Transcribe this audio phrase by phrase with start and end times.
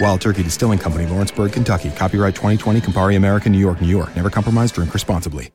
[0.00, 1.90] Wild Turkey Distilling Company, Lawrenceburg, Kentucky.
[1.90, 4.14] Copyright 2020, Campari American, New York, New York.
[4.14, 5.50] Never compromise, drink responsibly.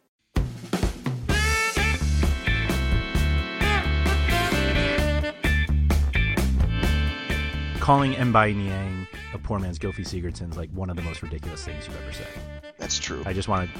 [7.80, 11.88] Calling M'Baye Niang a poor man's Gylfi Sigurdsson's like one of the most ridiculous things
[11.88, 12.28] you've ever said.
[12.78, 13.24] That's true.
[13.26, 13.80] I just want to.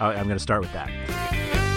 [0.00, 1.69] I'm going to start with that.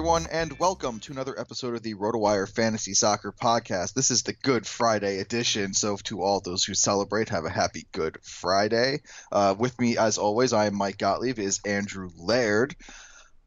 [0.00, 3.92] Everyone, and welcome to another episode of the RotoWire Fantasy Soccer Podcast.
[3.92, 7.86] This is the Good Friday edition, so to all those who celebrate, have a happy
[7.92, 9.00] Good Friday.
[9.30, 12.74] Uh, with me, as always, I am Mike Gottlieb, is Andrew Laird.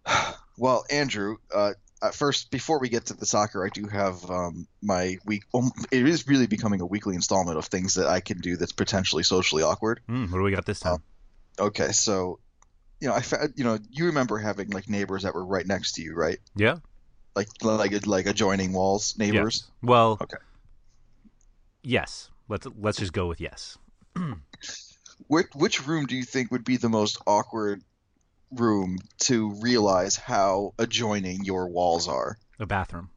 [0.59, 1.73] well, Andrew, uh,
[2.13, 5.45] first, before we get to the soccer, I do have um, my week.
[5.55, 8.73] Um, it is really becoming a weekly installment of things that I can do that's
[8.73, 10.01] potentially socially awkward.
[10.07, 11.01] Mm, what do we got this time?
[11.57, 12.37] Uh, okay, so
[13.03, 13.23] you know, I
[13.55, 16.39] you know, you remember having like neighbors that were right next to you, right?
[16.55, 16.77] Yeah.
[17.35, 19.65] Like like like adjoining walls, neighbors.
[19.81, 20.17] Well.
[20.21, 20.37] Okay.
[21.83, 22.29] Yes.
[22.47, 23.77] Let's let's just go with yes.
[25.27, 27.83] which which room do you think would be the most awkward
[28.51, 32.37] room to realize how adjoining your walls are?
[32.59, 33.09] A bathroom.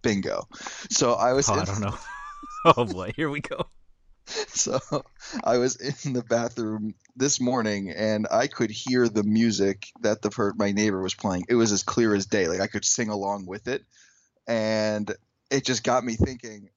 [0.00, 0.48] Bingo.
[0.90, 1.50] So I was.
[1.50, 1.98] Oh, in, I don't know.
[2.76, 3.66] oh boy, here we go.
[4.48, 4.80] So
[5.42, 10.30] I was in the bathroom this morning and I could hear the music that the
[10.30, 11.44] per- my neighbor was playing.
[11.48, 12.48] It was as clear as day.
[12.48, 13.84] Like I could sing along with it,
[14.46, 15.12] and
[15.50, 16.70] it just got me thinking.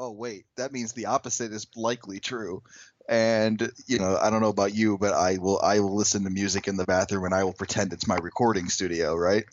[0.00, 2.62] Oh wait, that means the opposite is likely true.
[3.08, 6.30] And you know, I don't know about you, but I will I will listen to
[6.30, 9.44] music in the bathroom and I will pretend it's my recording studio, right?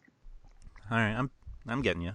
[0.92, 1.32] All right, I'm
[1.68, 2.14] I'm getting you.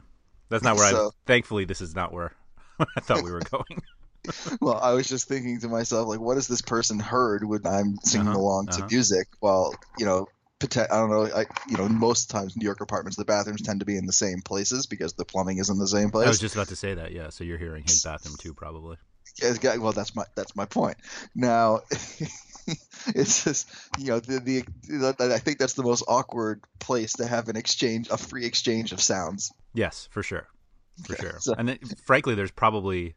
[0.48, 1.10] That's not where so, I.
[1.26, 2.32] Thankfully, this is not where
[2.96, 3.82] I thought we were going.
[4.60, 7.96] well, I was just thinking to myself, like, what has this person heard when I'm
[8.04, 8.86] singing Uh-huh, along uh-huh.
[8.88, 9.28] to music?
[9.40, 10.26] Well, you know,
[10.62, 11.24] I don't know.
[11.34, 14.12] I, you know, most times New York apartments, the bathrooms tend to be in the
[14.12, 16.26] same places because the plumbing is in the same place.
[16.26, 17.12] I was just about to say that.
[17.12, 18.98] Yeah, so you're hearing his bathroom too, probably.
[19.40, 20.98] Yes, guy- Well, that's my that's my point.
[21.34, 21.80] Now,
[23.14, 23.68] it's just
[23.98, 28.08] you know the, the I think that's the most awkward place to have an exchange,
[28.10, 29.50] a free exchange of sounds.
[29.72, 30.46] Yes, for sure,
[31.06, 31.36] for sure.
[31.40, 33.14] so- And it, frankly, there's probably,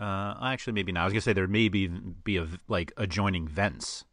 [0.00, 1.02] uh, actually maybe not.
[1.02, 4.04] I was gonna say there may be be a like adjoining vents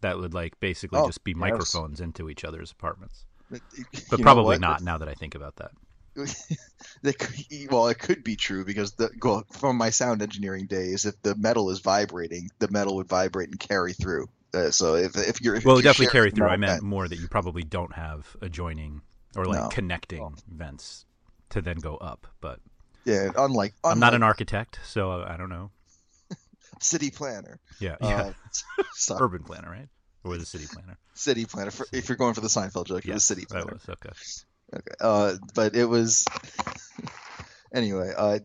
[0.00, 1.38] that would like basically Oh, just be yes.
[1.38, 3.60] microphones into each other's apartments, But,
[4.10, 4.82] but probably not.
[4.82, 5.70] Now that I think about that.
[7.70, 11.34] Well, it could be true because the well, from my sound engineering days, if the
[11.36, 14.28] metal is vibrating, the metal would vibrate and carry through.
[14.52, 16.48] Uh, so if if you're if well, you're definitely carry through.
[16.48, 19.02] I meant more that you probably don't have adjoining
[19.36, 19.68] or like No.
[19.68, 21.06] connecting vents
[21.50, 22.26] to then go up.
[22.40, 22.58] But
[23.04, 25.70] yeah, unlike, I'm not an architect, so I don't know.
[26.80, 27.58] city planner.
[27.80, 28.32] Yeah, yeah.
[29.10, 29.88] Uh, urban planner, right?
[30.24, 30.98] Or the city planner?
[31.14, 31.70] city planner.
[31.70, 33.72] For, if you're going for the Seinfeld joke, it was Yes, city that planner.
[33.72, 34.10] was okay.
[34.74, 34.94] Okay.
[35.00, 36.24] Uh, but it was.
[37.74, 38.38] anyway, uh,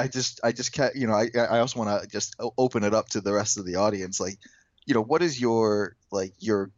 [0.00, 2.94] I just, I just, ca- you know, I, I also want to just open it
[2.94, 4.20] up to the rest of the audience.
[4.20, 4.38] Like,
[4.86, 6.70] you know, what is your like your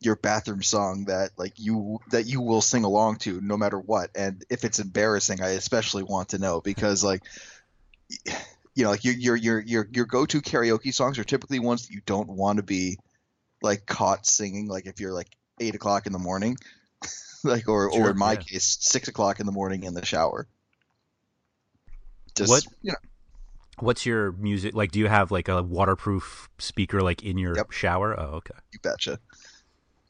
[0.00, 4.10] your bathroom song that like you that you will sing along to no matter what,
[4.14, 7.22] and if it's embarrassing, I especially want to know because like.
[8.74, 11.92] You know, like your your your your your go-to karaoke songs are typically ones that
[11.92, 12.96] you don't want to be
[13.60, 14.68] like caught singing.
[14.68, 15.26] Like if you're like
[15.58, 16.56] eight o'clock in the morning,
[17.44, 18.38] like or or in my yeah.
[18.38, 20.46] case six o'clock in the morning in the shower
[22.38, 22.98] just What- you know
[23.80, 24.90] What's your music like?
[24.90, 27.70] Do you have like a waterproof speaker like in your Yep.
[27.70, 28.18] shower?
[28.18, 28.54] Oh, okay.
[28.72, 29.20] you betcha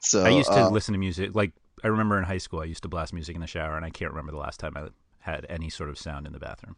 [0.00, 1.35] so I used to uh, listen to music.
[1.35, 1.53] Like
[1.85, 3.91] I remember in high school, I used to blast music in the shower, and I
[3.91, 4.89] can't remember the last time I
[5.21, 6.77] had any sort of sound in the bathroom.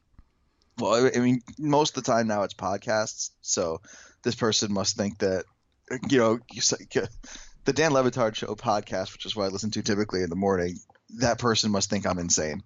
[0.79, 3.81] well I- mean most of the time now it's podcasts so
[4.23, 5.45] this person must think that
[6.09, 6.77] you know you say,
[7.65, 10.37] the Dan Le Batard show podcast which is what i listen to typically in the
[10.37, 10.77] morning
[11.19, 12.63] that person must think i'm insane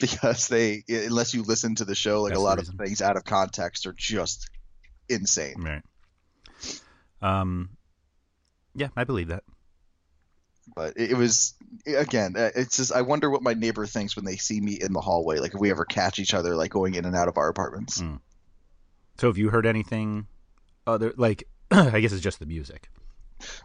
[0.00, 3.16] because they unless you listen to the show like That's a lot of things out
[3.16, 4.48] of context are just
[5.08, 5.82] insane Right.
[7.22, 7.70] Um.
[8.74, 9.42] Yeah, I believe that.
[10.74, 11.54] But it, it was
[11.86, 14.92] again uh, it's just i wonder what my neighbor thinks when they see me in
[14.92, 17.36] the hallway like if we ever catch each other like going in and out of
[17.36, 18.20] our apartments Mm.
[19.20, 20.28] So, have you heard anything
[20.86, 21.48] other like?
[21.72, 22.88] I guess it's just the music.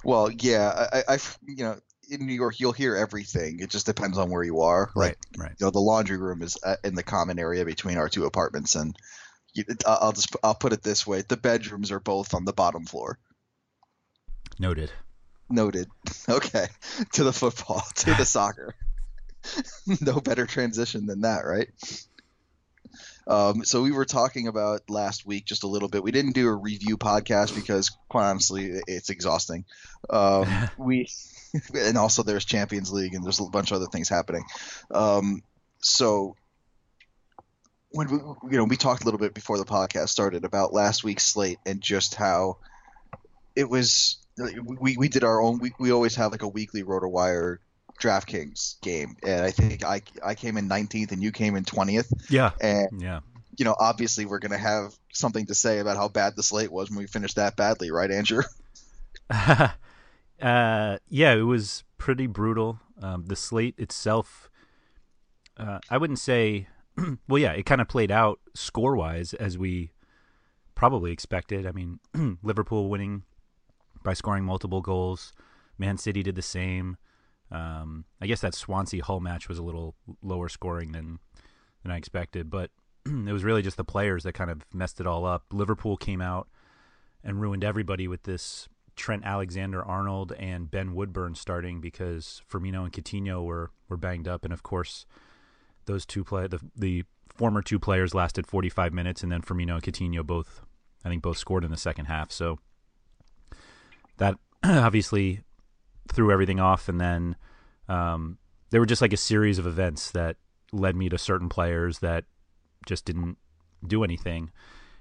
[0.04, 1.76] well yeah I, I you know
[2.10, 5.46] in new york you'll hear everything it just depends on where you are like Right.
[5.46, 5.56] Right.
[5.60, 8.76] you know the laundry room is uh, in the common area between our two apartments
[8.76, 8.96] and
[9.88, 13.18] i'll just i'll put it this way the bedrooms are both on the bottom floor
[14.60, 14.92] Noted.
[15.50, 15.88] Noted.
[16.30, 16.68] Okay.
[17.14, 18.76] To the football to the soccer.
[20.00, 21.68] No better transition than that right?
[23.28, 26.04] Um, so we were talking about last week just a little bit.
[26.04, 29.66] We didn't do a review podcast because quite honestly it's exhausting.
[30.10, 30.48] Um,
[30.78, 31.08] we
[31.74, 34.44] and also there's champions league and there's a bunch of other things happening.
[34.92, 35.44] Um,
[35.80, 36.36] so
[37.92, 38.18] when we
[38.52, 41.60] you know we talked a little bit before the podcast started about last week's slate
[41.66, 42.58] and just how
[43.56, 47.58] it was we, we did our own we, we always have like a weekly rotowire
[48.02, 52.12] DraftKings game and I think I I came in 19th and you came in 20th
[52.30, 52.52] Yeah.
[52.60, 53.20] and Yeah.
[53.58, 56.72] you know obviously we're going to have something to say about how bad the slate
[56.72, 58.42] was when we finished that badly right Andrew
[60.42, 62.80] uh, yeah, it was pretty brutal.
[63.02, 64.50] Um, the slate itself,
[65.58, 66.68] uh, I wouldn't say.
[67.28, 69.92] well, yeah, it kind of played out score wise as we
[70.76, 71.66] probably expected.
[71.66, 72.00] I mean,
[72.44, 73.24] Liverpool winning
[74.04, 75.34] by scoring multiple goals.
[75.78, 76.98] Man City did the same.
[77.52, 81.20] Um, I guess that Swansea Hull match was a little lower scoring than
[81.84, 82.72] than I expected, but
[83.06, 85.46] it was really just the players that kind of messed it all up.
[85.52, 86.48] Liverpool came out
[87.24, 92.94] and ruined everybody with this Trent Alexander Arnold and Ben Woodburn starting because Firmino and
[92.94, 95.06] Coutinho were were banged up, and of course
[95.86, 99.84] those two play the the former two players lasted 45 minutes, and then Firmino and
[99.84, 100.62] Coutinho both
[101.04, 102.32] I think both scored in the second half.
[102.32, 102.60] So
[104.18, 105.42] that obviously
[106.12, 107.36] threw everything off, and then
[107.88, 108.38] um,
[108.70, 110.38] there were just like a series of events that
[110.72, 112.26] led me to certain players that
[112.86, 113.38] just didn't
[113.86, 114.52] do anything.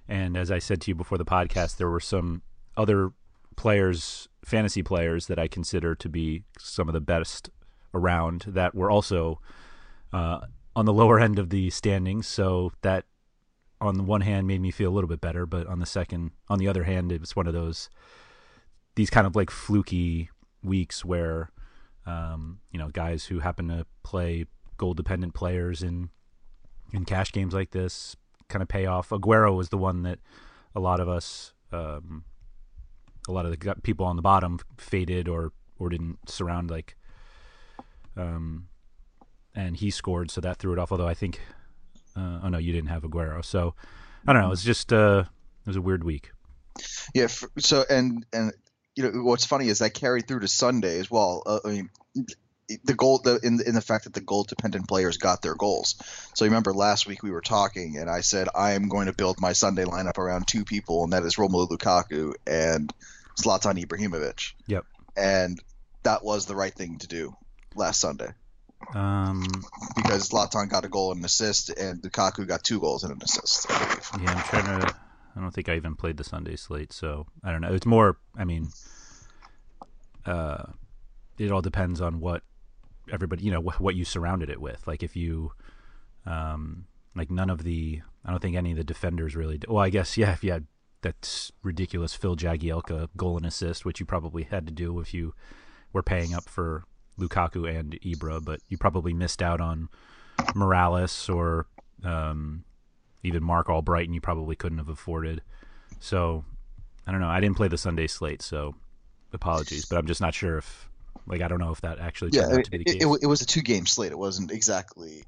[0.09, 2.43] And as I said to you before the podcast, there were some
[2.77, 3.13] other
[3.57, 7.51] players, fantasy players, that I consider to be some of the best
[7.95, 9.41] around that were also
[10.13, 10.41] uh,
[10.75, 12.27] on the lower end of the standings.
[12.27, 13.05] So that,
[13.81, 16.33] on the one hand, made me feel a little bit better, but on the second,
[16.49, 17.89] on the other hand, it was one of those
[18.95, 20.31] these kind of like fluky
[20.63, 21.51] weeks where
[22.07, 24.47] um, you know guys who happen to play
[24.77, 26.11] goal dependent players in
[26.93, 28.17] in cash games like this
[28.49, 29.09] kind of pay off.
[29.09, 30.19] Aguero was the one that
[30.75, 32.25] a lot of us, um,
[33.29, 36.97] a lot of the people on the bottom faded or or didn't surround like,
[38.17, 38.69] um,
[39.55, 40.93] and he scored, so that threw it off.
[40.93, 41.41] Although I think,
[42.17, 43.75] uh, oh no, you didn't have Aguero, so
[44.27, 44.53] I don't know.
[44.53, 45.25] It's just uh,
[45.63, 46.31] it was a weird week.
[47.15, 47.27] Yeah.
[47.59, 48.53] so and and
[48.97, 51.43] you know what's funny is that carried through to Sunday as well.
[51.47, 51.91] Uh, I mean,
[52.85, 55.97] the goal the, in in the fact that the goal dependent players got their goals.
[56.35, 59.13] So you remember last week we were talking and I said I am going to
[59.13, 62.93] build my Sunday lineup around two people and that is Romelu Lukaku and
[63.41, 64.53] Zlatan Ibrahimovic.
[64.67, 64.87] Yep.
[65.17, 65.61] And
[66.03, 67.37] that was the right thing to do
[67.75, 68.29] last Sunday
[68.95, 69.45] Um,
[69.97, 73.21] because Zlatan got a goal and an assist and Lukaku got two goals and an
[73.23, 73.67] assist.
[73.71, 74.95] Yeah, I'm trying to.
[75.35, 77.73] I don't think I even played the Sunday slate, so I don't know.
[77.73, 78.19] It's more.
[78.37, 78.69] I mean,
[80.27, 80.65] uh,
[81.39, 82.43] it all depends on what
[83.11, 84.87] everybody, you know, wh- what you surrounded it with.
[84.87, 85.53] Like if you,
[86.27, 89.61] um, like none of the, I don't think any of the defenders really.
[89.67, 90.67] Well, I guess yeah, if you had
[91.03, 95.35] that ridiculous Phil Jagielka goal and assist, which you probably had to do if you
[95.93, 96.85] were paying up for
[97.19, 99.89] Lukaku and Ibra, but you probably missed out on
[100.55, 101.67] Mirallas or
[102.05, 102.65] um,
[103.23, 104.15] even Marc Albrighton.
[104.15, 105.43] You probably couldn't have afforded.
[106.01, 106.45] So
[107.07, 107.29] I don't know.
[107.29, 108.75] I didn't play the Sunday slate, so
[109.33, 110.89] apologies, but I'm just not sure if
[111.27, 113.27] like I don't know if that actually Yeah, it, to be the it, it, it
[113.27, 114.13] was a two game slate.
[114.13, 115.25] It wasn't exactly.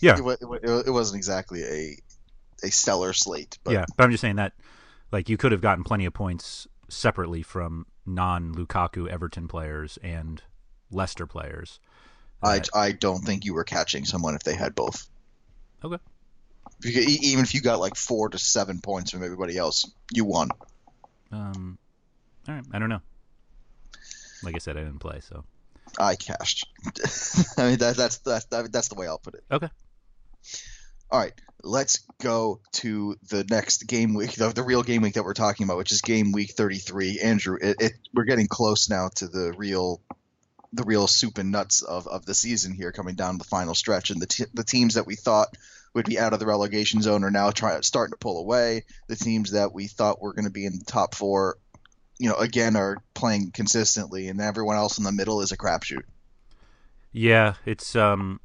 [0.00, 1.98] yeah, It, it, it wasn't exactly a
[2.64, 3.58] a stellar slate.
[3.64, 4.52] But yeah, but I'm just saying that
[5.10, 10.42] like you could have gotten plenty of points separately from non Lukaku Everton players and
[10.90, 11.80] Leicester players.
[12.44, 15.08] I, I don't think you were catching someone if they had both.
[15.84, 15.98] Okay.
[16.82, 20.50] Because even if you got like four to seven points from everybody else, you won.
[21.30, 21.78] Um,
[22.48, 23.00] all right, I don't know.
[24.42, 25.44] Like I said, I didn't play, so
[25.98, 26.66] I cashed.
[27.58, 29.44] I mean that, that's that's that, that's the way I'll put it.
[29.50, 29.68] okay.
[31.10, 35.24] All right, let's go to the next game week, the, the real game week that
[35.24, 37.20] we're talking about, which is game week 33.
[37.20, 40.00] Andrew, it, it we're getting close now to the real
[40.72, 44.10] the real soup and nuts of, of the season here coming down the final stretch
[44.10, 45.54] and the, t- the teams that we thought
[45.94, 48.84] would be out of the relegation zone are now trying starting to pull away.
[49.08, 51.58] The teams that we thought were going to be in the top four
[52.22, 56.04] you know again are playing consistently and everyone else in the middle is a crapshoot.
[57.10, 58.40] Yeah, it's um,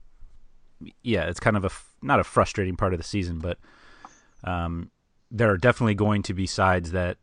[1.03, 1.69] yeah, it's kind of a
[2.01, 3.59] not a frustrating part of the season, but
[4.43, 4.89] um,
[5.29, 7.17] there are definitely going to be sides that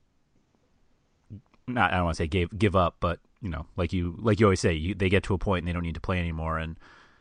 [1.66, 4.38] not I don't want to say give give up, but you know, like you like
[4.38, 6.20] you always say, you, they get to a point and they don't need to play
[6.20, 6.78] anymore, and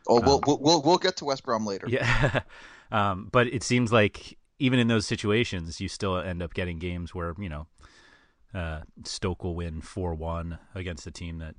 [0.08, 1.88] oh we'll, we'll, we'll we'll get to west brom later.
[1.88, 2.40] Yeah,
[2.90, 7.14] um, but it seems like even in those situations, you still end up getting games
[7.14, 7.66] where you know
[8.54, 11.54] uh, Stoke will win four one against a team that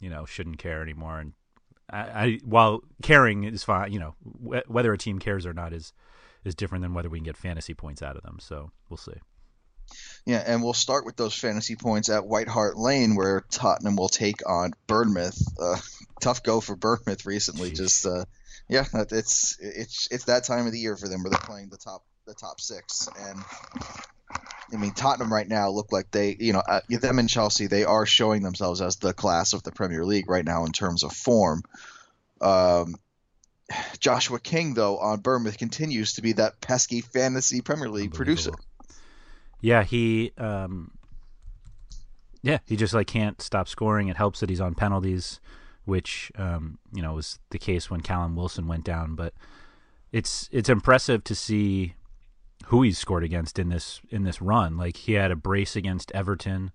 [0.00, 1.20] you know shouldn't care anymore.
[1.20, 1.32] And
[1.90, 5.72] I, I while caring is fine, you know wh- whether a team cares or not
[5.72, 5.92] is
[6.44, 8.38] is different than whether we can get fantasy points out of them.
[8.40, 9.20] So we'll see.
[10.24, 14.08] Yeah, and we'll start with those fantasy points at White Hart Lane, where Tottenham will
[14.08, 15.40] take on Bournemouth.
[15.60, 15.76] Uh,
[16.20, 17.70] tough go for Bournemouth recently.
[17.70, 17.76] Jeez.
[17.76, 18.24] Just uh,
[18.68, 21.76] yeah, it's it's it's that time of the year for them where they're playing the
[21.76, 23.38] top the top six, and
[24.72, 27.84] I mean Tottenham right now look like they you know uh, them and Chelsea they
[27.84, 31.12] are showing themselves as the class of the Premier League right now in terms of
[31.12, 31.62] form.
[32.40, 32.96] Um,
[33.98, 38.52] Joshua King though on Bournemouth continues to be that pesky fantasy Premier League producer.
[39.60, 40.90] Yeah, he um
[42.42, 44.08] yeah, he just like can't stop scoring.
[44.08, 45.40] It helps that he's on penalties,
[45.86, 49.32] which um, you know, was the case when Callum Wilson went down, but
[50.12, 51.94] it's it's impressive to see
[52.66, 54.76] who he's scored against in this in this run.
[54.76, 56.72] Like he had a brace against Everton.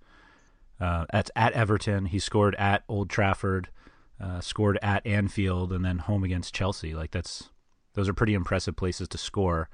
[0.80, 3.70] Uh, at at Everton, he scored at Old Trafford,
[4.20, 6.96] uh, scored at Anfield, and then home against Chelsea.
[6.96, 7.50] Like that's
[7.94, 9.70] those are pretty impressive places to score.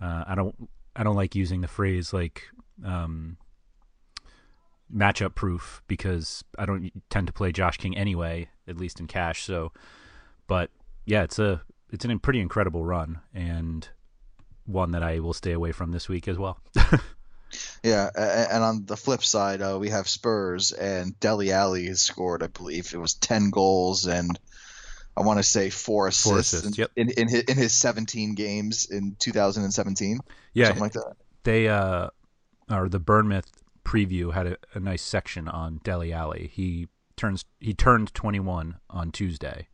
[0.00, 2.42] Uh, I don't I don't like using the phrase like
[2.84, 3.36] um,
[4.94, 9.44] matchup proof because I don't tend to play Josh King anyway, at least in cash.
[9.44, 9.72] So,
[10.46, 10.70] but
[11.06, 13.88] yeah, it's a it's a pretty incredible run and
[14.64, 16.58] one that I will stay away from this week as well.
[17.84, 22.42] Yeah, and on the flip side, uh, we have Spurs and Dele Alli has scored,
[22.42, 24.38] I believe it was ten goals and
[25.16, 26.90] I want to say four assists, Four assists, in, yep.
[26.96, 30.20] in, in, his, in his 17 games in 2017,
[30.54, 31.16] yeah, something like that.
[31.44, 32.08] they uh
[32.70, 33.50] or the Bournemouth
[33.84, 36.50] preview had a, a nice section on Dele Alli.
[36.52, 39.68] He turns he turned 21 on Tuesday.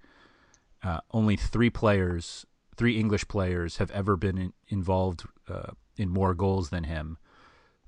[0.83, 2.47] Uh, only three players,
[2.77, 7.19] three English players, have ever been in, involved uh, in more goals than him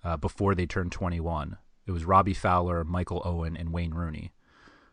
[0.02, 1.56] uh, before they turned 21.
[1.86, 4.32] It was Robbie Fowler, Michael Owen, and Wayne Rooney.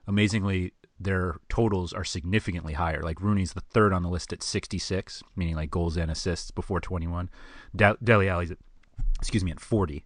[0.06, 3.02] Amazingly, their totals are significantly higher.
[3.02, 6.80] Like Rooney's the third on the list at 66, meaning like goals and assists before
[6.80, 7.30] 21.
[7.76, 8.58] De- Dele Alli's at,
[9.20, 10.06] excuse me, at 40.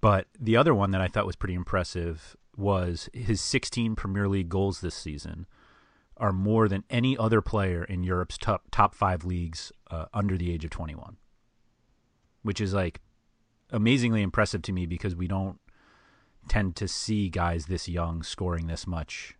[0.00, 4.48] But the other one that I thought was pretty impressive was his 16 Premier League
[4.48, 5.46] goals this season
[6.16, 10.52] are more than any other player in Europe's top top five leagues uh, under the
[10.52, 11.16] age of 21,
[12.42, 13.00] which is like
[13.70, 15.58] amazingly impressive to me because we don't
[16.48, 19.34] tend to see guys this young scoring this much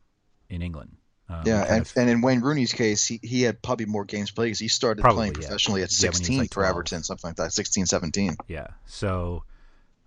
[0.49, 0.97] in England.
[1.29, 4.31] Um, Yeah, and, of- and in Wayne Rooney's case, he, he had probably more games
[4.31, 7.29] played because he started Probably, playing professionally at Yeah, was, 16 like, for Everton, something
[7.29, 8.37] like that, 16, 17.
[8.49, 8.69] Yeah.
[8.87, 9.45] So,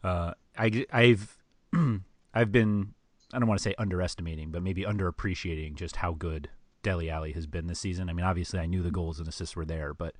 [0.03, 1.37] uh, I I've
[2.33, 2.93] I've been
[3.33, 6.49] I don't want to say underestimating, but maybe underappreciating just how good
[6.83, 8.09] Dele Alli has been this season.
[8.09, 10.15] I mean, obviously I knew the goals and assists were there, but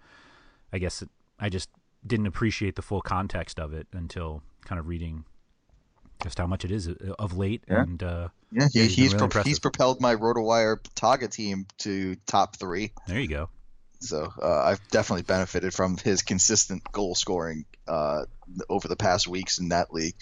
[0.72, 1.10] I guess it,
[1.40, 1.70] I just
[2.06, 5.26] didn't appreciate the full context of it until kind of reading
[6.24, 7.64] just how much it is uh, of late.
[7.70, 7.84] Yeah.
[7.84, 11.68] And uh, Yeah, he, Yeah, he's he's really pro- he's propelled my RotoWire Togga team
[11.80, 12.94] to top three.
[13.08, 13.50] there you go.
[14.00, 18.26] So uh, I've definitely benefited from his consistent goal scoring uh,
[18.70, 20.16] over the past weeks in that league.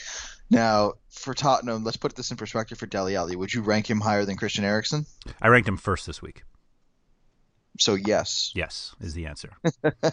[0.49, 3.35] Now, for Tottenham, let's put this in perspective for Dele Alli.
[3.35, 5.05] Would you rank him higher than Christian Eriksen?
[5.41, 6.43] I ranked him first this week.
[7.79, 9.53] So yes, Yes, is the answer.
[10.03, 10.09] uh,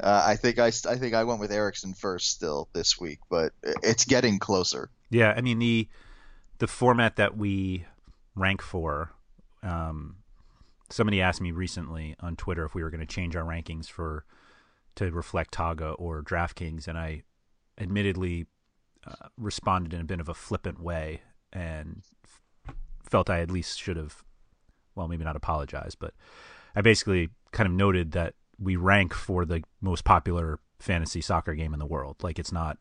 [0.00, 4.04] I think I, I think I went with Eriksen first still this week, but it's
[4.06, 4.90] getting closer.
[5.10, 5.88] Yeah, I mean the
[6.58, 7.84] the format that we
[8.34, 9.12] rank for.
[9.62, 10.16] Um,
[10.90, 14.24] somebody asked me recently on Twitter if we were going to change our rankings for
[14.98, 17.22] to reflect Togga or DraftKings, and I
[17.78, 18.46] admittedly
[19.06, 22.74] uh, responded in a bit of a flippant way and f-
[23.08, 24.24] felt I at least should have,
[24.96, 26.14] well, maybe not apologize, but
[26.74, 31.72] I basically kind of noted that we rank for the most popular fantasy soccer game
[31.72, 32.16] in the world.
[32.22, 32.76] Like it's not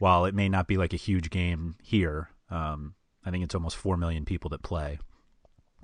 [0.00, 3.76] while it may not be like a huge game here, um, I think it's almost
[3.76, 4.98] four million people that play,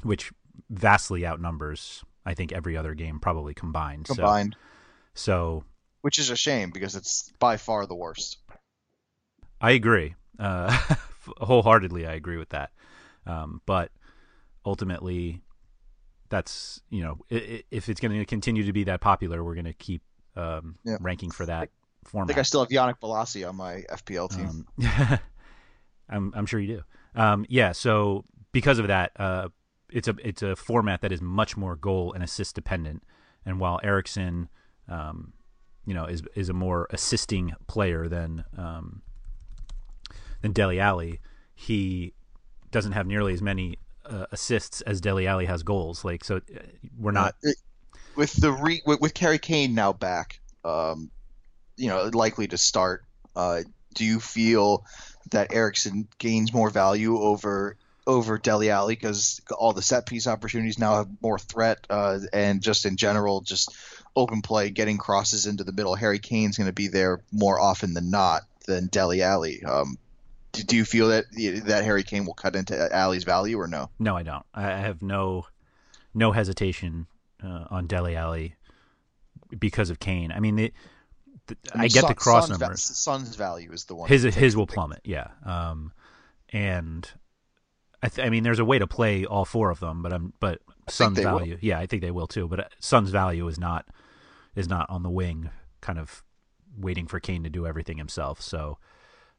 [0.03, 0.33] which
[0.69, 4.07] vastly outnumbers I think every other game probably combined.
[4.07, 4.78] Combined, So,
[6.03, 8.39] which is a shame because it's by far the worst.
[9.61, 10.77] I agree, uh,
[11.39, 12.07] wholeheartedly.
[12.07, 12.71] I agree with that.
[13.27, 13.91] Um, but
[14.65, 15.43] ultimately,
[16.29, 19.55] that's you know, i- i- if it's going to continue to be that popular, we're
[19.55, 20.03] going to keep
[20.37, 20.97] um, Yeah.
[21.01, 21.71] ranking for that
[22.05, 22.29] I format.
[22.29, 24.67] think I still have Yannick Bolasie on my FPL team.
[24.87, 25.19] Um,
[26.09, 26.83] I'm I'm sure you do.
[27.21, 27.73] Um, yeah.
[27.73, 29.49] So because of that, uh,
[29.91, 33.03] it's a it's a format that is much more goal and assist dependent.
[33.45, 34.49] And while Eriksen,
[34.89, 35.33] um,
[35.87, 39.03] you know, is is a more assisting player than um,
[40.43, 41.21] than Dele Alli,
[41.55, 42.13] he
[42.71, 46.05] doesn't have nearly as many uh, assists as Dele Alli has goals.
[46.05, 46.61] Like so, uh,
[46.99, 47.35] we're not.
[47.45, 47.51] Uh,
[48.17, 51.11] with the re with, with Harry Kane now back, um,
[51.77, 53.05] you know, likely to start.
[53.35, 53.63] Uh,
[53.95, 54.85] do you feel
[55.31, 57.77] that Eriksen gains more value over
[58.07, 62.63] over Dele Alli because all the set piece opportunities now have more threat, uh, and
[62.63, 63.75] just in general, just
[64.19, 65.95] open play, getting crosses into the middle.
[65.95, 69.65] Harry Kane's going to be there more often than not than Dele Alli.
[69.65, 69.99] Um,
[70.53, 71.25] do, do you feel that
[71.67, 73.91] that Harry Kane will cut into Alli's value or no?
[73.99, 74.45] No, I don't.
[74.55, 75.47] I I have no
[76.15, 77.07] no hesitation
[77.43, 78.55] uh, on Dele Alli
[79.59, 80.33] because of Kane.
[80.33, 80.73] I mean, the,
[81.47, 82.83] the, I, mean, get the cross Son's va- numbers.
[82.83, 84.09] Son's value is the one.
[84.09, 85.01] his his will plummet.
[85.05, 85.29] Yeah.
[85.45, 85.93] Um,
[86.51, 87.09] and
[88.03, 90.33] I, th- I mean, there's a way to play all four of them, but I'm
[90.41, 91.39] but Son's they will.
[91.39, 91.59] value.
[91.61, 92.49] Yeah, I think they will too.
[92.49, 93.87] But uh, Son's value is not
[94.59, 96.25] is not on the wing, kind of
[96.77, 98.41] waiting for Kane to do everything himself.
[98.41, 98.79] So,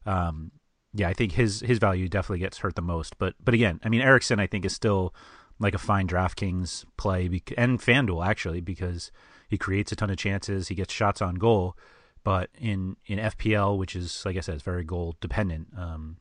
[0.06, 0.50] um,
[0.94, 3.18] yeah, I think his his value definitely gets hurt the most.
[3.18, 5.14] But but again, I mean, Eriksen I think is still
[5.58, 9.12] like a fine DraftKings play and FanDuel actually because
[9.48, 11.76] he creates a ton of chances, he gets shots on goal.
[12.24, 15.68] But in in FPL, which is like I said, it's very goal dependent.
[15.76, 16.16] Um,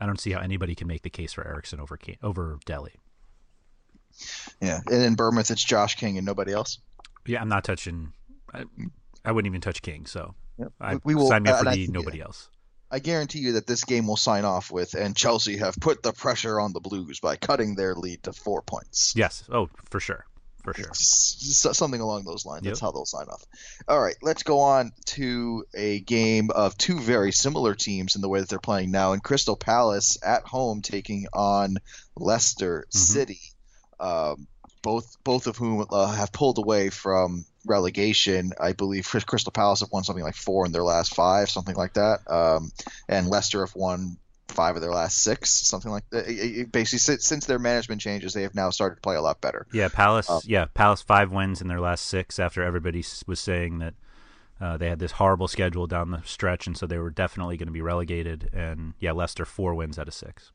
[0.00, 2.92] I don't see how anybody can make the case for Eriksen over Kane, over Dele.
[4.60, 6.78] Yeah, and in Bournemouth it's Josh King and nobody else.
[7.26, 8.12] Yeah, I'm not touching.
[8.52, 8.64] I,
[9.24, 10.06] I wouldn't even touch King.
[10.06, 10.72] So Yep.
[10.80, 12.48] I We- we will- sign me up for I the nobody else.
[12.90, 16.12] I guarantee you that this game will sign off with, and Chelsea have put the
[16.12, 19.14] pressure on the Blues by cutting their lead to four points.
[19.16, 19.44] Yes.
[19.50, 20.26] Oh, for sure,
[20.62, 20.90] for sure.
[20.90, 22.64] S- something along those lines.
[22.64, 23.42] That's how they'll sign off.
[23.88, 28.28] All right, let's go on to a game of two very similar teams in the
[28.28, 29.14] way that they're playing now.
[29.14, 31.78] In Crystal Palace at home taking on
[32.14, 32.94] Leicester Mhm.
[32.94, 33.40] City.
[34.00, 34.46] Um,
[34.82, 38.52] both both of whom uh, have pulled away from relegation.
[38.60, 41.94] I believe Crystal Palace have won something like four in their last five, something like
[41.94, 42.20] that.
[42.28, 42.72] Um,
[43.08, 44.16] and Leicester have won
[44.48, 46.28] five of their last six, something like that.
[46.28, 49.22] It- it- Basically, since, since their management changes, they have now started to play a
[49.22, 49.66] lot better.
[49.72, 50.28] Yeah, Palace.
[50.28, 53.94] Uh, yeah, Palace five wins in their last six after everybody was saying that
[54.60, 57.66] uh, they had this horrible schedule down the stretch, and so they were definitely going
[57.66, 58.50] to be relegated.
[58.52, 60.52] And yeah, Leicester four wins out of six.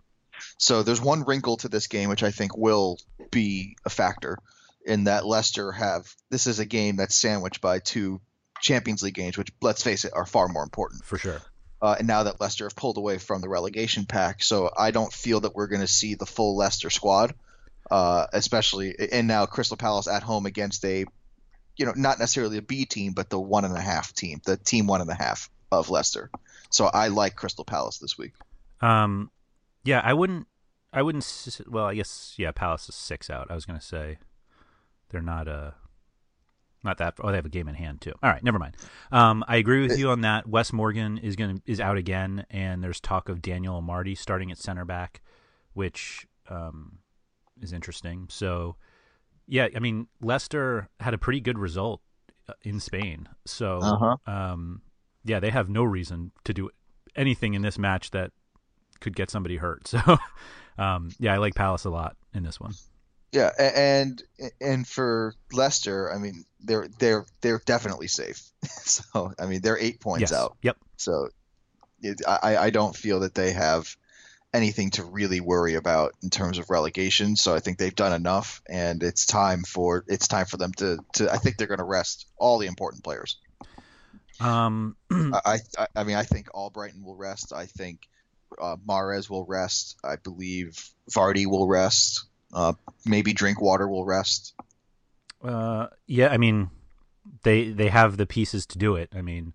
[0.57, 2.99] So there's one wrinkle to this game which I think will
[3.31, 4.39] be a factor
[4.85, 8.21] in that Leicester have this is a game that's sandwiched by two
[8.61, 11.03] Champions League games, which let's face it are far more important.
[11.03, 11.41] For sure.
[11.81, 15.13] Uh, and now that Leicester have pulled away from the relegation pack, so I don't
[15.13, 17.35] feel that we're going to see the full Leicester squad,
[17.91, 21.05] uh, especially and now Crystal Palace at home against a,
[21.75, 24.57] you know, not necessarily a B team, but the one and a half team, the
[24.57, 26.31] team one and a half of Leicester.
[26.71, 28.33] So I like Crystal Palace this week.
[28.81, 29.29] Um,
[29.83, 30.47] yeah, I wouldn't.
[30.93, 31.59] I wouldn't.
[31.67, 32.51] Well, I guess yeah.
[32.51, 33.51] Palace is six out.
[33.51, 34.17] I was going to say
[35.09, 35.71] they're not uh
[36.83, 37.15] not that.
[37.21, 38.13] Oh, they have a game in hand too.
[38.23, 38.75] All right, never mind.
[39.11, 40.47] Um, I agree with you on that.
[40.47, 44.51] Wes Morgan is going to is out again, and there's talk of Daniel Amartey starting
[44.51, 45.21] at center back,
[45.73, 46.99] which um
[47.61, 48.27] is interesting.
[48.29, 48.75] So
[49.47, 52.01] yeah, I mean Leicester had a pretty good result
[52.47, 54.31] uh, in Spain, so Uh-huh.
[54.31, 54.81] um
[55.25, 56.69] yeah, they have no reason to do
[57.15, 58.31] anything in this match that
[58.99, 59.93] could get somebody hurt.
[60.77, 62.73] So, um, yeah, I like Palace a lot in this one.
[63.31, 64.21] Yeah, and
[64.61, 68.41] and for Leicester, I mean, they're they're they're definitely safe.
[68.63, 70.33] so, I mean, they're eight points yes.
[70.33, 70.55] out.
[70.61, 70.77] Yep.
[70.97, 71.29] So,
[72.01, 73.95] it, I I don't feel that they have
[74.53, 77.35] anything to really worry about in terms of relegation.
[77.35, 80.99] So I think they've done enough, and it's time for it's time for them to
[81.13, 81.31] to.
[81.31, 83.37] I think they're going to rest all the important players.
[84.39, 87.53] Um, I, I I mean I think Albrighton will rest.
[87.53, 88.07] I think
[88.61, 89.97] uh, Mahrez will rest.
[90.03, 92.25] I believe Vardy will rest.
[92.53, 92.73] Uh,
[93.05, 94.53] maybe Drinkwater will rest.
[95.43, 96.69] Uh, yeah, I mean,
[97.43, 99.09] they they have the pieces to do it.
[99.15, 99.53] I mean,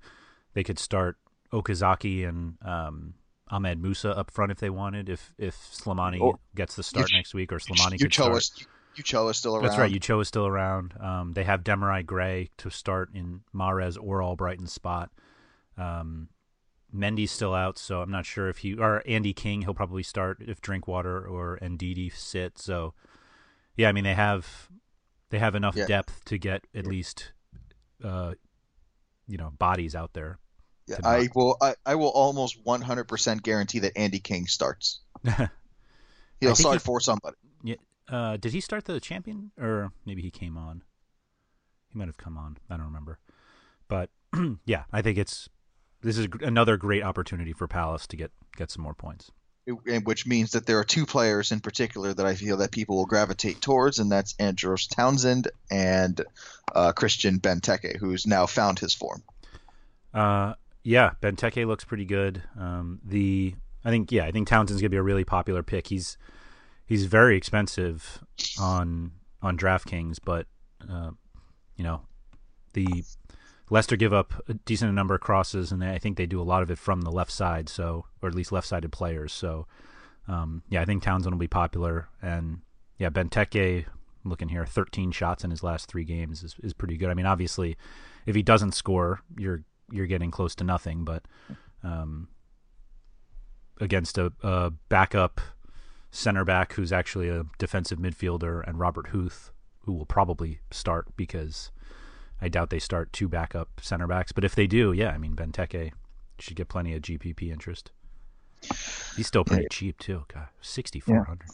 [0.54, 1.16] they could start
[1.52, 3.14] Okazaki and um,
[3.48, 5.08] Ahmed Musa up front if they wanted.
[5.08, 8.68] If if Slimani Or- gets the start if- next week, or Slimani could Ulloa, start.
[8.98, 9.64] Ulloa is still around.
[9.64, 9.90] That's right.
[9.92, 10.94] Ulloa is still around.
[11.00, 15.10] Um, they have Demarai Gray to start in Mahrez or Albrighton's spot.
[15.78, 16.28] Um,
[16.94, 19.62] Mendy's still out, so I'm not sure if he or Andy King.
[19.62, 22.58] He'll probably start if Drinkwater or Ndidi sit.
[22.58, 22.94] So,
[23.76, 24.68] yeah, I mean they have
[25.30, 25.86] they have enough Yeah.
[25.86, 27.32] depth to get at least
[28.04, 28.34] uh,
[29.26, 30.38] you know bodies out there.
[30.86, 31.56] Yeah, I will.
[31.60, 35.00] I, I will almost 100% guarantee that Andy King starts.
[36.40, 37.36] He'll start he- for somebody.
[37.62, 37.76] Yeah,
[38.08, 40.82] uh, did he start the champion, or maybe he came on?
[41.88, 42.58] He might have come on.
[42.68, 43.20] I don't remember.
[43.86, 44.10] But
[44.66, 45.48] yeah, I think it's
[46.02, 49.30] this is another great opportunity for Palace to get get some more points.
[49.86, 52.96] and which means that there are two players in particular that I feel that people
[52.96, 56.20] will gravitate towards, and that's Andros Townsend and
[56.74, 59.22] uh, Christian Benteke, who's now found his form.
[60.12, 62.42] Uh, yeah, Benteke looks pretty good.
[62.58, 65.86] Um, the I think yeah, I think Townsend's gonna be a really popular pick.
[65.86, 66.18] He's
[66.86, 68.22] he's very expensive
[68.60, 70.46] on on DraftKings, but
[70.90, 71.10] uh,
[71.76, 72.02] you know
[72.74, 73.04] the
[73.72, 76.62] Leicester give up a decent number of crosses, and I think they do a lot
[76.62, 79.32] of it from the left side, so or at least left-sided players.
[79.32, 79.66] So
[80.28, 82.60] um, yeah, I think Townsend will be popular, and
[82.98, 83.86] yeah, Benteke.
[84.24, 87.08] Looking here, 13 shots in his last three games is, is pretty good.
[87.08, 87.76] I mean, obviously,
[88.26, 91.04] if he doesn't score, you're you're getting close to nothing.
[91.04, 91.24] But
[91.82, 92.28] um,
[93.80, 95.40] against a, a backup
[96.10, 101.72] center back who's actually a defensive midfielder, and Robert Huth, who will probably start because
[102.42, 104.32] I doubt they start two backup center backs.
[104.32, 105.92] But if they do, yeah, I mean Benteke
[106.38, 107.90] should get plenty of GPP interest.
[109.16, 110.24] He's still pretty cheap too.
[110.32, 111.48] God, sixty four hundred.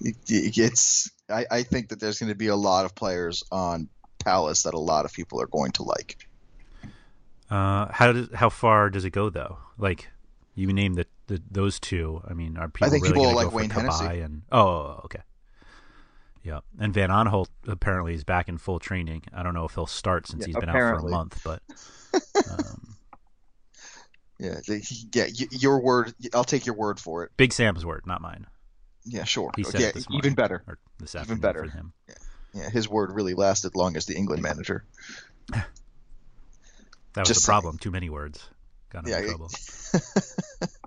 [0.00, 3.88] It- It's I, I think that there's going to be a lot of players on
[4.18, 6.28] Palace that a lot of people are going to like.
[7.50, 9.58] Uh, how does how far does it go though?
[9.78, 10.08] Like
[10.54, 12.22] you name the, the those two.
[12.28, 14.20] I mean, are people I think really people like Wayne Hennessy.
[14.20, 15.20] And oh okay,
[16.42, 16.60] yeah.
[16.78, 19.22] And Van Aanholt apparently is back in full training.
[19.32, 21.12] I don't know if he'll start since Yeah, he's been apparently.
[21.14, 22.94] out for a month, but um,
[24.38, 24.80] Yeah, they,
[25.12, 25.26] yeah.
[25.50, 26.14] Your word.
[26.32, 27.30] I'll take your word for it.
[27.36, 28.46] Big Sam's word, not mine.
[29.04, 29.50] Yeah, sure.
[29.56, 30.62] He said yeah, this even better.
[30.66, 31.64] or this Even better.
[31.64, 31.92] for him.
[32.54, 34.84] Yeah, his word really lasted long as the England manager.
[37.14, 37.76] That was Just the problem.
[37.76, 38.40] Too many words.
[38.90, 39.50] Got him Yeah, in it- trouble.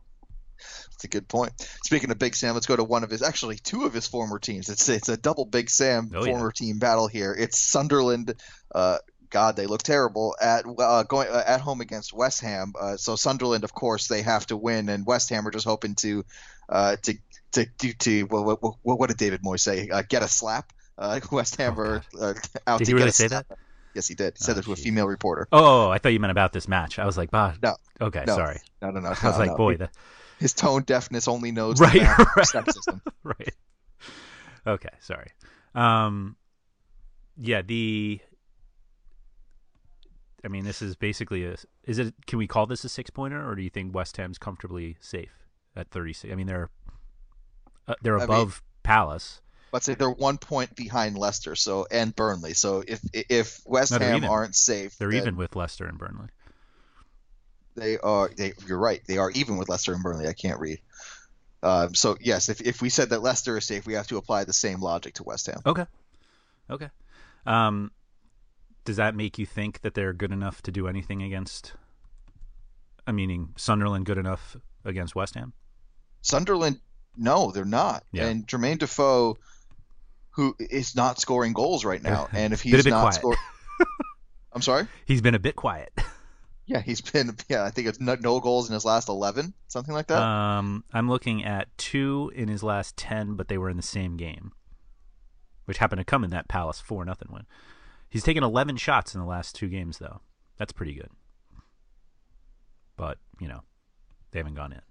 [1.04, 1.52] That's a good point.
[1.84, 4.40] Speaking of Big Sam, let's go to one of his, actually two of his former
[4.40, 4.70] teams.
[4.70, 6.32] It's it's a double Big Sam Oh, yeah.
[6.32, 7.36] former team battle here.
[7.38, 8.34] It's Sunderland.
[8.74, 12.72] Uh, God, they look terrible at uh, going uh, at home against West Ham.
[12.80, 15.96] Uh, so Sunderland, of course, they have to win, and West Ham are just hoping
[15.96, 16.24] to
[16.70, 17.16] uh, to
[17.54, 19.90] to to, to what, what, what, what did David Moyes say?
[19.90, 20.72] Uh, get a slap.
[20.98, 22.34] Uh, West Ham Oh, are uh,
[22.66, 23.48] out Did he really say slap.
[23.50, 23.58] that?
[23.94, 24.36] Yes, he did.
[24.38, 25.48] He said Oh, it to a female reporter.
[25.52, 26.98] Oh, I thought you meant about this match.
[26.98, 27.54] I was like, bah.
[27.62, 27.76] No.
[28.02, 28.36] Okay, No.
[28.36, 28.60] sorry.
[28.82, 29.08] No, no, no.
[29.10, 29.56] I was no, like, no.
[29.58, 29.92] boy, that,
[30.40, 32.00] his tone deafness only knows Right, the
[32.36, 33.36] math of right.
[33.40, 33.54] right.
[34.66, 35.32] Okay, sorry.
[35.76, 36.36] Um,
[37.38, 38.20] yeah, the.
[40.46, 41.56] I mean, this is basically a.
[41.86, 42.14] Is it?
[42.28, 45.32] Can we call this a six pointer, or do you think West Ham's comfortably safe
[45.76, 46.32] at thirty six?
[46.32, 46.70] I mean, they're
[47.88, 49.42] uh, they're I mean- above Palace.
[49.72, 52.54] let's say they're one point behind Leicester, so and Burnley.
[52.54, 54.30] So if if West No, Ham even.
[54.30, 56.28] aren't safe, They're then even with Leicester and Burnley.
[57.76, 58.30] They are.
[58.36, 59.02] They, you're right.
[59.08, 60.28] They are even with Leicester and Burnley.
[60.28, 60.80] I can't read.
[61.62, 64.44] Um, so yes, if if we said that Leicester is safe, we have to apply
[64.44, 65.62] the same logic to West Ham.
[65.66, 65.86] Okay.
[66.70, 66.90] Okay.
[67.46, 67.92] Um,
[68.86, 71.74] does that make you think that they're good enough to do anything against?
[73.08, 75.54] I meaning Sunderland good enough against West Ham?
[76.22, 76.80] Sunderland,
[77.18, 78.04] no, they're not.
[78.12, 78.28] Yeah.
[78.28, 79.38] And Jermaine Defoe,
[80.32, 83.40] who is not scoring goals right now, and if he's not scoring,
[84.54, 84.88] I'm sorry.
[85.06, 85.92] He's been a bit quiet.
[86.66, 87.36] Yeah, he's been.
[87.50, 90.22] Yeah, I think it's no, no goals in his last eleven, something like that.
[90.22, 94.18] Um, I'm looking at two in his last ten, but they were in the same
[94.18, 94.52] game,
[95.66, 97.46] which happened to come in that Palace four nothing win.
[98.10, 100.22] He's taken 11 shots in the last two games, though.
[100.58, 101.10] That's pretty good.
[102.96, 103.64] But you know,
[104.32, 104.82] they haven't gone in.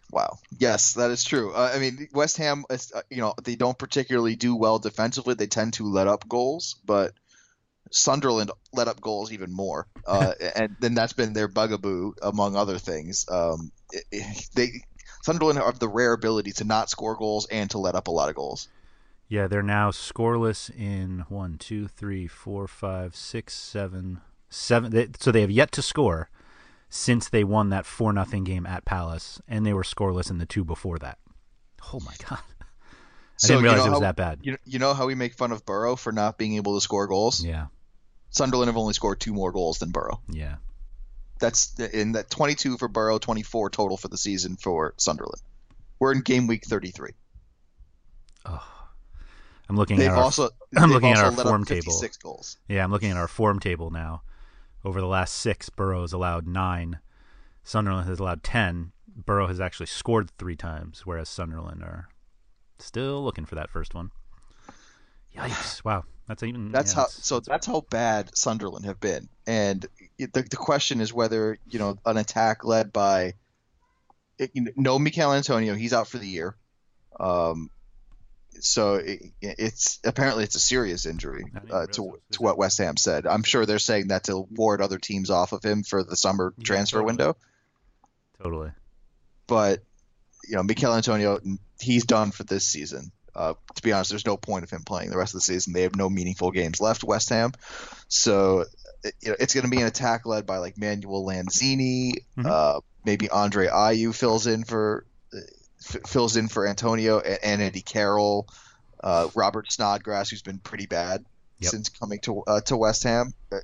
[0.10, 0.40] Wow.
[0.58, 1.52] Yes, that is true.
[1.54, 2.78] Uh, I mean, West Ham, uh,
[3.10, 5.34] you know, they don't particularly do well defensively.
[5.34, 7.14] They tend to let up goals, but
[7.92, 12.78] Sunderland let up goals even more, uh, and then that's been their bugaboo among other
[12.78, 13.26] things.
[13.30, 14.70] Um, it, it, they
[15.24, 18.30] Sunderland have the rare ability to not score goals and to let up a lot
[18.30, 18.68] of goals.
[19.30, 24.92] Yeah, they're now scoreless in one, two, three, four, five, six, seven, seven.
[24.92, 26.30] They, so they have yet to score
[26.90, 30.46] since they won that four nothing game at Palace, and they were scoreless in the
[30.46, 31.18] two before that.
[31.94, 32.40] Oh my god!
[32.62, 32.64] I
[33.36, 34.40] So, didn't you realize know it was how- that bad.
[34.44, 37.08] You, you know how we make fun of Boro for not being able to score
[37.08, 37.44] goals?
[37.44, 37.66] Yeah,
[38.38, 40.22] Sunderland have only scored two more goals than Boro.
[40.30, 40.56] yeah.
[41.40, 45.42] That's in that 22 for Boro, 24 total for the season for Sunderland.
[46.00, 47.12] We're in game week 33.
[48.46, 48.68] Oh.
[49.70, 51.82] I'm looking They've at our, also I'm looking at our form table.
[51.84, 52.58] 56 goals.
[52.68, 54.22] Yeah, I'm looking at our form table now.
[54.86, 57.00] Over the last six, Boro has allowed nine.
[57.64, 58.94] Sunderland has allowed ten.
[59.16, 62.08] Boro has actually scored three times, whereas Sunderland are
[62.80, 64.12] still looking for that first one.
[65.36, 65.84] Yikes!
[65.84, 66.72] Wow, that's even.
[66.72, 69.30] That's yeah, how that's- so that's how bad Sunderland have been.
[69.46, 69.86] And
[70.18, 73.34] the the question is whether, you know, an attack led by
[74.38, 76.56] it, you know, no Michail Antonio, he's out for the year.
[77.20, 77.70] Um
[78.60, 82.80] so it, it's apparently it's a serious injury uh, realize to it to what West
[82.80, 83.28] Ham said.
[83.28, 86.54] I'm sure they're saying that to ward other teams off of him for the summer
[86.58, 87.06] Yeah, transfer totally.
[87.08, 87.38] window.
[88.42, 88.72] totally.
[89.48, 89.84] but
[90.48, 91.40] you know, Michail Antonio,
[91.80, 93.12] he's done for this season.
[93.38, 95.72] Uh, to be honest, there's no point of him playing the rest of the season.
[95.74, 97.52] They have no meaningful games left, West Ham.
[98.08, 98.66] So,
[99.22, 102.46] you know, it's going to be an attack led by like Manuel Lanzini, Mhm.
[102.46, 105.38] uh, maybe Andre Ayew fills in for uh,
[105.88, 108.48] f- fills in for Antonio and, Andy Carroll,
[109.04, 111.24] uh, Robert Snodgrass, who's been pretty bad
[111.60, 111.72] Yep.
[111.72, 113.34] since coming to uh, to West Ham.
[113.52, 113.58] Uh,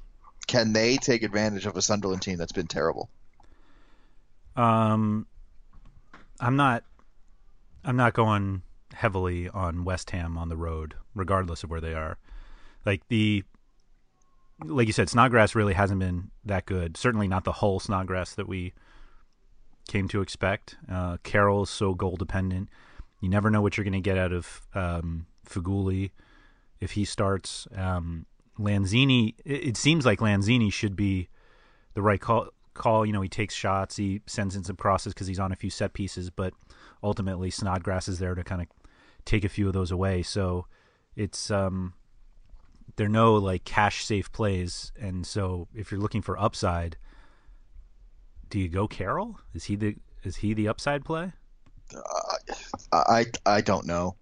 [0.45, 3.09] Can they take advantage of a Sunderland team that's been terrible?
[4.55, 5.25] Um,
[6.39, 6.83] I'm not.
[7.83, 8.61] I'm not going
[8.93, 12.17] heavily on West Ham on the road, regardless of where they are.
[12.85, 13.43] Like the,
[14.63, 16.97] like you said, Snodgrass really hasn't been that good.
[16.97, 18.73] Certainly not the whole Snodgrass that we
[19.87, 20.77] came to expect.
[20.89, 22.69] Uh, Carroll is so goal dependent.
[23.21, 25.25] You never know what you're going to get out of um,
[26.79, 27.67] if he starts.
[27.75, 28.25] Um,
[28.59, 31.29] Lanzini, it, it seems like Lanzini should be
[31.93, 32.49] the right call.
[32.73, 35.55] Call, you know, he takes shots, he sends in some crosses because he's on a
[35.55, 36.55] few set pieces, but
[37.03, 38.67] ultimately Snodgrass is there to kind of
[39.25, 40.23] take a few of those away.
[40.23, 40.67] So
[41.15, 41.93] it's um,
[42.95, 46.97] they're no like cash safe plays, and so if you're looking for upside,
[48.49, 49.39] do you go Carroll?
[49.53, 51.33] Is he the is he the upside play?
[52.91, 54.15] I I don't know.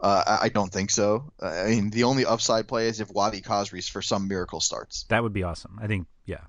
[0.00, 1.32] Uh, I, don't think so.
[1.42, 5.02] I mean, the only upside play is if Wadi Kazris for some miracle starts.
[5.08, 5.76] That would be awesome.
[5.82, 6.42] I think, yeah,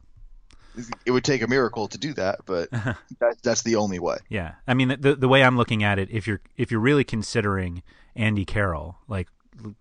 [1.06, 4.18] It would take a miracle to do that, but that, that's the only way.
[4.30, 4.56] yeah.
[4.68, 7.84] I mean, the the way I'm looking at it, if you're if you're really considering
[8.16, 9.28] Andy Carroll, like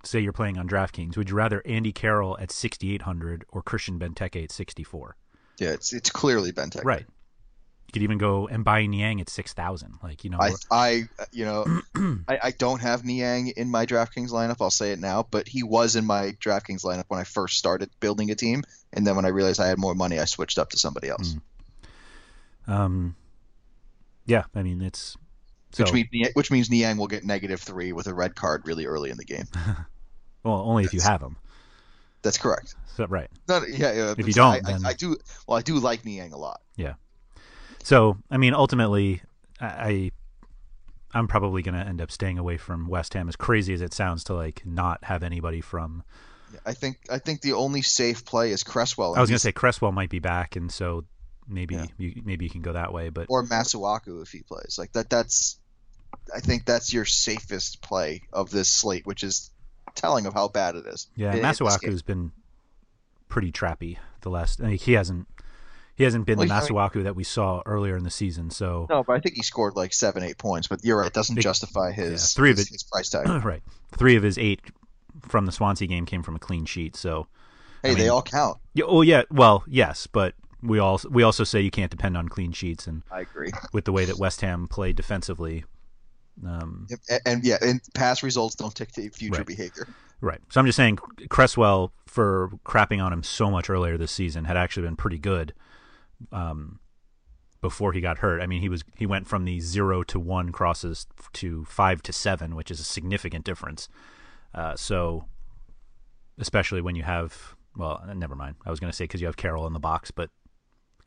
[0.04, 4.44] say you're playing on DraftKings, would you rather Andy Carroll at 6,800 or Christian Benteke
[4.44, 5.16] at 64?
[5.58, 6.84] Yeah, it's it's clearly Benteke.
[6.84, 7.06] Right.
[7.88, 9.94] You could even go and buy Niang at 6,000.
[10.02, 11.64] Like, you know, I, I, you know,
[12.28, 14.56] I, I don't have Niang in my DraftKings lineup.
[14.60, 17.88] I'll say it now, but he was in my DraftKings lineup when I first started
[18.00, 20.68] building a team, and then when I realized I had more money, I switched up
[20.70, 21.36] to somebody else.
[22.66, 23.16] um,
[24.26, 25.16] yeah, I mean, it's
[25.72, 28.84] so, Which means which means Niang will get negative three with a red card really
[28.86, 29.44] early in the game.
[30.42, 31.36] well, only if you have him.
[32.22, 32.74] That's correct.
[32.96, 33.30] So, right.
[33.48, 34.14] No, yeah, yeah.
[34.18, 35.16] If you don't, I, then- I, I do.
[35.46, 36.60] Well, I do like Niang a lot.
[36.76, 36.94] Yeah.
[37.82, 39.22] So, I mean, ultimately,
[39.60, 40.10] I,
[41.12, 43.28] I'm probably going to end up staying away from West Ham.
[43.28, 46.02] As crazy as it sounds to like not have anybody from.
[46.64, 49.14] I think I think the only safe play is Cresswell.
[49.14, 51.04] I was going to say Cresswell might be back, and so
[51.46, 51.86] maybe Yeah.
[51.98, 53.10] you maybe you can go that way.
[53.10, 55.10] But or Masuaku if he plays like that.
[55.10, 55.58] That's
[56.34, 59.50] I think that's your safest play of this slate, which is
[59.94, 61.06] telling of how bad it is.
[61.16, 62.32] yeah, Masuaku's been
[63.28, 64.60] pretty trappy the last.
[64.62, 65.26] I mean, he hasn't
[65.98, 68.50] he hasn't been the Well, I mean- Masuaku that we saw earlier in the season.
[68.50, 70.68] So No, but I think he scored like seven, eight points.
[70.68, 73.26] But you're right, it doesn't justify his three of his, his price tag.
[73.44, 73.62] right,
[73.96, 74.60] three of his eight
[75.28, 76.96] from the Swansea game came from a clean sheet.
[76.96, 77.26] So
[77.82, 78.58] Hey, I they all count.
[78.74, 82.28] yeah, oh yeah, well yes, but we all we also say you can't depend on
[82.28, 83.02] clean sheets and.
[83.10, 83.50] I agree.
[83.72, 85.64] with the way that West Ham played defensively.
[86.46, 89.46] Um, And, and yeah, and past results don't dictate future Right.
[89.46, 89.88] behavior.
[90.20, 90.40] right.
[90.50, 94.56] So I'm just saying Cresswell, for crapping on him so much earlier this season, had
[94.56, 95.52] actually been pretty good
[96.32, 96.80] um,
[97.60, 98.40] before he got hurt.
[98.40, 102.12] I mean, he was he went from the zero to one crosses to five to
[102.12, 103.88] seven, which is a significant difference.
[104.54, 105.26] Uh, so,
[106.38, 108.56] especially when you have well, never mind.
[108.66, 110.30] I was going to say because you have Carroll in the box, but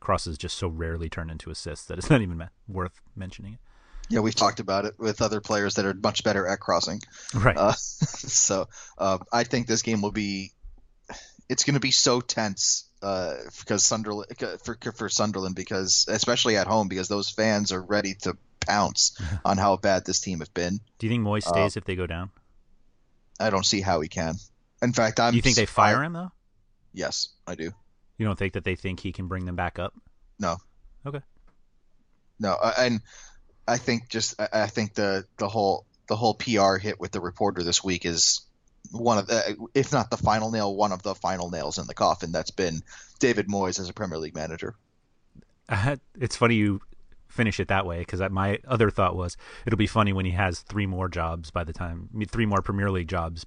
[0.00, 3.60] crosses just so rarely turn into assists that it's not even worth mentioning it.
[4.08, 7.00] Yeah, we've talked about it with other players that are much better at crossing.
[7.34, 7.56] Right.
[7.56, 10.52] Uh, so uh, I think this game will be.
[11.48, 14.28] It's going to be so tense uh, because Sunderland
[14.64, 19.58] for for Sunderland because especially at home because those fans are ready to pounce on
[19.58, 20.80] how bad this team have been.
[20.98, 22.30] Do you think Moyes Uh, stays if they go down?
[23.40, 24.34] I don't see how he can.
[24.82, 25.32] In fact, I'm.
[25.32, 26.32] Do you think they fire him though?
[26.92, 27.70] Yes, I do.
[28.18, 29.94] You don't think that they think he can bring them back up?
[30.38, 30.58] No.
[31.04, 31.20] Okay.
[32.38, 33.00] No, uh, and
[33.66, 37.20] I think just I I think the the whole the whole PR hit with the
[37.20, 38.42] reporter this week is
[38.90, 41.94] one of the if not the final nail, one of the final nails in the
[41.94, 42.32] coffin.
[42.32, 42.82] That's been
[43.18, 44.74] David Moyes as a Premier League manager.
[45.68, 46.80] Uh, it's funny you
[47.28, 50.60] finish it that way because my other thought was it'll be funny when he has
[50.60, 53.46] three more jobs by the time three more Premier League jobs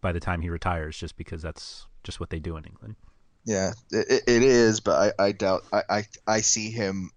[0.00, 2.96] by the time he retires, just because that's just what they do in England.
[3.44, 7.10] Yeah, it, it is, but I, I doubt I, I I see him.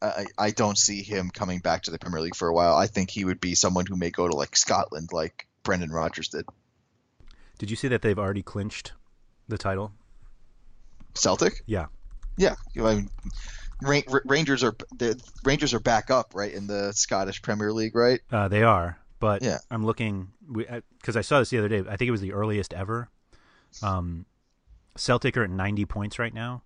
[0.00, 2.76] I, I don't see him coming back to the Premier League for a while.
[2.76, 6.28] I think he would be someone who may go to like Scotland, like Brendan Rodgers
[6.30, 6.46] did.
[7.58, 8.92] Did you see that they've already clinched
[9.48, 9.92] the title?
[11.12, 11.60] Celtic.
[11.66, 11.88] Yeah.
[12.38, 13.10] Yeah, I mean,
[13.82, 17.94] Ra- Ra- Rangers are the Rangers are back up right in the Scottish Premier League,
[17.94, 18.18] right?
[18.32, 19.58] Uh, they are, but Yeah.
[19.70, 21.80] I'm looking because I saw this the other day.
[21.80, 23.10] I think it was the earliest ever.
[23.82, 24.24] Um,
[24.96, 26.62] Celtic are at 90 points right now,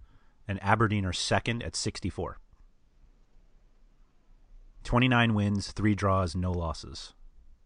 [0.47, 2.39] and Aberdeen are second at 64.
[4.85, 7.15] 29 wins, three draws, no losses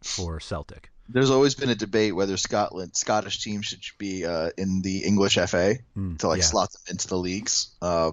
[0.02, 0.90] for Celtic.
[1.08, 5.34] There's always been a debate whether Scotland Scottish teams should be uh, in the English
[5.34, 6.44] FA Mm, to like yeah.
[6.44, 8.12] slot them into the leagues, uh,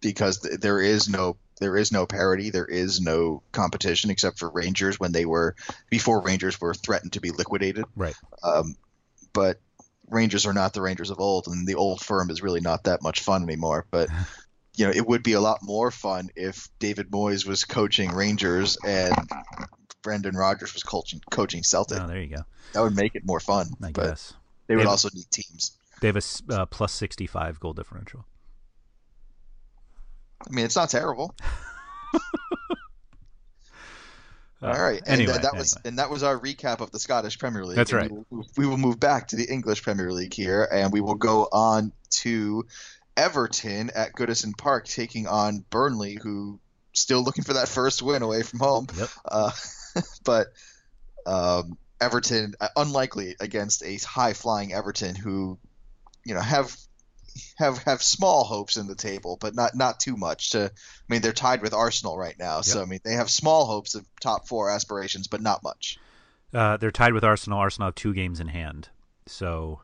[0.00, 4.48] because th- there is no there is no parity, there is no competition except for
[4.48, 5.54] Rangers when they were
[5.90, 7.84] before Rangers were threatened to be liquidated.
[7.96, 8.14] Right.
[8.42, 8.76] Um,
[9.32, 9.60] but
[10.08, 13.02] Rangers are not the Rangers of old, and the old firm is really not that
[13.02, 13.86] much fun anymore.
[13.90, 14.08] But
[14.76, 18.78] you know, it would be a lot more fun if David Moyes was coaching Rangers
[18.86, 19.16] and
[20.08, 22.00] Brendan Rodgers was coaching coaching Celtic.
[22.00, 22.42] Oh, there you go.
[22.72, 23.66] That would make it more fun.
[23.84, 24.32] I guess
[24.66, 25.72] they would They- also need teams.
[26.00, 26.22] they have a
[26.54, 28.24] uh, plus 65 goal differential.
[30.46, 31.34] I mean, it's not terrible.
[32.14, 32.18] Uh,
[34.62, 35.88] All right, and Anyway, th- that was anyway.
[35.88, 37.76] and that was our recap of the Scottish Premier League.
[37.76, 38.10] That's right.
[38.10, 41.14] We will, we will move back to the English Premier League here, and we will
[41.16, 41.92] go on
[42.22, 42.64] to
[43.16, 46.58] Everton at Goodison Park taking on Burnley, who
[46.92, 48.86] still looking for that first win away from home.
[48.96, 49.08] Yep.
[49.24, 49.50] Uh,
[50.24, 50.48] but
[51.26, 55.58] um, Everton uh, unlikely against a high flying Everton who,
[56.24, 56.76] you know, have
[57.56, 60.50] have have small hopes in the table, but not not too much.
[60.50, 63.66] To I mean, they're tied with Arsenal right now, so I mean they have small
[63.66, 65.98] hopes of top four aspirations, but not much.
[66.52, 67.58] Uh, they're tied with Arsenal.
[67.58, 68.88] Arsenal have two games in hand.
[69.26, 69.80] So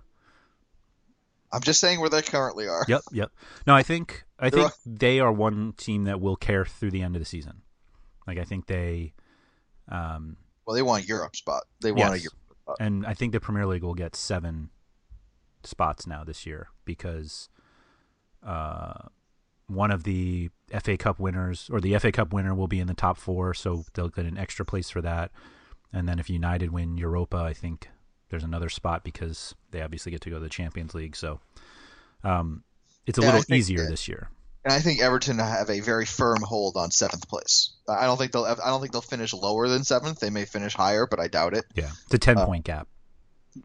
[1.53, 2.85] I'm just saying where they currently are.
[2.89, 3.31] Yep, yep.
[3.67, 7.03] No, I think I They're think they are one team that will care through the
[7.03, 7.63] end of the season.
[8.27, 9.13] Like I think they,
[9.89, 11.65] um, Well, they want a Europe spot.
[11.81, 12.19] They want a.
[12.19, 12.77] Europe spot.
[12.81, 14.71] and I think the Premier League will get seven
[15.63, 17.49] spots now this year because
[18.47, 19.09] uh,
[19.67, 20.51] one of the
[20.83, 23.85] FA Cup winners or the FA Cup winner will be in the top four, so
[23.95, 25.31] they'll get an extra place for that.
[25.93, 27.89] And then if United win Europa, I think
[28.31, 31.15] there's another spot because they obviously get to go to the Champions League.
[31.17, 31.41] So
[32.25, 32.65] um,
[33.07, 34.29] it's a Yeah, little easier that- this year.
[34.65, 37.71] And I think Everton have a very firm hold on seventh place.
[37.87, 38.45] I don't think they'll.
[38.45, 40.21] I don't think they'll finish lower than seventh.
[40.21, 41.67] They may finish higher, but I doubt it.
[41.75, 42.89] Yeah, it's a ten Uh, point gap,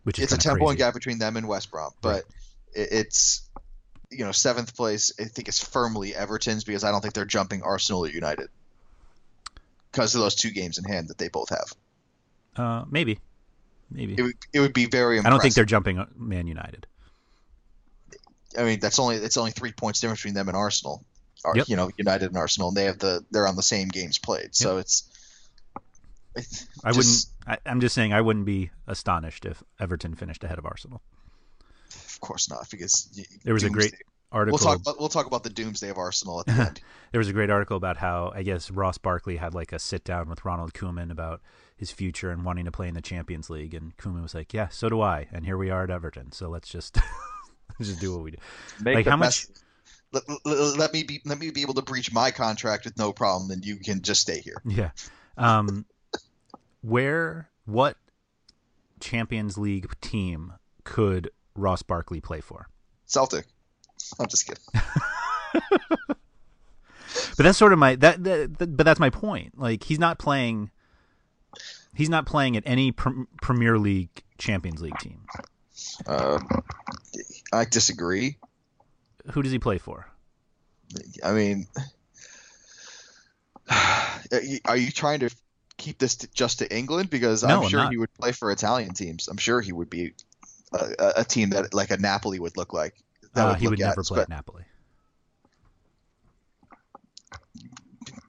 [0.03, 2.25] which is it's a ten point gap between them and West Brom, but
[2.73, 3.49] it, it's
[4.09, 5.13] you know seventh place.
[5.17, 8.49] I think it's firmly Everton's because I don't think they're jumping Arsenal or United
[9.91, 11.73] because of those two games in hand that they both have.
[12.57, 13.19] Uh, maybe,
[13.89, 14.15] maybe.
[14.17, 15.15] It would, it would be very.
[15.15, 15.27] Impressive.
[15.27, 16.87] I don't think they're jumping Man United.
[18.57, 21.03] I mean, that's only it's only three points difference between them and Arsenal.
[21.45, 21.69] Or, Yep.
[21.69, 24.55] You know, United and Arsenal, and they have the they're on the same games played.
[24.55, 25.09] So it's.
[26.35, 26.97] it's I just-
[27.47, 27.59] wouldn't.
[27.65, 31.01] I, I'm just saying I wouldn't be astonished if Everton finished ahead of Arsenal.
[31.95, 33.09] Of course not, because
[33.43, 33.95] There was a great
[34.31, 34.59] article.
[34.61, 34.81] We'll talk.
[34.81, 36.81] About, we'll talk about the doomsday of Arsenal at the end.
[37.11, 40.03] there was a great article about how I guess Ross Barkley had like a sit
[40.03, 41.41] down with Ronald Koeman about
[41.75, 44.67] his future and wanting to play in the Champions League, and Koeman was like, "Yeah,
[44.67, 46.31] so do I." And here we are at Everton.
[46.31, 46.97] So let's just
[47.87, 48.37] just do what we do.
[48.81, 49.61] Make Like, how best-
[50.11, 53.13] Let, let, let me be let me be able to breach my contract with no
[53.13, 54.61] problem, and you can just stay here.
[54.65, 54.89] Yeah.
[55.37, 55.85] Um,
[56.81, 57.97] where what
[58.99, 60.53] Champions League team
[60.83, 62.67] could Ross Barkley play for?
[63.05, 63.45] Celtic.
[64.19, 64.63] I'm just kidding.
[67.37, 69.57] But that's sort of my that, that, that- but that's my point.
[69.57, 70.69] Like he's not playing
[71.95, 75.21] he's not playing at any pr- Premier League Champions League team.
[76.05, 76.39] Uh,
[77.51, 78.37] I disagree.
[79.31, 80.07] Who does he play for?
[81.23, 81.67] I mean,
[84.65, 85.29] are you trying to
[85.77, 87.09] keep this to, just to England?
[87.09, 89.27] Because No, I'm I'm sure he would play for Italian teams.
[89.27, 90.13] I'm sure he would be
[90.73, 92.95] a, a- team that like a Napoli would look like.
[93.33, 94.63] That Uh, would he would at, never play at Napoli.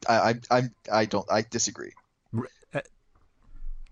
[0.09, 1.30] I, I, I, I don't.
[1.30, 1.92] I disagree.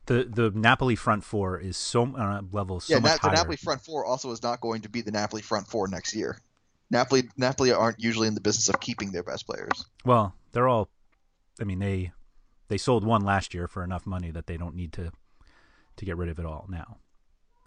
[0.08, 3.34] The the Napoli front four is so on a level so yeah, much Na- the.
[3.36, 6.38] Napoli front four also is not going to be the Napoli front four next year.
[6.90, 9.84] Napoli, Napoli aren't usually in the business of keeping their best players.
[10.06, 10.88] Well, they're all.
[11.60, 12.12] I mean, they
[12.68, 15.12] they sold one last year for enough money that they don't need to
[15.96, 16.96] to get rid of it all now.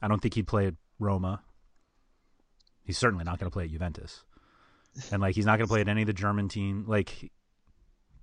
[0.02, 1.44] I don't think he'd play at Roma.
[2.84, 4.24] He's certainly not going to play at Juventus,
[5.12, 6.86] and like he's not going to play at any of the German team.
[6.88, 7.32] Like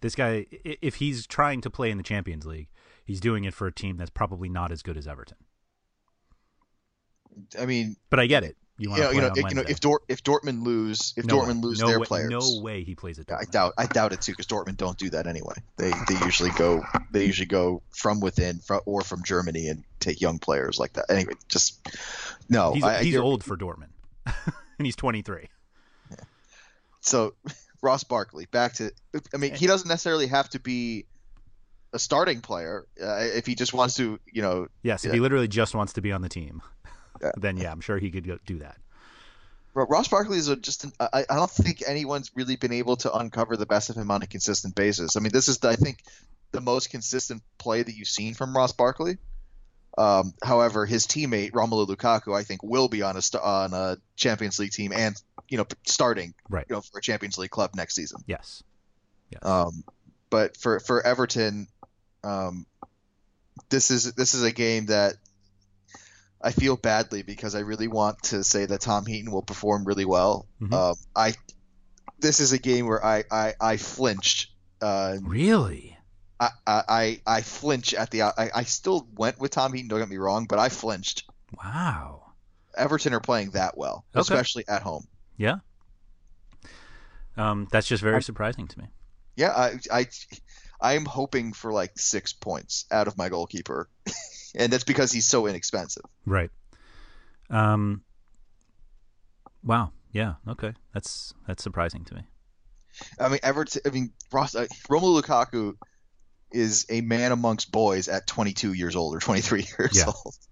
[0.01, 2.69] this guy, if he's trying to play in the Champions League,
[3.09, 5.39] he's doing it for a team that's probably not as good as Everton.
[7.59, 8.57] I mean, But I get it.
[8.81, 11.57] You you know, you know, you know, if Dort, if Dortmund lose, if no Dortmund
[11.57, 11.61] way.
[11.63, 14.21] lose no their way, players, no way he plays Yeah, I doubt I doubt it
[14.21, 15.55] too because Dortmund don't do that anyway.
[15.77, 20.21] They they usually go they usually go from within fro- or from Germany and take
[20.21, 21.07] young players like that.
[21.09, 21.89] Anyway, just
[22.49, 22.73] no.
[22.73, 23.91] He's, I, I- he's you're- old for Dortmund,
[24.27, 25.49] and he's 23.
[27.01, 27.35] So
[27.83, 28.93] Ross Barkley, back to
[29.35, 31.07] I mean he doesn't necessarily have to be
[31.93, 34.19] a starting player uh, if he just wants to.
[34.33, 36.63] You know, Yes, if he literally just wants to be on the team,
[37.37, 38.77] then yeah, I'm sure he could go- do that.
[39.75, 42.97] Ro- Ross Barkley is a, just an, I, I don't think anyone's really been able
[42.97, 45.17] to uncover the best of him on a consistent basis.
[45.17, 45.99] I mean, this is I think
[46.53, 49.19] the most consistent play that you've seen from Ross Barkley.
[49.97, 54.59] Um, however, his teammate Romelu Lukaku, I think, will be on a on a Champions
[54.59, 56.65] League team and you know starting Right.
[56.69, 58.23] you know for a Champions League club next season.
[58.27, 58.63] Yes.
[59.31, 59.45] Yes.
[59.45, 59.83] Um,
[60.31, 61.67] but for for Everton,
[62.25, 62.67] um,
[63.71, 65.15] this is this is a game that
[66.41, 70.05] I feel badly because I really want to say that Tom Heaton will perform really
[70.05, 70.47] well.
[70.61, 70.73] Mhm.
[70.73, 71.35] Um, I
[72.21, 74.51] this is a game where I I, I flinched.
[74.81, 75.97] Uh, really?
[76.41, 79.89] I, I I flinch at the I, I still went with Tom Heaton.
[79.89, 81.25] Don't get me wrong, but I flinched.
[81.65, 82.33] Wow.
[82.77, 84.21] Everton are playing that well, Okay.
[84.21, 85.09] especially at home.
[85.37, 85.57] Yeah.
[87.37, 88.87] Um, that's just very surprising to me.
[89.37, 90.07] Yeah, I I
[90.81, 93.89] I'm hoping for like six points out of my goalkeeper,
[94.55, 96.05] and that's because he's so inexpensive.
[96.27, 96.51] Right.
[97.51, 98.03] Um.
[99.65, 99.93] Wow.
[100.13, 100.35] Yeah.
[100.47, 100.73] Okay.
[100.95, 102.23] That's that's surprising to me.
[103.21, 103.83] I mean, Everton.
[103.87, 105.75] I mean, Ross, uh, Romelu Lukaku
[106.51, 110.07] is a man amongst boys at 22 years old or 23 years Yeah.
[110.07, 110.35] old.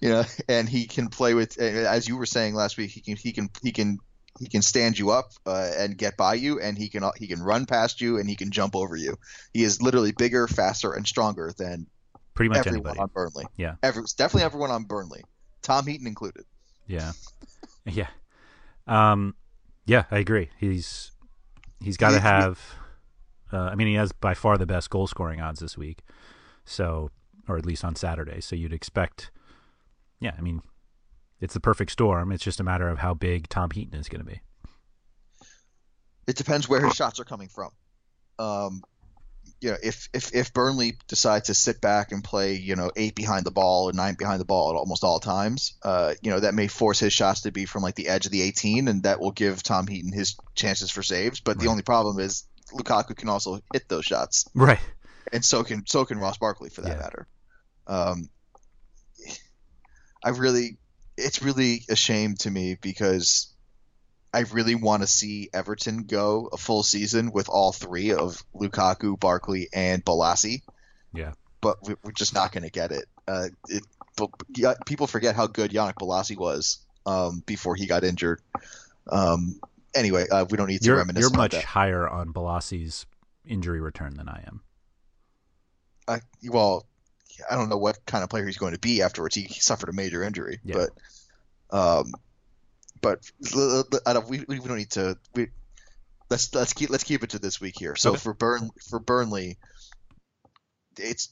[0.00, 3.16] You know, and he can play with, as you were saying last week, he can
[3.16, 3.98] he can he can
[4.38, 7.42] he can stand you up uh, and get by you, and he can he can
[7.42, 9.16] run past you, and he can jump over you.
[9.52, 11.86] He is literally bigger, faster, and stronger than
[12.34, 13.00] Pretty much everyone anybody.
[13.00, 13.44] on Burnley.
[13.56, 13.76] Yeah.
[13.82, 15.22] Every, definitely everyone on Burnley,
[15.62, 16.44] Tom Heaton included.
[16.86, 17.12] Yeah.
[17.88, 18.08] Yeah.
[18.88, 19.36] Um.
[19.84, 20.50] Yeah, I agree.
[20.58, 21.12] He's
[21.80, 22.60] he's got to have.
[23.52, 26.00] Uh, I mean, he has by far the best goal scoring odds this week.
[26.64, 27.12] So,
[27.48, 28.40] or at least on Saturday.
[28.40, 29.30] So you'd expect.
[30.18, 30.62] Yeah, I mean,
[31.40, 32.32] it's the perfect storm.
[32.32, 34.40] It's just a matter of how big Tom Heaton is going to be.
[36.26, 37.70] it depends where his shots are coming from.
[38.38, 38.82] Um,
[39.60, 43.14] you know, if if if Burnley decides to sit back and play, you know, eight
[43.14, 46.40] behind the ball or nine behind the ball at almost all times, uh, you know,
[46.40, 49.04] that may force his shots to be from like the edge of the 18, and
[49.04, 51.40] that will give Tom Heaton his chances for saves.
[51.40, 54.80] But the only problem is Lukaku can also hit those shots, Right.
[55.32, 56.98] and so can so can Ross Barkley for that Yeah.
[56.98, 57.28] matter.
[57.86, 58.28] Um,
[60.24, 60.76] I really,
[61.16, 63.52] it's really a shame to me because
[64.32, 69.18] I really want to see Everton go a full season with all three of Lukaku,
[69.18, 70.62] Barkley, and Bolasie.
[71.14, 71.32] Yeah.
[71.60, 73.06] But we- we're just not going to get it.
[73.26, 73.82] Uh, it
[74.16, 74.30] but,
[74.86, 78.40] people forget how good Yannick Bolasie was um, before he got injured.
[79.10, 79.60] Um,
[79.94, 81.64] anyway, uh, we don't need to You're reminisce you're much that.
[81.64, 83.04] higher on Bolasie's
[83.46, 84.62] injury return than I am.
[86.08, 86.86] I, well,
[87.50, 89.34] I don't know what kind of player he's going to be afterwards.
[89.34, 90.86] He, he suffered a major injury, Yeah.
[91.70, 92.12] but um,
[93.02, 93.20] but
[94.06, 95.18] I don't, we, we don't need to.
[95.34, 95.48] We,
[96.30, 97.96] let's let's keep let's keep it to this week here.
[97.96, 98.20] So Okay.
[98.20, 99.58] for Burn for Burnley,
[100.98, 101.28] it's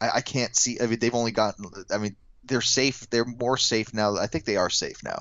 [0.00, 0.80] I, I can't see.
[0.80, 1.66] I mean, they've only gotten.
[1.90, 3.08] I mean, they're safe.
[3.10, 4.16] They're more safe now.
[4.16, 5.20] I think they are safe now.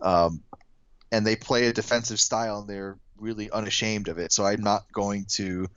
[0.00, 0.42] Um,
[1.10, 4.32] and they play a defensive style, and they're really unashamed of it.
[4.32, 5.68] So I'm not going to.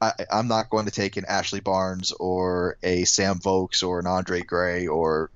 [0.00, 4.06] I, I'm not going to take an Ashley Barnes or a Sam Vokes or an
[4.06, 5.30] Andre Gray or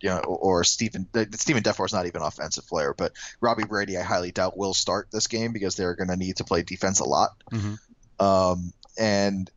[0.00, 3.98] you know or Stephen Stephen Defour is not even an offensive player, but Robbie Brady
[3.98, 7.00] I highly doubt will start this game because they're going to need to play defense
[7.00, 7.30] a lot.
[7.52, 7.78] Mhm.
[8.18, 9.50] Um, and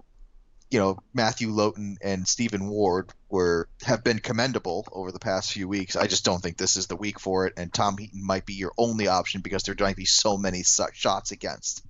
[0.70, 5.70] you know Matthew Lowton and Stephen Ward were have been commendable over the past few
[5.70, 5.96] weeks.
[5.96, 8.56] I just don't think this is the week for it, and Tom Heaton might be
[8.56, 11.86] your only option because there might be so many shots against.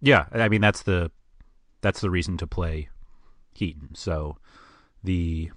[0.00, 1.12] Yeah, I mean that's the
[1.80, 2.88] that's the reason to play
[3.54, 3.94] Heaton.
[3.94, 4.36] So
[5.02, 5.50] the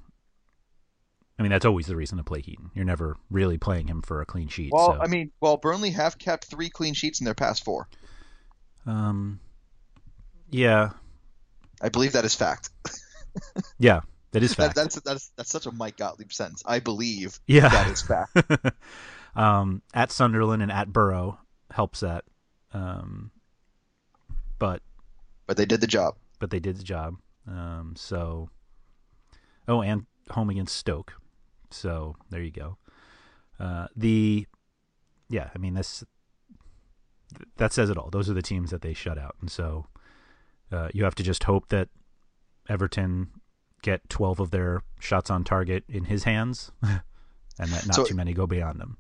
[1.38, 2.72] I mean that's always the reason to play Heaton.
[2.74, 4.72] You're never really playing him for a clean sheet.
[4.72, 5.02] Well, so.
[5.02, 7.88] I mean, well, Burnley have kept three clean sheets in their past four.
[8.86, 9.40] Um,
[10.50, 10.92] yeah,
[11.82, 12.70] I believe that is fact.
[13.80, 14.02] yeah,
[14.32, 14.76] that is fact.
[14.76, 16.64] That, that's that's that's such a Mike Gottlieb sentence.
[16.66, 17.70] I believe yeah.
[17.70, 18.38] that is fact.
[19.36, 21.40] um, at Sunderland and at Boro
[21.72, 22.26] helps that.
[22.74, 23.32] Um,
[24.60, 24.82] but
[25.54, 26.16] but they did the job.
[26.40, 27.18] But they did the job.
[27.48, 28.50] Um, so
[29.68, 31.14] oh, and home against Stoke.
[31.70, 32.78] So there you go.
[33.60, 34.48] Uh, the
[35.30, 36.04] yeah, I mean this
[37.58, 38.10] that says it all.
[38.10, 39.86] Those are the teams that they shut out, and so
[40.72, 41.90] uh, you have to just hope that
[42.68, 43.30] Everton
[43.84, 47.02] get 12 of their shots on target in his hands, and
[47.60, 48.98] that not so, too many go beyond them.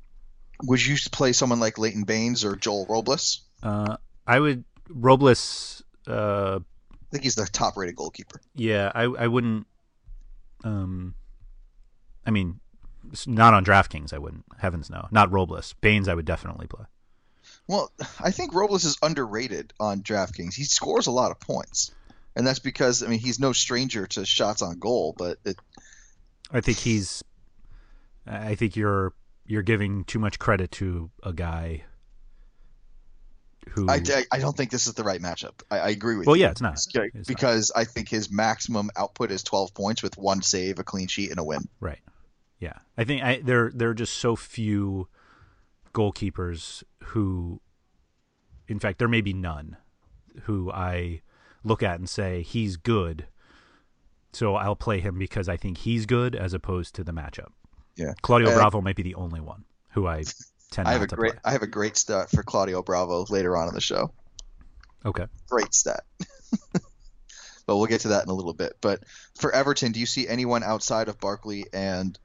[0.65, 3.41] Would you play someone like Leighton Baines or Joel Robles?
[3.63, 3.97] Uh,
[4.27, 5.83] I would Robles.
[6.07, 6.59] Uh,
[6.91, 8.41] I think he's the top-rated goalkeeper.
[8.55, 9.67] Yeah, I I wouldn't.
[10.63, 11.15] Um,
[12.25, 12.59] I mean,
[13.27, 14.13] not on DraftKings.
[14.13, 14.45] I wouldn't.
[14.57, 15.73] Heavens no, not Robles.
[15.81, 16.85] Baines, I would definitely play.
[17.67, 20.53] Well, I think Robles is underrated on DraftKings.
[20.53, 21.91] He scores a lot of points,
[22.35, 25.13] and that's because I mean he's no stranger to shots on goal.
[25.17, 25.57] But it,
[26.51, 27.23] I think he's.
[28.25, 29.13] I think you're
[29.45, 31.83] you're giving too much credit to a guy
[33.69, 33.89] who.
[33.89, 34.01] I,
[34.31, 35.61] I don't think this is the right matchup.
[35.69, 36.29] I, I agree with you.
[36.29, 36.43] well, you.
[36.43, 37.81] yeah, it's not it's because not.
[37.81, 41.39] I think his maximum output is 12 points with one save, a clean sheet, and
[41.39, 41.67] a win.
[41.79, 41.99] Right.
[42.59, 45.09] Yeah, I think I, there there are just so few
[45.93, 47.59] goalkeepers who,
[48.67, 49.77] in fact, there may be none
[50.43, 51.21] who I
[51.63, 53.27] look at and say he's good.
[54.31, 57.51] So I'll play him because I think he's good as opposed to the matchup.
[57.95, 60.23] Yeah, Claudio uh, Bravo might be the only one who I
[60.73, 60.87] tend.
[60.87, 61.33] I have a great.
[61.33, 61.41] Play.
[61.45, 64.11] I have a great stat for Claudio Bravo later on in the show.
[65.05, 65.25] Okay.
[65.49, 66.03] Great stat.
[66.73, 68.73] but we'll get to that in a little bit.
[68.81, 69.03] But
[69.35, 72.17] for Everton, do you see anyone outside of Barkley and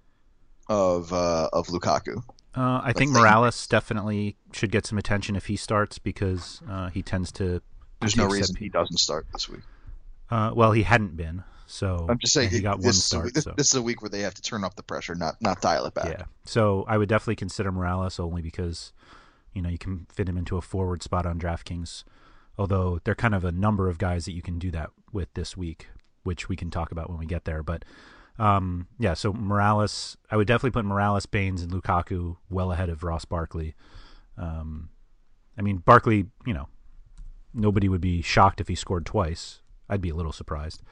[0.68, 2.22] of uh, of Lukaku?
[2.54, 7.02] Uh, I think Morales definitely should get some attention if he starts because uh, he
[7.02, 7.62] tends to.
[8.00, 9.60] There's no reason he doesn't start this week.
[10.30, 13.34] Uh, well, he hadn't been, so I'm just saying he got one start.
[13.34, 13.52] This, so.
[13.54, 15.84] this, is a week where they have to turn up the pressure, not not dial
[15.84, 16.06] it back.
[16.06, 18.92] Yeah, so I would definitely consider Morales only because,
[19.52, 22.04] you know, you can fit him into a forward spot on DraftKings.
[22.56, 25.32] Although there are kind of a number of guys that you can do that with
[25.34, 25.88] this week,
[26.22, 27.62] which we can talk about when we get there.
[27.62, 27.84] But
[28.38, 33.04] um, yeah, so Morales, I would definitely put Morales, Baines, and Lukaku well ahead of
[33.04, 33.74] Ross Barkley.
[34.38, 34.88] Um,
[35.58, 36.68] I mean, Barkley, you know,
[37.52, 39.60] nobody would be shocked if he scored twice.
[39.88, 40.82] I'd be a little surprised,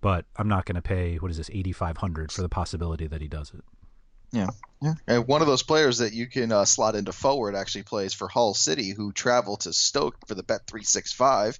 [0.00, 3.28] but I'm not going to pay what is this 8,500 for the possibility that he
[3.28, 3.64] does it.
[4.32, 4.48] Yeah,
[4.82, 4.94] yeah.
[5.06, 8.28] And one of those players that you can uh, slot into forward actually plays for
[8.28, 11.58] Hull City, who travel to Stoke for the Bet three six five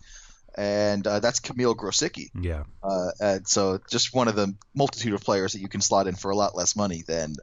[0.57, 2.31] and uh, that's Kamil Grosicki.
[2.41, 2.65] Yeah.
[2.83, 6.15] Uh, and so just one of the multitude of players that you can slot in
[6.15, 7.35] for a lot less money than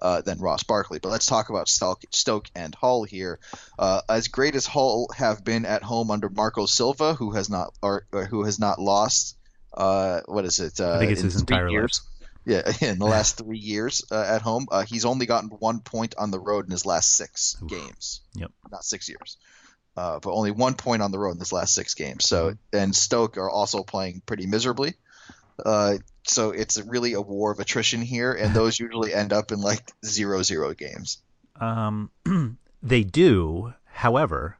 [0.00, 0.98] uh, than Ross Barkley.
[0.98, 3.38] But let's talk about Stoke, Stoke and Hull here.
[3.78, 7.74] Uh, as great as Hull have been at home under Marco Silva, who has not
[7.82, 9.36] or, or who has not lost.
[9.74, 10.80] Uh, what is it?
[10.80, 12.00] I think it's his entire years.
[12.02, 12.08] life.
[12.44, 16.14] Yeah, in the last three years uh, at home, uh, he's only gotten one point
[16.18, 17.68] on the road in his last six Oof.
[17.70, 18.20] games.
[18.34, 19.36] Yep, not six years
[19.96, 22.26] uh, but only one point on the road in his last six games.
[22.26, 24.94] So and Stoke are also playing pretty miserably.
[25.64, 29.60] Uh, so it's really a war of attrition here, and those usually end up in
[29.60, 31.18] like zero zero games.
[31.60, 32.10] Um,
[32.82, 33.74] they do.
[33.84, 34.58] However,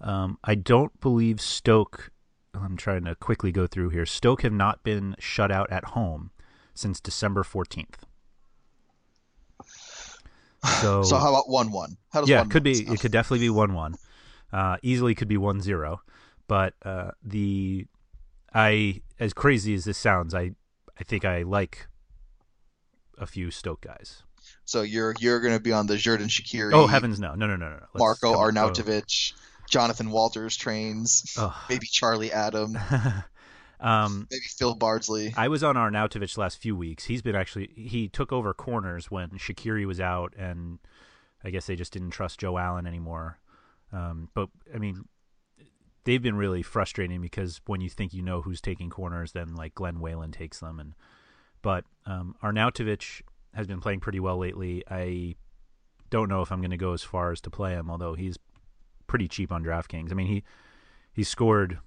[0.00, 2.10] um, I don't believe Stoke.
[2.62, 4.06] I'm trying to quickly go through here.
[4.06, 6.30] Stoke have not been shut out at home
[6.74, 7.94] since December 14th.
[10.80, 11.96] So, so how about one one?
[12.10, 12.74] How does yeah, it could be.
[12.74, 12.94] Sound?
[12.94, 13.94] It could definitely be one one
[14.52, 15.98] uh, easily could be 1-0
[16.46, 17.86] but uh, the
[18.54, 20.50] i as crazy as this sounds i
[20.98, 21.86] i think i like
[23.18, 24.22] a few stoke guys
[24.64, 26.72] so you're you're going to be on the Xherdan Shaqiri.
[26.72, 27.80] Oh heavens no no no no no.
[27.92, 29.34] Let's Marko Arnautovic,
[29.68, 31.54] Jonathan Walters trains, Ugh.
[31.68, 32.76] maybe Charlie Adam,
[33.80, 35.34] um, maybe Phil Bardsley.
[35.36, 37.04] I was on Arnautovic last few weeks.
[37.04, 40.78] He's been actually he took over corners when Shaqiri was out, and
[41.44, 43.38] I guess they just didn't trust Joe Allen anymore.
[43.92, 45.06] Um, but I mean,
[46.04, 49.74] they've been really frustrating because when you think you know who's taking corners, then like
[49.74, 50.80] Glenn Whelan takes them.
[50.80, 50.94] And
[51.62, 53.22] but um, Arnautovic
[53.54, 54.82] has been playing pretty well lately.
[54.90, 55.36] I
[56.10, 58.38] don't know if I'm going to go as far as to play him, although he's
[59.08, 60.12] pretty cheap on DraftKings.
[60.12, 60.44] I mean, he
[61.12, 61.78] he scored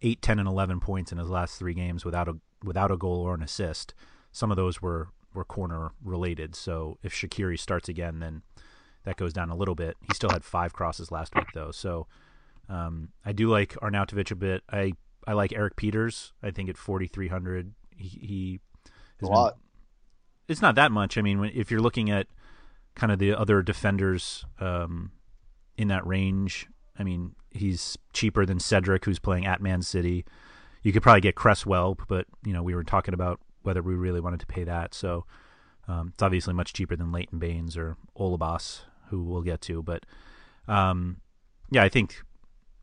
[0.00, 3.22] 8, 10, and 11 points in his last three games without a without a goal
[3.22, 3.94] or an assist.
[4.30, 6.54] Some of those were were corner related.
[6.54, 8.42] So if Shaqiri starts again, then
[9.04, 9.96] that goes down a little bit.
[10.06, 12.06] He still had five crosses last week though, so
[12.68, 14.62] um, I do like Arnautovic a bit.
[14.70, 14.92] I
[15.26, 16.32] I like Erik Pieters.
[16.42, 18.60] I think at 4,300, he, he
[19.22, 19.56] a lot.
[19.56, 19.62] Been,
[20.48, 21.18] it's not that much.
[21.18, 22.28] I mean, if you're looking at
[22.94, 25.12] kind of the other defenders um,
[25.78, 26.66] in that range,
[26.98, 30.26] I mean, he's cheaper than Cedric, who's playing at Man City.
[30.82, 34.20] You could probably get Cresswell, but you know we were talking about whether we really
[34.20, 34.92] wanted to pay that.
[34.92, 35.24] So
[35.86, 39.82] um, it's obviously much cheaper than Leighton Baines or Olabas, who we'll get to.
[39.82, 40.04] But
[40.66, 41.18] um,
[41.70, 42.22] yeah, I think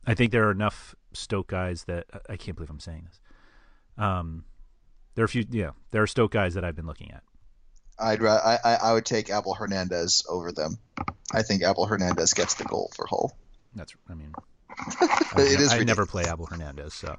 [0.08, 3.20] I think there are enough Stoke guys that I can't believe I'm saying this.
[3.98, 4.46] Um,
[5.16, 7.24] there are a few, yeah, there are Stoke guys that I've been looking at.
[7.98, 10.78] I'd I I would take Abel Hernandez over them.
[11.32, 13.38] I think Abel Hernandez gets the goal for Hull.
[13.74, 14.34] That's I mean,
[15.38, 15.72] it is.
[15.72, 17.18] I never play Abel Hernandez, so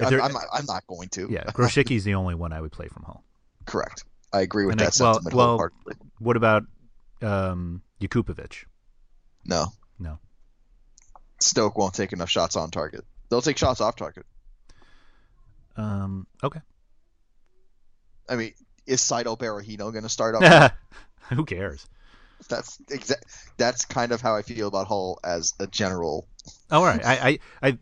[0.00, 1.28] I'm, I'm, not, I'm, not, going to.
[1.30, 3.24] Yeah, Grosicki's the only one I would play from Hull.
[3.66, 4.04] Correct.
[4.32, 5.70] I agree with and that I, well, well,
[6.18, 6.64] what about
[7.22, 8.64] um, Jakupovic?
[9.44, 9.66] No.
[9.98, 10.18] No.
[11.40, 13.04] Stoke won't take enough shots on target.
[13.28, 14.26] They'll take shots off target.
[15.76, 16.26] Um.
[16.42, 16.60] Okay.
[18.28, 18.54] I mean,
[18.86, 20.74] is Saido Berahino going to start up?
[21.30, 21.86] Who cares?
[22.48, 23.24] That's exact.
[23.56, 26.26] That's kind of how I feel about Hull as a general.
[26.70, 27.78] All right, I, I, I,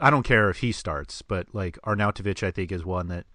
[0.00, 3.26] I don't care if he starts, but like Arnautovic, I think is one that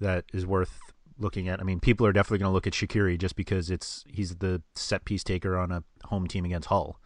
[0.00, 0.78] that is worth
[1.18, 1.60] looking at.
[1.60, 4.62] I mean, people are definitely going to look at Shaqiri just because it's he's the
[4.74, 6.98] set piece taker on a home team against Hull.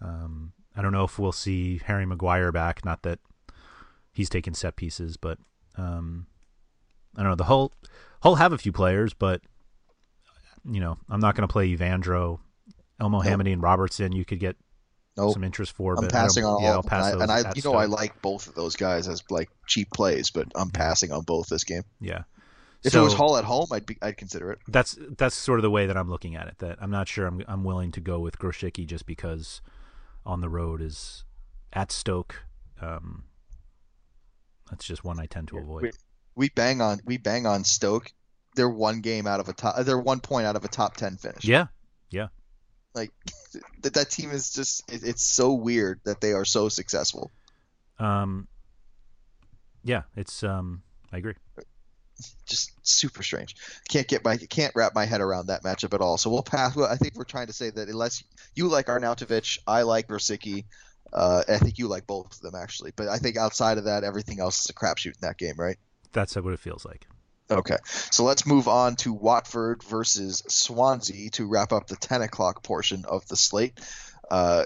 [0.00, 2.84] Um, I don't know if we'll see Harry Maguire back.
[2.84, 3.18] Not that
[4.12, 5.38] he's taking set pieces, but
[5.76, 6.26] um,
[7.16, 7.36] I don't know.
[7.36, 7.72] The Hull
[8.26, 9.40] Hull have a few players, but
[10.68, 12.40] you know, I'm not going to play Evandro,
[12.98, 13.46] Elmo nope.
[13.46, 14.10] and Robertson.
[14.10, 14.56] You could get
[15.16, 15.32] nope.
[15.32, 15.94] some interest for.
[15.94, 16.82] I'm but passing on yeah, all.
[16.82, 19.48] Pass and I, and I you know, I like both of those guys as like
[19.68, 21.84] cheap plays, but I'm passing on both this game.
[22.00, 22.24] Yeah.
[22.82, 24.58] If so, it was Hull at home, I'd be, I'd consider it.
[24.66, 26.58] That's that's sort of the way that I'm looking at it.
[26.58, 29.60] That I'm not sure I'm I'm willing to go with Grosicki just because
[30.24, 31.22] on the road is
[31.72, 32.42] at Stoke.
[32.82, 33.26] Um,
[34.68, 35.82] that's just one I tend to avoid.
[35.82, 35.90] We,
[36.34, 38.12] we bang on we bang on Stoke
[38.56, 39.76] they're one game out of a top.
[39.84, 41.44] They're one point out of a top ten finish.
[41.44, 41.66] Yeah,
[42.10, 42.28] yeah.
[42.94, 43.12] Like
[43.82, 43.94] that.
[43.94, 44.90] That team is just.
[44.90, 47.30] It, it's so weird that they are so successful.
[47.98, 48.48] Um.
[49.84, 50.42] Yeah, it's.
[50.42, 50.82] Um.
[51.12, 51.34] I agree.
[52.46, 53.56] Just super strange.
[53.88, 56.16] Can't get my can't wrap my head around that matchup at all.
[56.16, 56.74] So we'll pass.
[56.74, 60.64] Well, I think we're trying to say that unless you like Arnautovic, I like Rosicky.
[61.12, 64.02] Uh, I think you like both of them actually, but I think outside of that,
[64.02, 65.76] everything else is a crapshoot in that game, right?
[66.12, 67.06] That's what it feels like.
[67.48, 72.64] Okay, so let's move on to Watford versus Swansea to wrap up the 10 o'clock
[72.64, 73.78] portion of the slate.
[74.28, 74.64] Uh,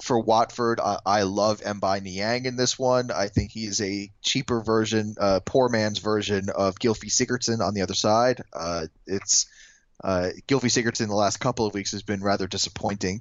[0.00, 3.10] for Watford, I, I love M'Baye Niang in this one.
[3.10, 7.74] I think he is a cheaper version, uh, poor man's version of Gylfi Sigurdsson on
[7.74, 8.42] the other side.
[8.52, 9.46] Uh, it's
[10.02, 13.20] uh, Gylfi Sigurdsson the last couple of weeks has been rather disappointing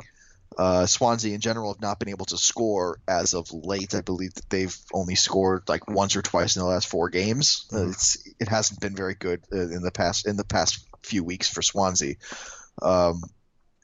[0.58, 3.96] uh, Swansea in general have not been able to score as of late.
[3.96, 7.68] I believe that they've only scored like once or twice in the last four games.
[7.72, 7.92] Uh, mm-hmm.
[7.92, 11.50] it's it hasn't been very good uh, in the past in the past few weeks
[11.50, 12.16] for Swansea.
[12.82, 13.22] Um,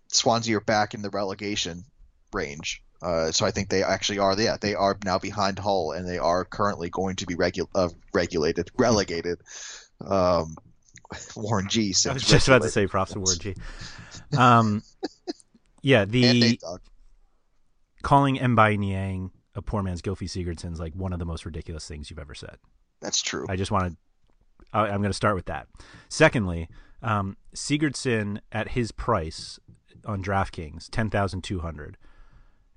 [0.10, 1.86] Swansea are back in the relegation
[2.34, 2.84] range.
[3.02, 4.40] Uh, so I think they actually are.
[4.40, 7.90] Yeah, they are now behind Hull, and they are currently going to be regu- uh,
[8.14, 9.40] regulated, relegated.
[10.06, 10.56] Um,
[11.36, 11.94] Warren G.
[12.08, 13.56] I was just about to say props to Warren G.
[14.38, 14.84] Um,
[15.88, 16.60] yeah, the
[18.04, 21.88] calling M'Baye Niang a poor man's Gylfi Sigurdsson is like one of the most ridiculous
[21.88, 22.58] things you've ever said.
[23.02, 23.46] That's true.
[23.50, 23.96] I just wanted.
[24.74, 25.68] I, am going to start with that.
[26.10, 26.68] Secondly,
[27.02, 29.60] um, Sigurdsson at his price
[30.06, 31.98] on DraftKings, ten thousand two hundred,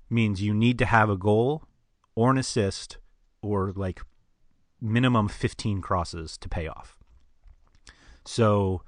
[0.09, 1.65] means you need to have a goal
[2.15, 2.97] or an assist
[3.41, 4.01] or like
[4.79, 6.97] minimum fifteen crosses to pay off.
[8.25, 8.83] So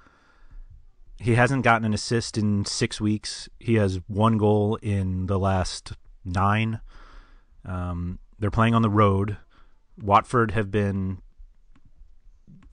[1.23, 3.47] he hasn't gotten an assist in six weeks.
[3.57, 5.93] He has one goal in the last
[6.25, 6.81] nine.
[7.63, 9.37] Um, they're playing on the road.
[10.01, 11.21] Watford have been,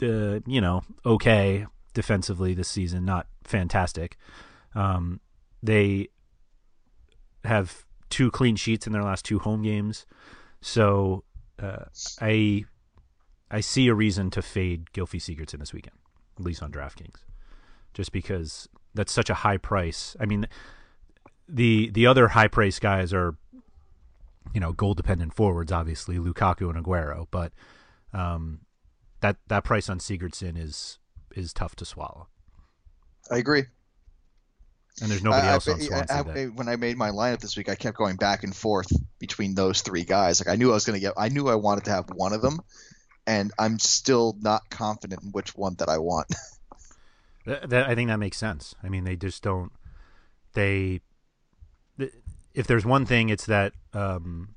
[0.03, 4.17] uh, you know, okay defensively this season, not fantastic.
[4.75, 5.21] Um,
[5.63, 6.09] they
[7.45, 10.07] have two clean sheets in their last two home games,
[10.61, 11.23] so
[11.63, 11.85] uh,
[12.21, 12.65] I
[13.49, 15.99] I see a reason to fade Gylfi Sigurdsson this weekend,
[16.37, 17.21] at least on DraftKings
[17.95, 20.17] just because that's such a high price.
[20.21, 20.47] I mean,
[21.49, 23.37] the the other high price guys are,
[24.55, 27.53] you know, goal dependent forwards, obviously Lukaku and Aguero, but
[28.13, 28.61] um,
[29.21, 30.99] that that price on Sigurdsson is
[31.35, 32.29] is tough to swallow.
[33.31, 33.65] I agree.
[35.01, 37.41] And there's nobody I- else I- on Swansea I- that- when I made my lineup
[37.41, 38.89] this week, I kept going back and forth
[39.19, 40.41] between those three guys.
[40.45, 42.33] Like I knew I was going to get, I knew I wanted to have one
[42.33, 42.61] of them,
[43.27, 46.27] and I'm still not confident in which one that I want.
[47.45, 48.75] Th- that, I think that makes sense.
[48.83, 49.73] I mean, they just don't.
[50.55, 51.01] They,
[51.99, 52.13] th-
[52.55, 54.55] if there's one thing, it's that um,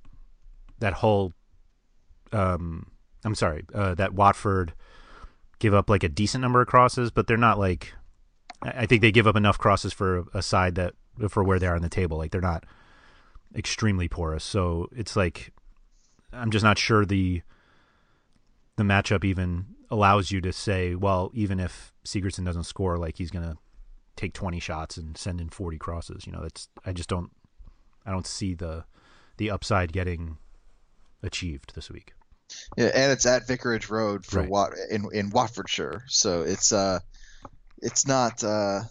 [0.79, 1.33] that whole.
[2.31, 2.87] Um,
[3.23, 4.73] I'm sorry, uh, that Watford
[5.59, 7.93] give up like a decent number of crosses, but they're not like.
[8.61, 10.93] I think they give up enough crosses for a side that
[11.29, 12.17] for where they are on the table.
[12.17, 12.65] Like they're not
[13.55, 15.51] extremely porous, so it's like
[16.31, 17.41] I'm just not sure the
[18.75, 23.31] the matchup even allows you to say, well, even if Sigurdsson doesn't score, like he's
[23.31, 23.57] gonna
[24.15, 26.25] take 20 shots and send in 40 crosses.
[26.25, 27.31] You know, that's I just don't
[28.05, 28.85] I don't see the
[29.37, 30.37] the upside getting
[31.21, 32.13] achieved this week.
[32.77, 34.49] Yeah, and it's at Vicarage Road for Right.
[34.49, 36.99] Wat in in Watfordshire, so it's uh,
[37.81, 38.81] it's not uh,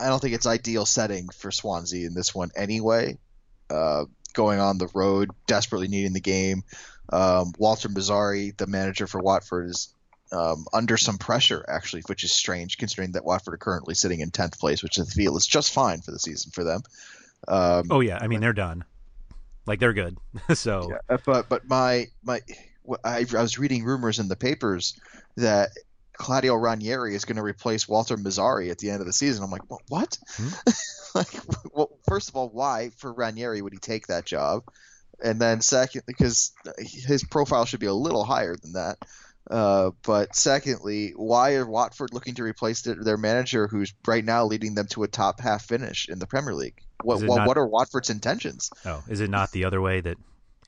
[0.00, 3.18] I don't think it's ideal setting for Swansea in this one anyway.
[3.70, 4.04] Uh,
[4.34, 6.64] going on the road, desperately needing the game.
[7.10, 9.94] Um, Walter Mazzarri, the manager for Watford, is
[10.34, 14.30] um, under some pressure actually, which is strange considering that Watford are currently sitting in
[14.30, 16.82] tenth place, which I feel is just fine for the season for them.
[17.46, 18.84] Um, Oh yeah, I mean they're done.
[19.66, 20.18] Like they're good.
[20.54, 22.40] so Yeah, uh, but but my my
[23.04, 24.98] I, I was reading rumors in the papers
[25.36, 25.70] that
[26.16, 29.42] Claudio Ranieri is going to replace Walter Mazzarri at the end of the season.
[29.42, 30.18] I'm like, "Wha- what?
[31.14, 31.28] like,
[31.72, 34.64] well, first of all, why for Ranieri would he take that job?
[35.22, 38.98] And then second, because his profile should be a little higher than that.
[39.50, 44.44] Uh, but secondly, why are Watford looking to replace their, their manager, who's right now
[44.46, 46.80] leading them to a top half finish in the Premier League?
[47.02, 48.70] What Is it what, not- what are Watford's intentions?
[48.86, 50.16] oh, is it not the other way that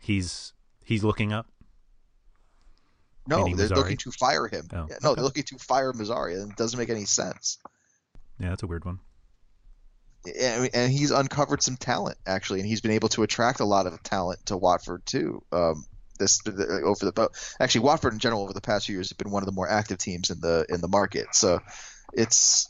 [0.00, 0.52] he's
[0.84, 1.46] he's looking up?
[3.28, 3.76] No, Meaning they're Mazzarri?
[3.76, 4.68] looking to fire him.
[4.72, 5.14] Oh, Yeah, no, okay.
[5.16, 7.58] they're looking to fire Mazzarri, and it doesn't make any sense.
[8.38, 9.00] Yeah, that's a weird one.
[10.40, 13.86] And, and he's uncovered some talent actually, and he's been able to attract a lot
[13.86, 15.42] of talent to Watford too.
[15.52, 15.84] Um,
[16.16, 19.18] this the, over the but actually Watford in general over the past few years have
[19.18, 21.28] been one of the more active teams in the in the market.
[21.32, 21.60] So
[22.12, 22.68] it's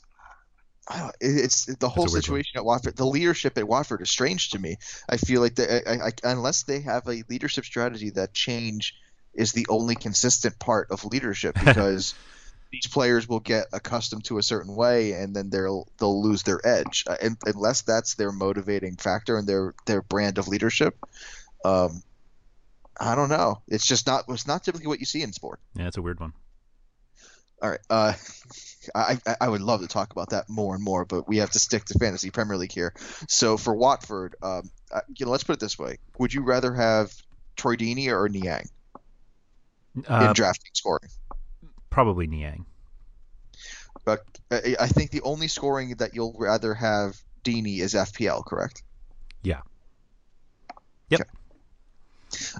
[0.88, 2.22] I don't, it's the whole weird one.
[2.22, 2.97] situation at Watford.
[2.97, 4.76] The leadership at Watford is strange to me.
[5.09, 8.94] I feel like they, I, I, unless they have a leadership strategy that change
[9.34, 12.14] is the only consistent part of leadership because
[12.72, 16.61] these players will get accustomed to a certain way and then they'll they'll lose their
[16.64, 20.94] edge uh, and, unless that's their motivating factor and their their brand of leadership
[21.64, 22.03] um
[23.01, 25.86] i don't know it's just not it's not typically what you see in sport Yeah,
[25.88, 26.32] it's a weird one.
[27.62, 28.12] all right uh
[28.94, 31.59] I, I- would love to talk about that more and more, but we have to
[31.59, 32.94] stick to fantasy Premier League here.
[33.28, 36.72] So for Watford, um, uh, you know, let's put it this way: Would you rather
[36.72, 37.12] have
[37.57, 38.66] Troy Deeney or Niang
[40.09, 41.09] Uh, in drafting scoring?
[41.90, 42.64] probably Niang.
[44.05, 44.20] But
[44.53, 48.84] I I think the only scoring that you'll rather have Deeney is FPL, correct?
[49.42, 49.62] Yeah.
[51.11, 51.22] Yep.
[51.22, 51.30] Okay.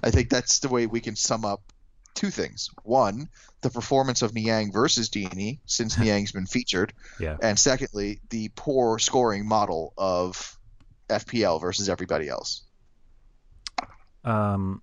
[0.03, 1.61] I think that's the way we can sum up
[2.15, 2.69] two things.
[2.83, 3.29] One,
[3.61, 7.37] the performance of Niang versus Deeney since Niang's been featured, Yeah.
[7.41, 10.57] and secondly, the poor scoring model of
[11.09, 12.63] FPL versus everybody else.
[14.23, 14.81] Um,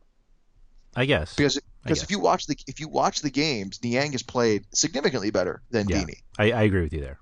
[0.96, 1.34] I guess.
[1.34, 5.30] Because because if you watch the if you watch the games, Niang has played significantly
[5.30, 6.02] better than Yeah.
[6.02, 6.22] Deeney.
[6.38, 7.18] I, I agree with you there.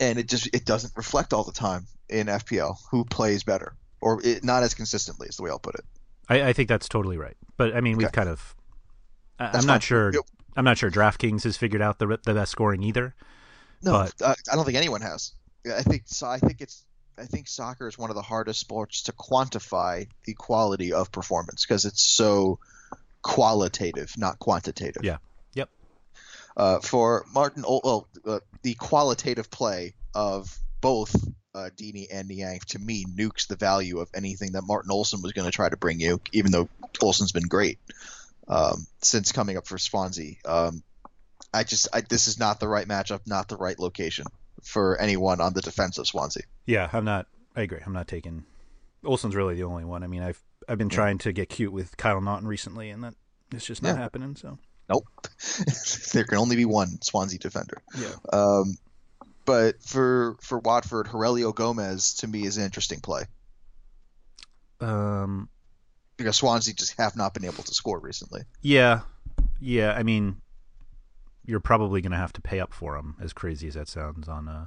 [0.00, 4.20] and it just it doesn't reflect all the time in FPL who plays better or
[4.26, 5.84] it, not as consistently is the way I'll put it.
[6.28, 7.36] I, I think that's totally right.
[7.56, 8.14] But I mean, we've Okay.
[8.14, 8.54] kind of.
[9.38, 9.80] I, I'm not fine.
[9.80, 10.12] sure.
[10.12, 10.22] Yep.
[10.56, 13.14] I'm not sure DraftKings has figured out the the best scoring either.
[13.82, 15.32] No, But- uh, I don't think anyone has.
[15.66, 16.26] I think so.
[16.26, 16.84] I think it's
[17.18, 21.64] I think soccer is one of the hardest sports to quantify the quality of performance
[21.66, 22.58] because it's so
[23.22, 25.04] qualitative, not quantitative.
[25.04, 25.18] Yeah.
[25.54, 25.68] Yep.
[26.56, 31.14] Uh, for Martin, well, uh, the qualitative play of both
[31.54, 35.32] uh, Deeney and Niang to me nukes the value of anything that Martin Olsson was
[35.32, 36.68] going to try to bring you, even though
[37.02, 37.78] Olsson's been great
[38.48, 40.36] um, since coming up for Swansea.
[40.44, 40.82] Um,
[41.52, 44.26] I just I, this is not the right matchup, not the right location
[44.62, 46.44] for anyone on the defense of Swansea.
[46.66, 47.26] Yeah, I'm not.
[47.54, 47.80] I agree.
[47.84, 48.44] I'm not taking.
[49.04, 50.02] Olsson's really the only one.
[50.02, 53.14] I mean, I've I've been trying to get cute with Kyle Naughton recently, and that
[53.52, 53.96] it's just not Yeah.
[53.96, 54.36] happening.
[54.36, 55.04] So Nope,
[56.14, 57.82] there can only be one Swansea defender.
[57.98, 58.76] yeah, Um,
[59.44, 63.24] but for for Watford, Heurelho Gomes to me is an interesting play
[64.80, 65.48] um,
[66.16, 68.42] because Swansea just have not been able to score recently.
[68.60, 69.00] yeah,
[69.60, 69.92] yeah.
[69.92, 70.36] I mean,
[71.44, 73.16] you're probably gonna have to pay up for him.
[73.20, 74.66] As crazy as that sounds, on uh,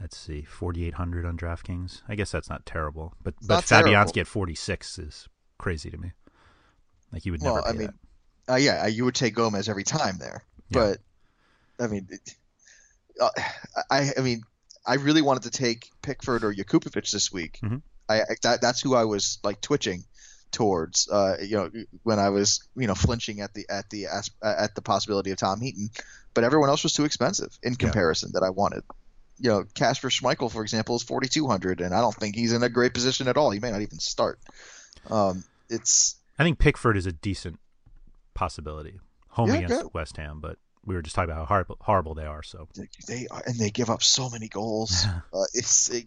[0.00, 2.02] let's see, 4,800 on DraftKings.
[2.08, 3.64] I guess that's not terrible, but but.
[3.64, 6.12] Fabianski at 46 is crazy to me.
[7.12, 7.56] Like you would never.
[7.56, 7.92] Well, I mean,
[8.46, 8.52] that.
[8.54, 10.94] uh, yeah, you would take Gomez every time there, Yeah.
[11.78, 12.34] but I mean, it,
[13.26, 13.30] uh,
[13.90, 14.42] I I mean,
[14.86, 17.58] I really wanted to take Pickford or Jakupovic this week.
[17.62, 17.82] Mhm.
[18.08, 20.04] I, that, that's who I was like twitching
[20.50, 21.08] towards.
[21.08, 21.70] Uh, you know,
[22.02, 24.06] when I was you know flinching at the at the
[24.42, 25.90] at the possibility of Tom Heaton,
[26.34, 28.82] but everyone else was too expensive in comparison that I wanted.
[29.38, 32.52] You know, Kasper Schmeichel, for example, is forty two hundred, and I don't think he's
[32.52, 33.50] in a great position at all.
[33.50, 34.38] He may not even start.
[35.08, 37.58] Um, it's I think Pickford is a decent
[38.34, 39.94] possibility home Yeah, against good.
[39.94, 42.42] West Ham, but we were just talking about how horrible, horrible they are.
[42.42, 42.68] So
[43.06, 45.06] they are, and they give up so many goals.
[45.34, 46.06] uh, it's it,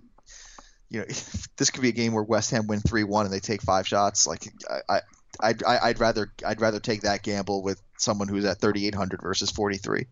[0.90, 1.06] you know
[1.58, 3.88] this could be a game where West Ham win three one and they take five
[3.88, 4.28] shots.
[4.28, 5.02] Like I, I
[5.40, 9.22] I'd, I'd rather I'd rather take that gamble with someone who's at thirty eight hundred
[9.22, 10.08] versus forty three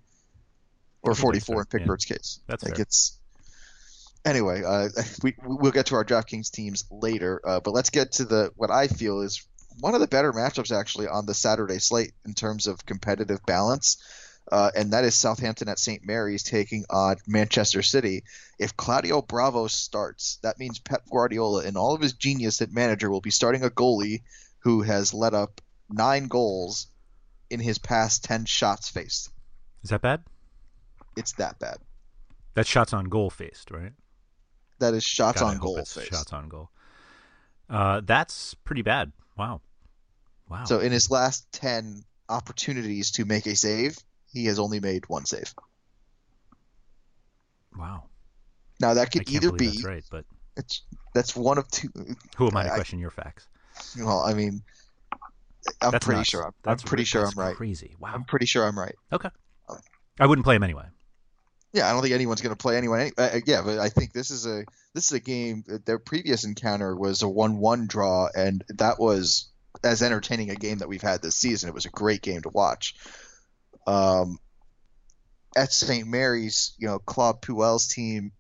[1.04, 1.86] or I think forty that's four in fair, yeah.
[1.86, 2.40] Pickford's case.
[2.48, 2.82] That's like fair.
[2.84, 3.20] it's
[4.26, 4.64] anyway.
[4.64, 4.90] Uh,
[5.22, 8.72] we we'll get to our DraftKings teams later, uh, but let's get to the what
[8.72, 9.46] I feel is
[9.80, 13.98] one of the better matchups actually on the Saturday slate in terms of competitive balance.
[14.52, 16.06] Uh, and that is Southampton at St.
[16.06, 18.24] Mary's taking on Manchester City.
[18.60, 23.10] If Claudio Bravo starts, that means Pep Guardiola, in all of his genius at manager,
[23.10, 24.22] will be starting a goalie
[24.60, 26.88] who has let up nine goals
[27.50, 29.30] in his past 10 shots faced.
[29.84, 30.24] is that bad?
[31.16, 31.78] It's that bad.
[32.54, 33.94] That's shots on goal faced, right?
[34.80, 36.12] That is shots God, on goal faced.
[36.12, 36.70] Shots on goal.
[37.70, 39.12] Uh, that's pretty bad.
[39.38, 39.62] Wow.
[40.50, 40.66] Wow.
[40.66, 43.98] So in his last 10 opportunities to make a save,
[44.34, 45.54] he has only made one save.
[47.78, 48.04] wow.
[48.80, 50.26] Now that could either be that's right, but
[50.58, 50.82] it's,
[51.14, 51.90] that's one of two.
[52.38, 53.48] who am I to I- question your facts?
[53.98, 54.62] Well, I mean,
[55.82, 56.30] I'm That's pretty nuts.
[56.30, 56.46] sure.
[56.46, 57.56] I'm, That's I'm pretty sure that's I'm right.
[57.56, 57.96] Crazy.
[58.00, 58.12] Wow.
[58.14, 58.94] I'm pretty sure I'm right.
[59.12, 59.30] Okay.
[59.68, 59.78] Um,
[60.20, 60.86] I wouldn't play him anyway.
[61.72, 63.00] Yeah, I don't think anyone's going to play anyone.
[63.00, 64.64] Any, uh, uh, yeah, but I think this is a
[64.94, 65.64] this is a game.
[65.72, 69.50] Uh, their previous encounter was a one-one draw, and that was
[69.84, 71.68] as entertaining a game that we've had this season.
[71.70, 72.96] It was a great game to watch.
[73.86, 74.38] Um,
[75.56, 76.08] at St.
[76.08, 78.32] Mary's, you know, Claude Puel's team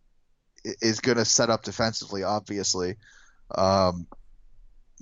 [0.63, 2.95] is going to set up defensively, obviously.
[3.53, 4.07] Um,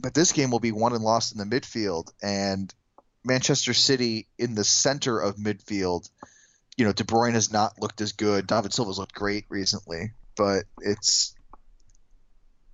[0.02, 2.74] but this game will be won and lost in the midfield, and
[3.24, 6.10] Manchester City in the center of midfield
[6.78, 8.48] you know, De Bruyne has not looked as good.
[8.48, 11.36] David Silva's looked great recently, but it's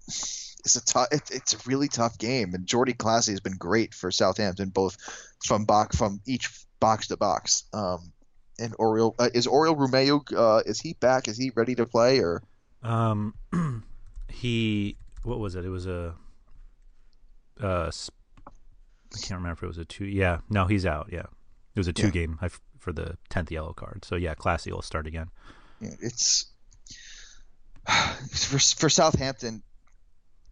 [0.08, 1.08] it's a tough.
[1.12, 4.98] It, it's a really tough game, and Jordy Clasie has been great for Southampton, both
[5.46, 6.50] from back from each
[6.80, 7.64] box to box.
[7.74, 8.12] Um,
[8.60, 10.22] and Oriol uh, is Oriol Romeu.
[10.36, 11.28] Uh, is he back?
[11.28, 12.20] Is he ready to play?
[12.20, 12.42] Or
[12.84, 13.34] Um,
[14.30, 15.66] he what was it?
[15.66, 16.16] It was a
[17.62, 17.92] uh,
[18.46, 20.06] I can't remember if it was a two.
[20.06, 21.10] Yeah, no, he's out.
[21.12, 21.22] Yeah,
[21.76, 22.12] it was a two Yeah.
[22.12, 22.40] game
[22.80, 24.06] for the tenth yellow card.
[24.06, 25.30] So yeah, Clasie will start again.
[25.82, 26.46] know, it's
[28.32, 29.64] for for Southampton.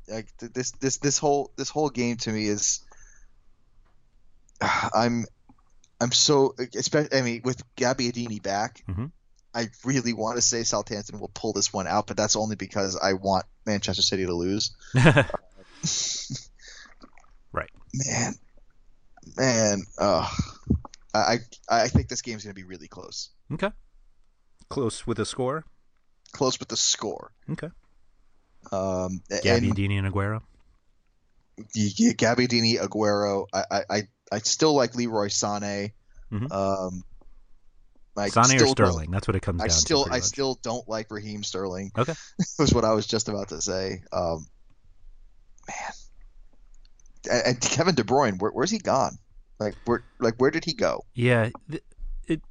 [0.07, 2.81] Like this this this whole this whole game to me is
[4.61, 5.25] I'm
[6.01, 9.11] I'm so especially I mean with Gabbiadini back, Mhm.
[9.53, 12.97] I really want to say Southampton will pull this one out, but that's only because
[12.97, 14.71] I want Manchester City to lose.
[17.53, 17.69] right.
[17.93, 18.33] Man,
[19.37, 20.29] man, uh,
[21.13, 21.37] I
[21.69, 23.71] I think this game's gonna be really close, Okay.
[24.69, 25.63] Close with a score.
[26.33, 27.31] close with the score.
[27.49, 27.69] Okay.
[28.71, 30.41] Um, Gabby, and and Aguero.
[31.77, 33.45] Gabbiadini, Aguero.
[33.53, 34.01] I, I, I,
[34.31, 35.91] I still like Leroy Sané.
[36.31, 36.51] Mhm.
[36.51, 37.03] Um,
[38.17, 39.11] I Sane or Sterling?
[39.11, 40.11] That's what it comes I down still, to.
[40.11, 40.23] I much.
[40.23, 41.91] still don't like Raheem Sterling.
[41.97, 42.13] Okay.
[42.59, 44.03] was what I was just about to say.
[44.13, 44.47] Um,
[45.67, 45.91] man,
[47.29, 49.17] and, and Kevin De Bruyne, where, where's he gone?
[49.59, 51.05] Like where, like where did he go?
[51.13, 51.49] Yeah,
[52.27, 52.41] it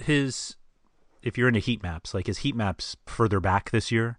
[0.00, 0.56] his
[1.22, 4.18] if you're into heat maps, like his heat maps further back this year,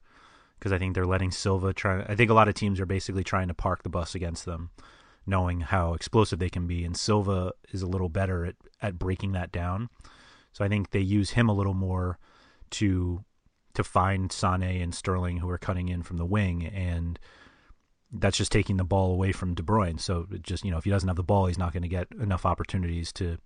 [0.58, 2.02] because I think they're letting Silva try.
[2.02, 4.72] I think a lot of teams are basically trying to park the bus against them,
[5.30, 9.34] knowing how explosive they can be, and Silva is a little better at at breaking
[9.34, 9.90] that down.
[10.52, 12.18] So I think they use him a little more
[12.72, 13.24] to
[13.76, 17.20] to find Sane and Sterling who are cutting in from the wing and
[18.12, 20.00] that's just taking the ball away from De Bruyne.
[20.00, 22.08] So just you know, if he doesn't have the ball, he's not going to get
[22.20, 23.38] enough opportunities to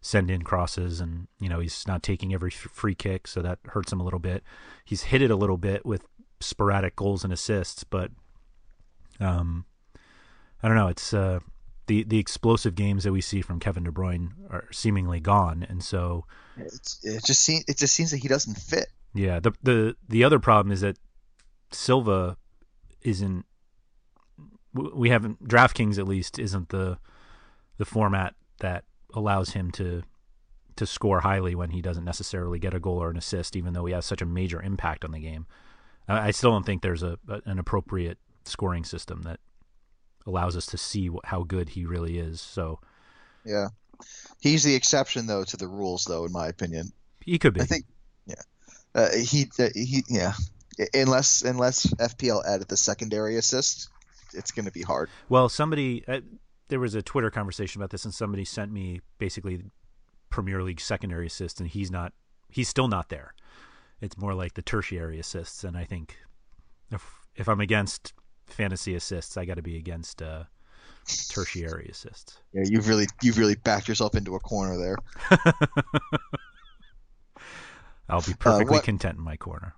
[0.00, 3.92] send in crosses, and you know he's not taking every free kick, so that hurts
[3.92, 4.42] him a little bit.
[4.84, 6.06] He's hit it a little bit with
[6.40, 8.10] sporadic goals and assists, but
[9.20, 9.64] um,
[10.64, 10.88] I don't know.
[10.88, 11.40] It's uh,
[11.88, 15.84] the the explosive games that we see from Kevin De Bruyne are seemingly gone, and
[15.84, 16.24] so
[16.56, 18.86] It's, it just seems, it just seems that he doesn't fit.
[19.12, 19.40] yeah.
[19.40, 20.96] The the the other problem is that
[21.70, 22.38] Silva
[23.02, 23.44] isn't.
[24.72, 26.96] We haven't DraftKings at least isn't the
[27.76, 30.02] the format that allows him to
[30.76, 33.84] to score highly when he doesn't necessarily get a goal or an assist, even though
[33.84, 35.46] he has such a major impact on the game.
[36.08, 39.40] I I still don't think there's a, a an appropriate scoring system that
[40.26, 42.40] allows us to see how good he really is.
[42.40, 42.80] So
[43.44, 43.68] Yeah,
[44.40, 46.92] he's the exception though to the rules, though, in my opinion.
[47.24, 47.60] he could be.
[47.60, 47.84] I think,
[48.26, 48.42] yeah,
[48.94, 50.32] Uh, he uh, he yeah.
[50.92, 53.88] Unless unless FPL added the secondary assist,
[54.32, 55.08] it's going to be hard.
[55.28, 56.20] Well, somebody uh,
[56.68, 59.62] there was a Twitter conversation about this, and somebody sent me basically
[60.30, 62.12] Premier League secondary assists, and he's not.
[62.48, 63.34] He's still not there.
[64.00, 66.16] It's more like the tertiary assists, and I think
[66.90, 67.04] if
[67.36, 68.12] if I'm against
[68.46, 70.44] fantasy assists, I got to be against uh,
[71.28, 72.38] tertiary assists.
[72.52, 74.96] Yeah, you've really you've really backed yourself into a corner there.
[78.08, 79.74] I'll be perfectly uh, content in my corner.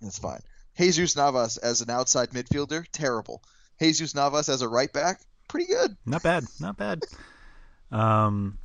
[0.00, 0.40] That's fine.
[0.76, 3.42] Jesus Navas as an outside midfielder, terrible.
[3.80, 5.96] Jesus Navas as a right back, pretty good.
[6.06, 6.44] Not bad.
[6.60, 7.02] Not bad.
[7.90, 8.58] Um.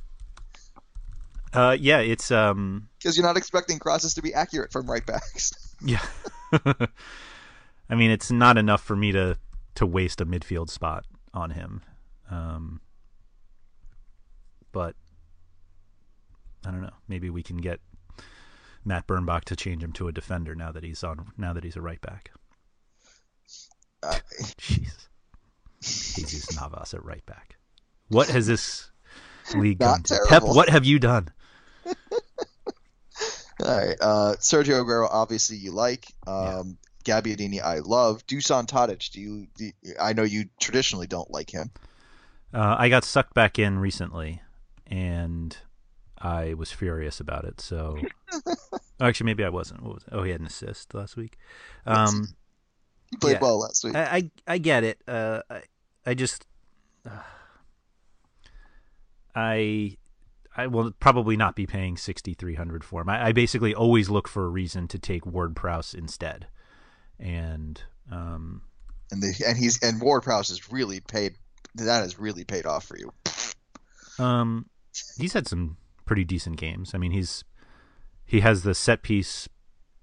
[1.52, 1.76] Uh.
[1.78, 2.00] Yeah.
[2.00, 2.88] It's um.
[2.98, 5.52] Because you're not expecting crosses to be accurate from right backs.
[5.84, 6.04] yeah.
[7.88, 9.38] I mean, it's not enough for me to
[9.76, 11.82] to waste a midfield spot on him.
[12.30, 12.80] Um.
[14.72, 14.96] But
[16.66, 16.94] I don't know.
[17.08, 17.80] Maybe we can get
[18.84, 21.76] Matt Bernbach to change him to a defender now that he's on now that he's
[21.76, 22.30] a right back.
[24.02, 24.18] Uh,
[24.58, 25.08] Jesus.
[25.80, 27.56] Jesus Navas at right back.
[28.08, 28.90] What has this
[29.54, 30.02] league done?
[30.28, 31.28] Pep, what have you done?
[31.86, 31.92] All
[33.60, 33.96] right.
[34.00, 36.06] Uh, Sergio Aguero, obviously you like.
[36.26, 36.78] Um.
[37.04, 38.26] Gabbiadini, I love.
[38.26, 41.70] Dusan Tadic, do you, do you, I know you traditionally don't like him.
[42.52, 44.40] Uh, I got sucked back in recently,
[44.86, 45.56] and
[46.18, 47.60] I was furious about it.
[47.60, 47.98] So,
[49.00, 49.82] actually, maybe I wasn't.
[49.82, 50.04] Was?
[50.12, 51.36] Oh, he had an assist last week.
[51.84, 52.28] Um,
[53.10, 53.94] he played yeah, well last week.
[53.94, 55.00] I I, I get it.
[55.06, 55.62] Uh, I
[56.06, 56.46] I just
[57.08, 57.18] uh,
[59.34, 59.96] I
[60.56, 63.08] I will probably not be paying sixty three hundred for him.
[63.08, 66.46] I, I, basically always look for a reason to take Ward Prowse instead,
[67.18, 68.62] and um,
[69.10, 71.34] and the and he's and Ward Prowse has really paid.
[71.76, 73.12] That has really paid off for you.
[74.18, 74.66] Um,
[75.18, 76.92] he's had some pretty decent games.
[76.94, 77.44] I mean, he's
[78.24, 79.48] he has the set piece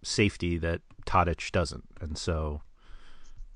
[0.04, 2.62] safety that Tadic doesn't, and so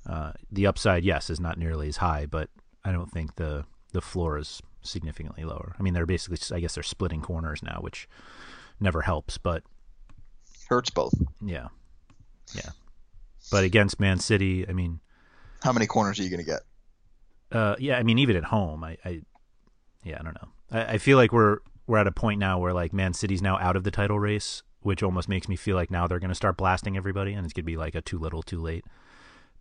[0.08, 2.48] uh, the upside, yes, is not nearly as high, but
[2.84, 5.74] I don't think the the floor is significantly lower.
[5.78, 8.08] I mean, they're basically, I guess, they're splitting corners now, which
[8.78, 9.62] never helps, but
[10.68, 11.14] hurts both.
[11.40, 11.68] Yeah,
[12.54, 12.70] yeah.
[13.50, 15.00] But against Man City, I mean,
[15.62, 16.60] how many corners are you going to get?
[17.52, 19.22] Uh, yeah, I mean, even at home, I, I
[20.04, 20.48] yeah, I don't know.
[20.70, 23.58] I, I feel like we're we're at a point now where like Man City's now
[23.58, 26.34] out of the title race, which almost makes me feel like now they're going to
[26.34, 28.84] start blasting everybody, and it's going to be like a too little, too late.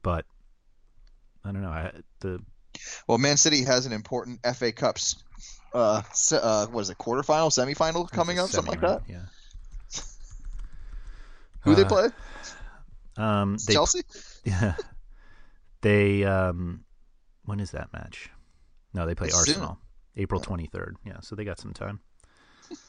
[0.01, 0.25] But
[1.43, 1.69] I don't know.
[1.69, 2.41] I, the
[3.07, 5.23] well, Man City has an important FA Cups.
[5.73, 6.97] Uh, uh, what is it?
[6.97, 9.01] Quarterfinal, semifinal coming up, something like that.
[9.09, 9.25] Yeah.
[11.61, 12.09] Who uh, they play?
[13.17, 14.01] Um, they, Chelsea.
[14.43, 14.75] Yeah.
[15.81, 16.83] They um,
[17.45, 18.29] when is that match?
[18.93, 19.77] No, they play it's Arsenal.
[20.15, 20.23] Soon.
[20.23, 20.97] April twenty third.
[21.05, 21.99] Yeah, so they got some time.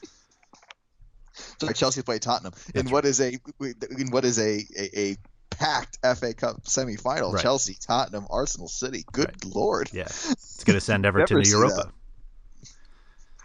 [1.61, 5.15] Sorry, Chelsea play Tottenham That's in what is a in what is a, a, a
[5.51, 7.33] packed FA Cup semifinal.
[7.33, 7.43] Right.
[7.43, 9.05] Chelsea, Tottenham, Arsenal, City.
[9.11, 9.55] Good right.
[9.55, 9.89] lord!
[9.93, 11.91] Yeah, it's going to send Everton to Europa.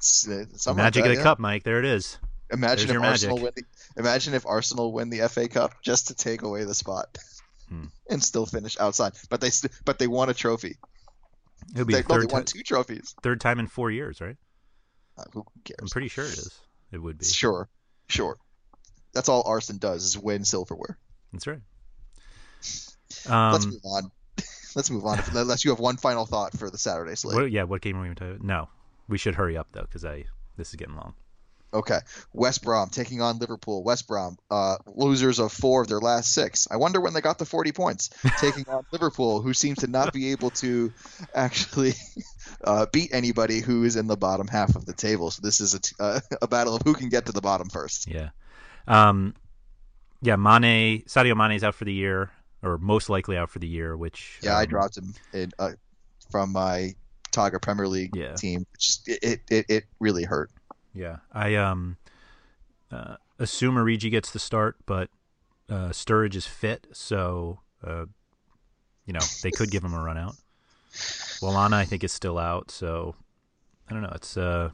[0.02, 1.22] Uh, magic like that, of the yeah.
[1.22, 1.62] cup, Mike.
[1.62, 2.18] There it is.
[2.50, 3.52] Imagine There's if Arsenal win.
[3.54, 3.62] The,
[3.96, 7.18] imagine if Arsenal win the FA Cup just to take away the spot
[7.68, 7.86] hmm.
[8.08, 9.12] and still finish outside.
[9.30, 9.50] But they
[9.84, 10.76] but they won a trophy.
[11.72, 13.14] It'll be they, third no, they won two trophies.
[13.22, 14.36] Third time in four years, right?
[15.16, 15.78] Uh, who cares?
[15.80, 16.60] I'm pretty sure it is.
[16.90, 17.26] It would be.
[17.26, 17.68] Sure,
[18.08, 18.38] sure.
[19.14, 20.98] That's all Arsenal does is win silverware.
[21.32, 21.60] That's right.
[23.28, 24.10] Um, Let's move on.
[24.74, 25.20] Let's move on.
[25.34, 27.36] Unless you have one final thought for the Saturday slate.
[27.36, 28.46] What, yeah, what game are we going to?
[28.46, 28.68] No,
[29.08, 30.24] we should hurry up though because I
[30.56, 31.14] this is getting long.
[31.74, 31.98] Okay,
[32.32, 33.82] West Brom taking on Liverpool.
[33.82, 36.68] West Brom, uh, losers of four of their last six.
[36.70, 38.10] I wonder when they got the forty points.
[38.38, 40.92] taking on Liverpool, who seem to not be able to
[41.34, 41.94] actually
[42.64, 45.30] uh, beat anybody who is in the bottom half of the table.
[45.30, 47.68] So this is a, t- uh, a battle of who can get to the bottom
[47.70, 48.08] first.
[48.08, 48.30] Yeah,
[48.86, 49.34] um,
[50.20, 50.36] yeah.
[50.36, 52.30] Mane, Sadio Mane is out for the year
[52.62, 53.96] or most likely out for the year.
[53.96, 55.70] Which yeah, um, I dropped him in, uh,
[56.30, 56.94] from my
[57.32, 58.34] Togga Premier League yeah.
[58.34, 58.66] team.
[59.06, 60.50] It, it it really hurt.
[60.94, 61.96] Yeah, I um
[62.90, 65.08] uh, assume Origi gets the start, but
[65.68, 68.06] uh, Sturridge is fit, so uh,
[69.06, 70.36] you know they could give him a run out.
[71.40, 73.14] Lallana, I think, is still out, so
[73.88, 74.12] I don't know.
[74.14, 74.70] It's uh,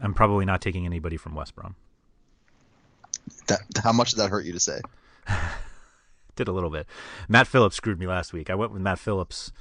[0.00, 1.76] I'm probably not taking anybody from West Brom.
[3.46, 4.80] That, how much did that hurt you to say?
[6.36, 6.86] did a little bit.
[7.28, 8.50] Matt Phillips screwed me last week.
[8.50, 9.52] I went with Matt Phillips.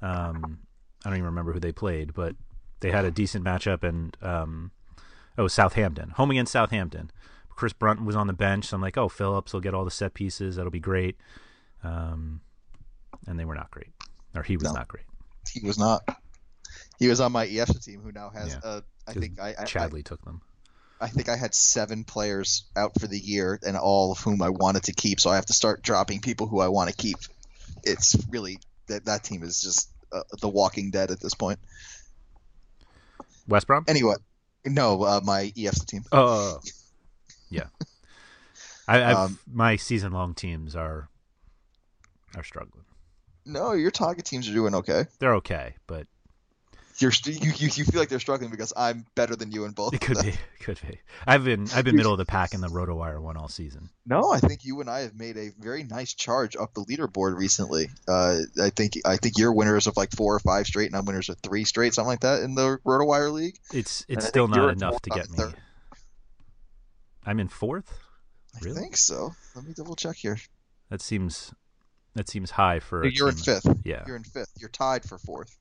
[0.00, 0.60] Um,
[1.04, 2.34] I don't even remember who they played, but
[2.80, 4.70] they had a decent matchup, and um,
[5.38, 7.10] oh, Southampton, home against Southampton.
[7.50, 9.90] Chris Brunt was on the bench, so I'm like, oh, Phillips will get all the
[9.90, 10.56] set pieces.
[10.56, 11.16] That'll be great.
[11.84, 12.40] Um,
[13.26, 13.92] and they were not great,
[14.34, 15.04] or he was no, not great.
[15.52, 16.02] He was not.
[16.98, 18.60] He was on my EFSA team, who now has yeah.
[18.64, 18.82] a.
[19.06, 20.40] I think I, I Chadley I, took them.
[21.00, 24.50] I think I had seven players out for the year, and all of whom I
[24.50, 25.20] wanted to keep.
[25.20, 27.16] So I have to start dropping people who I want to keep.
[27.82, 28.58] It's really
[28.88, 31.58] that that team is just uh, the Walking Dead at this point.
[33.50, 33.84] West Brom.
[33.88, 34.14] Anyway,
[34.64, 36.04] no, uh, my EFC team.
[36.12, 36.60] Oh,
[37.50, 37.66] yeah.
[38.88, 41.08] I, I've, Um, my season long teams are
[42.36, 42.84] are struggling.
[43.44, 45.04] No, your target teams are doing okay.
[45.18, 46.06] They're okay, but
[47.00, 49.70] You're st- you, you you feel like they're struggling because I'm better than you in
[49.72, 49.94] both.
[49.94, 50.26] it of could them.
[50.26, 50.32] be,
[50.64, 50.98] could be.
[51.26, 53.88] I've been I've been middle of the pack in the RotoWire one all season.
[54.04, 57.38] No, I think you and I have made a very nice charge up the leaderboard
[57.38, 57.88] recently.
[58.06, 61.06] Uh, I think I think you're winners of like four or five straight, and I'm
[61.06, 63.56] winners of three straight, something like that in the RotoWire league.
[63.72, 65.38] It's it's I still not enough to get me.
[65.38, 65.54] third.
[67.24, 67.98] I'm in fourth.
[68.56, 69.34] I think so.
[69.54, 70.38] Let me double check here.
[70.90, 71.54] That seems
[72.14, 73.02] that seems high for.
[73.02, 73.66] a You're in fifth.
[73.84, 74.52] Yeah, You're in fifth.
[74.58, 75.56] You're tied for fourth.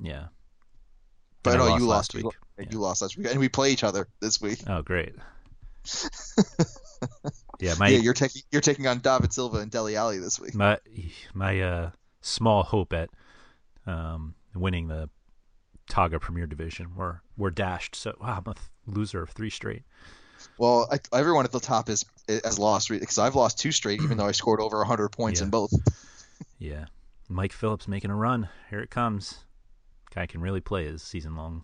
[0.00, 0.26] Yeah.
[1.42, 2.14] But And I no, lost you lost.
[2.14, 2.34] You, week.
[2.58, 2.66] Yeah.
[2.70, 4.60] you lost last week, and we play each other this week.
[4.66, 5.14] Oh, great.
[7.60, 10.54] yeah, my yeah, you're taking you're taking on David Silva and Dele Alli this week.
[10.54, 10.78] my
[11.34, 13.08] my uh, small hope at
[13.86, 15.08] um, winning the
[15.90, 17.94] Togga Premier Division were were dashed.
[17.96, 19.82] So wow, I'm a th- loser of three straight.
[20.58, 24.18] Well, I, everyone at the top is has lost because I've lost two straight, even
[24.18, 25.44] though I scored over 100 points Yeah.
[25.44, 25.72] in both.
[26.58, 26.86] Yeah,
[27.28, 28.48] Mike Phillips making a run.
[28.68, 29.38] Here it comes.
[30.14, 31.62] Guy can really play his season long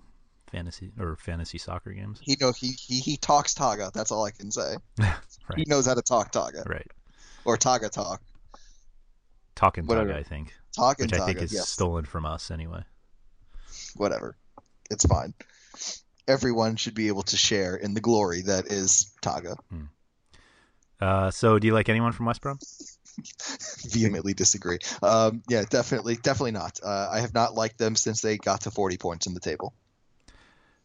[0.51, 2.21] fantasy or fantasy soccer games.
[2.23, 3.93] He know he he, he talks Togga.
[3.93, 4.77] That's all I can say.
[5.57, 6.91] He knows how to talk Togga right.
[7.45, 8.21] or Togga talk.
[9.55, 10.11] Talking Whatever.
[10.11, 11.69] Togga, I think, Talking which I think is yes.
[11.69, 12.83] stolen from us anyway.
[13.95, 14.37] Whatever.
[14.91, 15.35] It's fine.
[16.27, 19.57] Everyone should be able to share in the glory that is Togga.
[21.01, 22.59] Uh, so, do you like anyone from West Brom?
[23.89, 24.79] Vehemently disagree.
[25.03, 26.79] Um, yeah, definitely, definitely not.
[26.83, 29.75] Uh, I have not liked them since they got to 40 points in the table.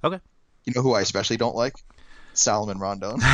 [0.04, 0.20] Okay.
[0.66, 1.74] You know who I especially don't like?
[2.34, 3.20] Salomon Rondon.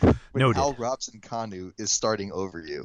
[0.00, 0.58] When Noted.
[0.58, 2.84] Al Robson Kanu is starting over you.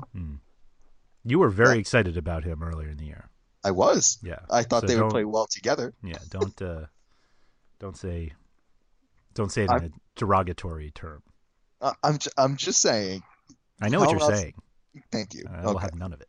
[1.25, 1.79] You were very Yeah.
[1.81, 3.29] excited about him earlier in the year.
[3.63, 4.19] I was.
[4.21, 5.93] Yeah, I thought So they would play well together.
[6.03, 6.85] Yeah, don't uh,
[7.79, 8.33] don't say
[9.33, 11.23] don't say it in I'm- a derogatory term.
[11.81, 13.23] Uh, I'm j- I'm just saying.
[13.81, 14.53] I know what you're saying.
[15.11, 15.45] Thank you.
[15.49, 15.83] I will okay.
[15.83, 16.27] have none of it.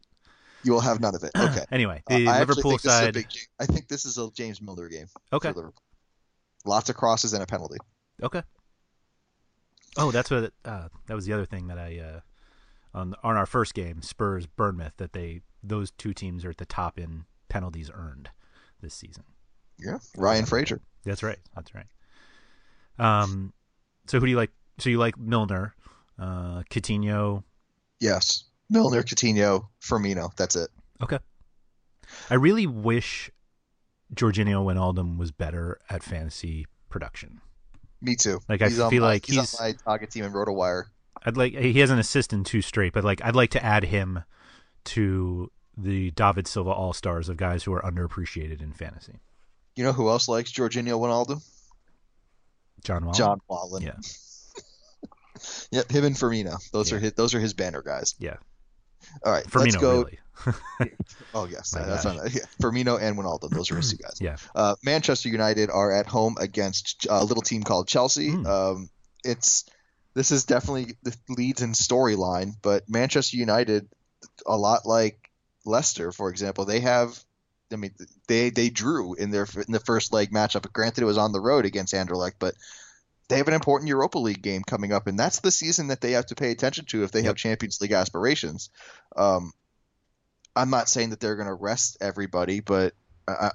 [0.63, 1.31] You will have none of it.
[1.37, 1.65] Okay.
[1.73, 3.15] Anyway, Uh, the I Liverpool think this is a side.
[3.15, 3.27] big
[3.59, 5.07] I think this is a James Milner game.
[5.33, 5.53] Okay.
[6.65, 7.79] Lots of crosses and a penalty.
[8.23, 8.43] okay.
[9.97, 10.53] Oh, that's what.
[10.65, 12.21] Uh, that was the other thing that I uh,
[12.97, 16.67] on on our first game, Spurs Bournemouth, that they those two teams are at the
[16.67, 18.31] top in penalties earned
[18.81, 19.25] this season.
[19.79, 19.99] Yeah.
[20.17, 20.81] Ryan Fraser.
[21.05, 21.39] That's right.
[21.57, 21.87] That's right.
[22.99, 23.53] Um,
[24.07, 24.51] so who do you like?
[24.81, 25.75] So you like Milner,
[26.19, 27.45] uh, Coutinho.
[28.01, 28.45] Yes.
[28.69, 30.35] Milner, Coutinho, Firmino.
[30.37, 30.71] That's it.
[31.03, 31.19] Okay.
[32.29, 33.31] I really wish
[34.15, 37.41] Georginio Wijnaldum was better at fantasy production.
[38.01, 38.41] Me too.
[38.49, 40.85] Like, I He's on feel my- like he's, he's- on my target team in RotoWire.
[41.23, 43.85] I'd like he has an assist in two straight, but like I'd like to add
[43.85, 44.23] him
[44.85, 49.21] to the David Silva All Stars of guys who are underappreciated in fantasy.
[49.77, 51.43] You know who else likes Georginio Wijnaldum?
[52.85, 53.13] John Wall.
[53.15, 53.83] John Wallen.
[53.83, 53.97] Yeah.
[55.71, 56.59] Yep, him and Firmino.
[56.73, 56.97] Those Yeah.
[56.97, 57.13] are his.
[57.15, 58.15] Those are his banner guys.
[58.19, 58.37] Yeah.
[59.25, 59.97] All right, Firmino let's go.
[60.03, 60.19] really.
[61.35, 62.17] Oh yes, My that's gosh.
[62.17, 62.41] not, yeah.
[62.63, 63.51] Firmino and Wijnaldum.
[63.51, 64.17] Those are his two guys.
[64.21, 64.37] Yeah.
[64.55, 68.31] Uh, Manchester United are at home against a little team called Chelsea.
[68.31, 68.47] Hmm.
[68.47, 68.91] Um,
[69.25, 69.65] it's
[70.15, 73.89] this is definitely the leads in storyline, but Manchester United,
[74.47, 75.31] a lot like
[75.65, 77.19] Leicester, for example, they have.
[77.73, 77.95] I mean,
[78.27, 80.71] they they drew in their in the first leg matchup.
[80.73, 82.55] Granted, it was on the road against Anderlecht, but
[83.31, 86.13] they have an important Europa League game coming up, and that's the season that they
[86.13, 88.71] have to pay attention to if they have Champions League aspirations.
[89.17, 89.53] Um,
[90.57, 92.93] I'm not saying that they're going to rest everybody, but
[93.29, 93.53] I,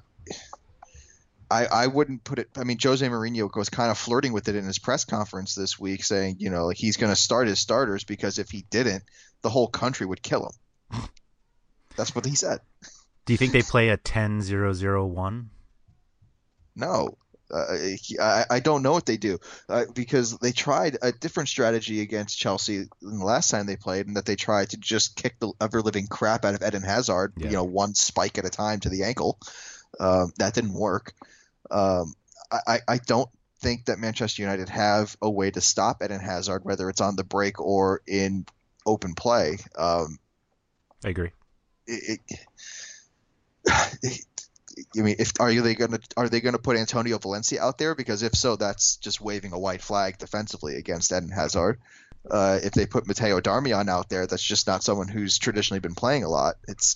[1.52, 2.49] I I wouldn't put it.
[2.56, 5.77] I mean, Jose Mourinho was kind of flirting with it in his press conference this
[5.77, 9.03] week, saying you know like he's going to start his starters because if he didn't,
[9.41, 10.49] the whole country would kill
[10.91, 11.10] him.
[11.97, 12.61] That's what he said.
[13.26, 15.47] Do you think they play a 10-0-0-1?
[16.76, 17.18] No,
[17.52, 19.40] uh, he- I, I don't know what they do
[19.70, 24.08] uh, because they tried a different strategy against Chelsea than the last time they played,
[24.08, 27.34] and that they tried to just kick the ever living crap out of Eden Hazard,
[27.38, 27.48] Yeah.
[27.48, 29.40] you know, one spike at a time to the ankle.
[30.00, 31.14] Um, that didn't work.
[31.72, 32.14] Um,
[32.52, 33.30] I, I- don't
[33.62, 37.24] think that Manchester United have a way to stop Eden Hazard, whether it's on the
[37.24, 38.46] break or in
[38.86, 39.58] open play.
[39.78, 40.20] Um,
[41.04, 41.32] I agree.
[41.88, 42.40] it, it-
[44.97, 47.77] I mean, if are they going to are they going to put Antonio Valencia out
[47.77, 47.95] there?
[47.95, 51.80] Because if so, that's just waving a white flag defensively against Eden Hazard.
[52.30, 55.95] Uh, if they put Matteo Darmian out there, that's just not someone who's traditionally been
[55.95, 56.56] playing a lot.
[56.68, 56.95] It's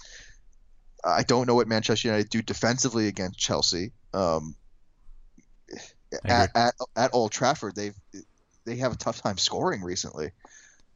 [1.04, 3.92] I don't know what Manchester United do defensively against Chelsea.
[4.14, 4.56] Um,
[6.26, 7.96] at, at at Old Trafford, they've
[8.66, 10.32] they have a tough time scoring recently,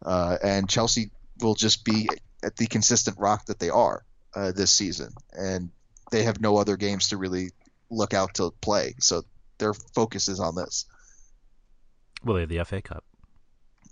[0.04, 2.10] uh, and Chelsea will just be
[2.44, 4.04] at the consistent rock that they are
[4.36, 5.70] uh, this season, and
[6.12, 7.52] they have no other games to really
[7.90, 8.96] look out to play.
[9.00, 9.24] So
[9.58, 10.86] their focus is on this.
[12.24, 13.04] Well, they have the FA Cup.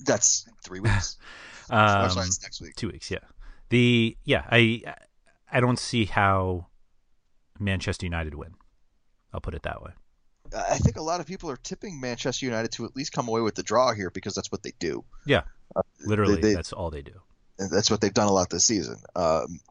[0.05, 1.17] That's three weeks.
[1.69, 2.75] Um, sorry, next week.
[2.75, 3.19] Two weeks, yeah.
[3.69, 4.83] The yeah, I
[5.49, 6.67] I don't see how
[7.59, 8.55] Manchester United win.
[9.33, 9.91] I'll put it that way.
[10.53, 13.39] I think a lot of people are tipping Manchester United to at least come away
[13.39, 15.05] with the draw here because that's what they do.
[15.25, 15.43] Yeah,
[16.03, 17.21] literally, they- that's all they do.
[17.57, 18.97] And that's what they've done a lot this season.
[19.15, 19.61] Um,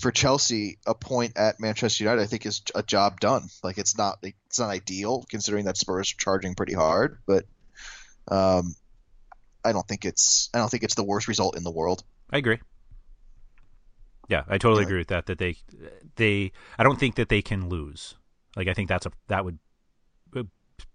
[0.00, 3.48] for Chelsea, a point at Manchester United, I think, is a job done.
[3.62, 7.44] Like it's not it's not ideal considering that Spurs are charging pretty hard, but
[8.28, 8.74] um,
[9.64, 12.02] I don't think it's I don't think it's the worst result in the world.
[12.30, 12.58] I agree.
[14.28, 14.86] Yeah, I totally Yeah.
[14.86, 15.26] agree with that.
[15.26, 15.56] That they
[16.16, 18.14] they I don't think that they can lose.
[18.56, 19.58] Like I think that's a that would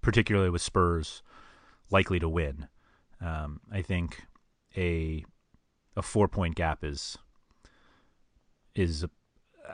[0.01, 1.21] particularly with Spurs
[1.91, 2.67] likely to win.
[3.21, 4.23] Um, I think
[4.75, 5.23] a
[5.95, 7.17] a four point gap is
[8.77, 9.05] is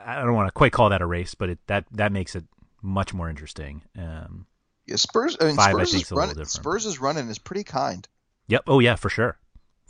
[0.04, 2.44] I don't want to quite call that a race, but it that that makes it
[2.82, 3.82] much more interesting.
[3.96, 4.46] Um,
[4.86, 5.36] Yeah, Spurs.
[5.40, 6.44] I mean, Five, I Spurs think, is is running.
[6.44, 8.06] Spurs' running is pretty kind.
[8.48, 8.62] yep.
[8.66, 9.38] Oh yeah, for sure,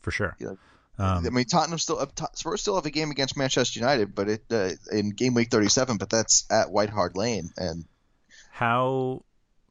[0.02, 0.36] for sure.
[0.38, 0.54] Yeah.
[0.96, 4.44] Um, I mean, Tottenham still Spurs still have a game against Manchester United, but it
[4.52, 7.84] uh, in game week 37, but that's at White Hart Lane, and
[8.52, 9.24] How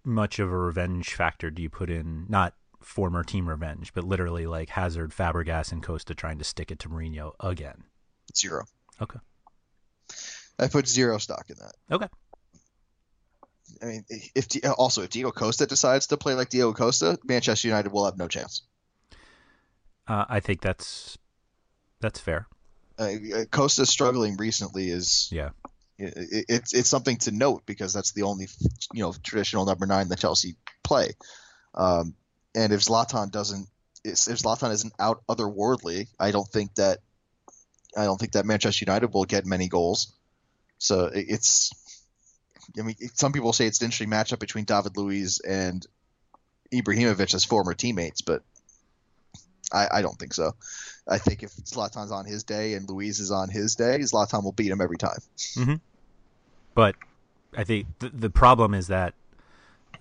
[0.03, 2.25] much of a revenge factor do you put in?
[2.27, 6.79] Not former team revenge, but literally like Hazard, Fabregas, and Costa trying to stick it
[6.79, 7.85] to Mourinho again.
[8.35, 8.65] zero.
[9.01, 9.19] Okay.
[10.59, 11.73] I put zero stock in that.
[11.95, 12.07] Okay.
[13.81, 14.47] I mean, if
[14.77, 18.27] also if Diego Costa decides to play like Diego Costa, Manchester United will have no
[18.27, 18.61] chance.
[20.07, 21.17] Uh, I think that's
[21.99, 22.47] that's fair.
[22.99, 23.03] Uh,
[23.35, 25.49] uh, Costa struggling recently is Yeah.
[25.97, 28.47] it, it- it's it's something to note because that's the only
[28.93, 31.11] you know traditional number nine that Chelsea play.
[31.73, 32.15] Um,
[32.55, 33.67] and if Zlatan doesn't,
[34.03, 36.99] if Zlatan isn't out otherworldly, I don't think that
[37.97, 40.13] I don't think that Manchester United will get many goals.
[40.77, 41.71] So it's,
[42.77, 45.85] I mean, some people say it's an interesting matchup between David Luiz and
[46.73, 48.43] Ibrahimovic as former teammates, but
[49.71, 50.55] I, I don't think so.
[51.07, 54.51] I think if Zlatan's on his day and Luiz is on his day, Zlatan will
[54.51, 55.19] beat him every time.
[55.55, 55.75] Mm-hmm.
[56.75, 56.95] But
[57.55, 59.13] I think the, the problem is that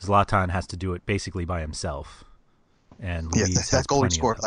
[0.00, 2.24] Zlatan has to do it basically by himself,
[3.00, 4.38] and Yeah, Luiz that, has that of scored.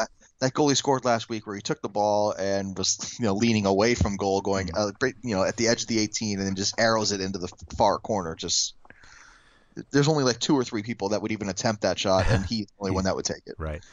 [0.41, 3.65] That goalie scored last week where he took the ball and was you know leaning
[3.65, 4.77] away from goal, going Mm.
[5.03, 7.39] uh, you know at the edge of the 18, and then just arrows it into
[7.39, 7.47] the
[7.77, 8.35] far corner.
[8.35, 8.75] Just
[9.91, 12.65] there's only like two or three people that would even attempt that shot, and he's
[12.67, 13.55] the only one that would take it.
[13.57, 13.83] Right.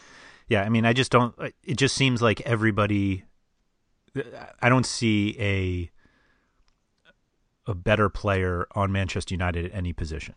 [0.49, 1.35] Yeah, I mean, I just don't.
[1.63, 3.25] It just seems like everybody.
[4.61, 5.91] I don't see a
[7.71, 10.35] a better player on Manchester United at any position.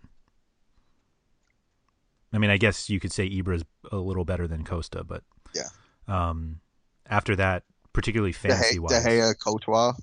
[2.32, 5.24] I mean, I guess you could say Ibra's a little better than Costa, but
[5.54, 5.64] Yeah.
[6.08, 6.60] Um,
[7.10, 7.64] after that,
[7.94, 9.94] particularly fantasy wise, De Gea, Courtois,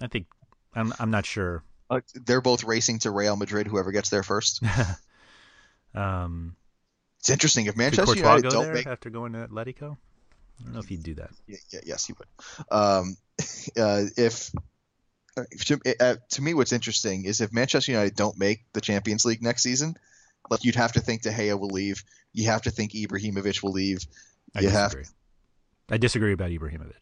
[0.00, 0.26] I think
[0.74, 1.62] I'm I'm not sure.
[1.90, 3.66] uh, they're both racing to Real Madrid.
[3.66, 4.62] Whoever gets there first.
[5.94, 6.56] um,
[7.20, 9.96] It's interesting if Manchester United go don't there make after going to Atletico?
[10.60, 11.30] I don't know if he'd do that.
[11.46, 12.28] Yeah, yeah, yes, he would.
[12.70, 13.16] Um,
[13.78, 14.52] uh, if
[15.36, 19.42] to, uh, to me, what's interesting is if Manchester United don't make the Champions League
[19.42, 19.94] next season,
[20.50, 22.04] like you'd have to think De Gea will leave.
[22.32, 24.04] You have to think Ibrahimovic will leave.
[24.54, 25.14] I You have disagree.
[25.90, 26.92] I disagree about Ibrahimovic.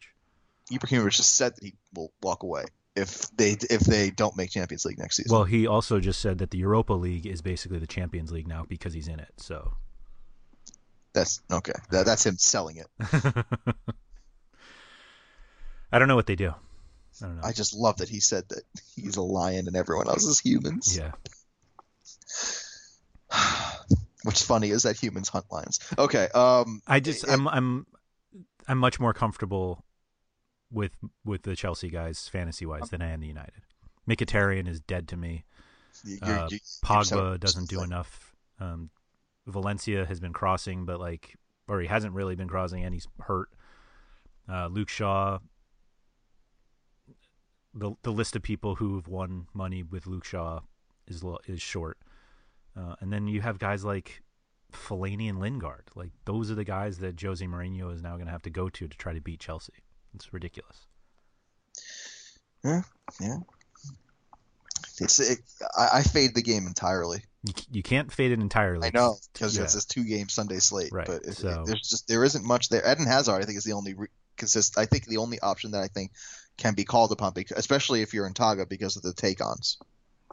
[0.71, 2.65] Ibrahimovic just said that he will walk away
[2.95, 5.35] if they if they don't make Champions League next season.
[5.35, 8.65] Well, he also just said that the Europa League is basically the Champions League now
[8.67, 9.33] because he's in it.
[9.37, 9.73] So
[11.13, 11.73] that's okay.
[11.91, 12.87] That, that's him selling it.
[15.91, 16.53] I don't know what they do.
[17.21, 17.41] I don't know.
[17.43, 18.61] I just love that he said that
[18.95, 20.97] he's a lion and everyone else is humans.
[20.97, 21.11] yeah.
[24.23, 25.79] What's funny is that humans hunt lions.
[25.97, 26.27] Okay.
[26.33, 26.81] Um.
[26.87, 27.85] I just it- I'm I'm
[28.67, 29.83] I'm much more comfortable
[30.71, 30.91] with
[31.25, 33.61] with the Chelsea guys fantasy wise than I am the United.
[34.07, 35.45] Mkhitaryan is dead to me.
[36.03, 38.35] you're- Uh, you're- Pogba you're so- doesn't do enough.
[38.59, 38.89] Um,
[39.47, 41.35] Valencia has been crossing, but like,
[41.67, 43.49] or he hasn't really been crossing, and he's hurt.
[44.47, 45.39] Uh, Luke Shaw.
[47.73, 50.61] The the list of people who've won money with Luke Shaw
[51.07, 51.97] is is short,
[52.75, 54.21] uh, and then you have guys like
[54.73, 55.89] Fellaini and Lingard.
[55.95, 58.69] Like those are the guys that Jose Mourinho is now going to have to go
[58.69, 59.73] to to try to beat Chelsea.
[60.13, 60.87] It's ridiculous.
[62.63, 62.81] Yeah,
[63.19, 63.37] yeah.
[65.01, 65.39] It's it,
[65.77, 67.23] I, I fade the game entirely.
[67.43, 68.87] You, you can't fade it entirely.
[68.87, 69.63] I know because yeah.
[69.63, 72.69] it's this two game Sunday slate, Right, but it, so- there's just there isn't much
[72.69, 72.81] there.
[72.89, 74.77] Eden Hazard, I think, is the only re- consist.
[74.77, 76.11] I think the only option that I think
[76.57, 79.77] can be called upon, especially if you're in Togga because of the take ons.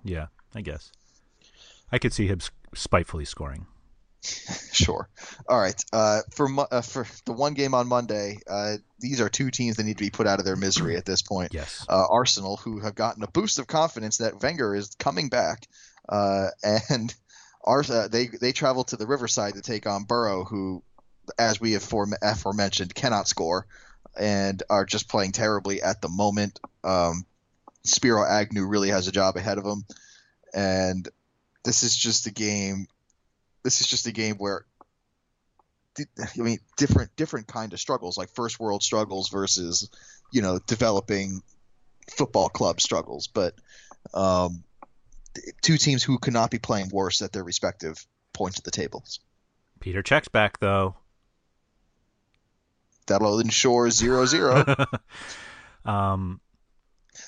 [0.03, 0.91] Yeah, I guess.
[1.93, 2.41] I could see him
[2.75, 3.67] spitefully scoring.
[4.73, 5.09] Sure.
[5.49, 5.83] All right.
[5.91, 9.85] Uh, for uh, for the one game on Monday, uh, these are two teams that
[9.85, 11.55] need to be put out of their misery at this point.
[11.55, 11.87] Yes.
[11.89, 15.67] Uh, Arsenal, who have gotten a boost of confidence that Wenger is coming back,
[16.09, 16.49] uh,
[16.91, 17.15] and
[17.65, 20.83] Ars- uh, they they travel to the Riverside to take on Boro, who,
[21.39, 23.67] as we have fore- aforementioned, cannot score
[24.19, 26.61] and are just playing terribly at the moment.
[26.85, 27.25] Um,
[27.85, 29.85] Spiro Agnew really has a job ahead of him,
[30.53, 31.09] and
[31.67, 32.87] this is just a game.
[33.65, 34.65] This is just a game where
[35.99, 39.91] I mean, different different kind of struggles, like first world struggles versus,
[40.31, 41.43] you know, developing
[42.11, 43.27] football club struggles.
[43.27, 43.55] But
[44.15, 44.63] um,
[45.63, 49.21] two teams who could not be playing worse at their respective points of the tables.
[49.81, 50.95] Petr Cech's back though.
[53.07, 54.65] That'll ensure zero zero.
[55.85, 56.41] um,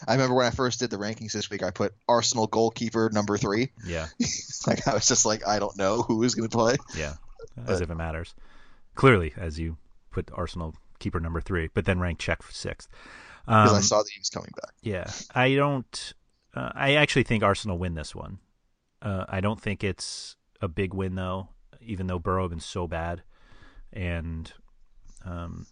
[0.07, 3.37] I remember when I first did the rankings this week, I put Arsenal goalkeeper number
[3.39, 3.71] three.
[3.85, 4.07] yeah,
[4.67, 6.77] like I was just like, I don't know who is going to play.
[6.97, 7.15] yeah,
[7.67, 8.35] as if it matters.
[8.95, 9.77] Clearly, as you
[10.11, 12.89] put Arsenal keeper number three, but then rank Cech for sixth.
[13.47, 14.73] because I Um, saw that he was coming back.
[14.83, 16.15] Yeah, I don't.
[16.55, 18.39] Uh, I actually think Arsenal win this one.
[19.01, 21.49] Uh, I don't think it's a big win though,
[21.81, 23.23] even though Boro has been so bad,
[23.93, 24.53] and
[25.25, 25.67] um,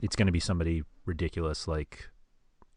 [0.00, 2.10] it's going to be somebody ridiculous like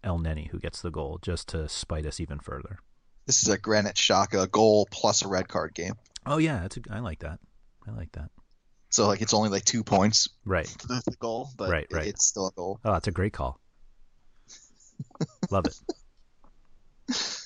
[0.04, 2.80] Elneny who gets the goal just to spite us even further.
[3.26, 5.94] This is a Granit Xhaka goal plus a red card game.
[6.26, 7.40] Oh yeah, that's a, I like that.
[7.88, 8.30] I like that.
[8.90, 10.66] So like it's only like two points Right.
[10.88, 12.08] the, goal, but Right, right.
[12.08, 12.80] it's still a goal.
[12.84, 13.60] Oh, that's a great call.
[15.52, 15.78] Love it.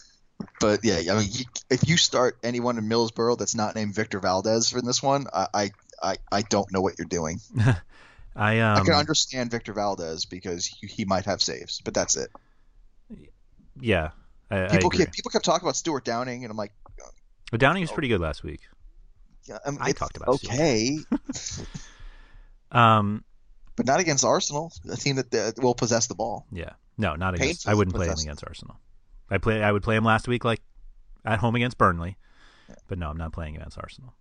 [0.60, 4.20] But yeah, I mean, you, if you start anyone in Middlesbrough that's not named Victor
[4.20, 5.72] Valdés for this one, I I,
[6.02, 7.40] I, I don't know what you're doing.
[8.36, 12.16] I um I can understand Victor Valdés because he, he might have saves, but that's
[12.16, 12.32] it.
[13.80, 14.12] Yeah.
[14.52, 15.00] I, I People agree.
[15.00, 16.72] kept people kept talking about Stewart Downing, and I'm like,
[17.52, 18.62] But Downing was pretty good last week.
[19.46, 20.98] yeah, I, mean, I talked about okay,
[22.72, 23.24] Um,
[23.76, 26.46] but not against Arsenal, a team that will possess the ball.
[26.52, 26.72] Yeah.
[26.98, 27.68] No, not against.
[27.68, 28.80] I wouldn't play him against Arsenal.
[29.30, 29.62] I play.
[29.62, 30.62] I would play him last week, like
[31.26, 32.18] at home against Burnley.
[32.88, 34.14] But no, I'm not playing against Arsenal.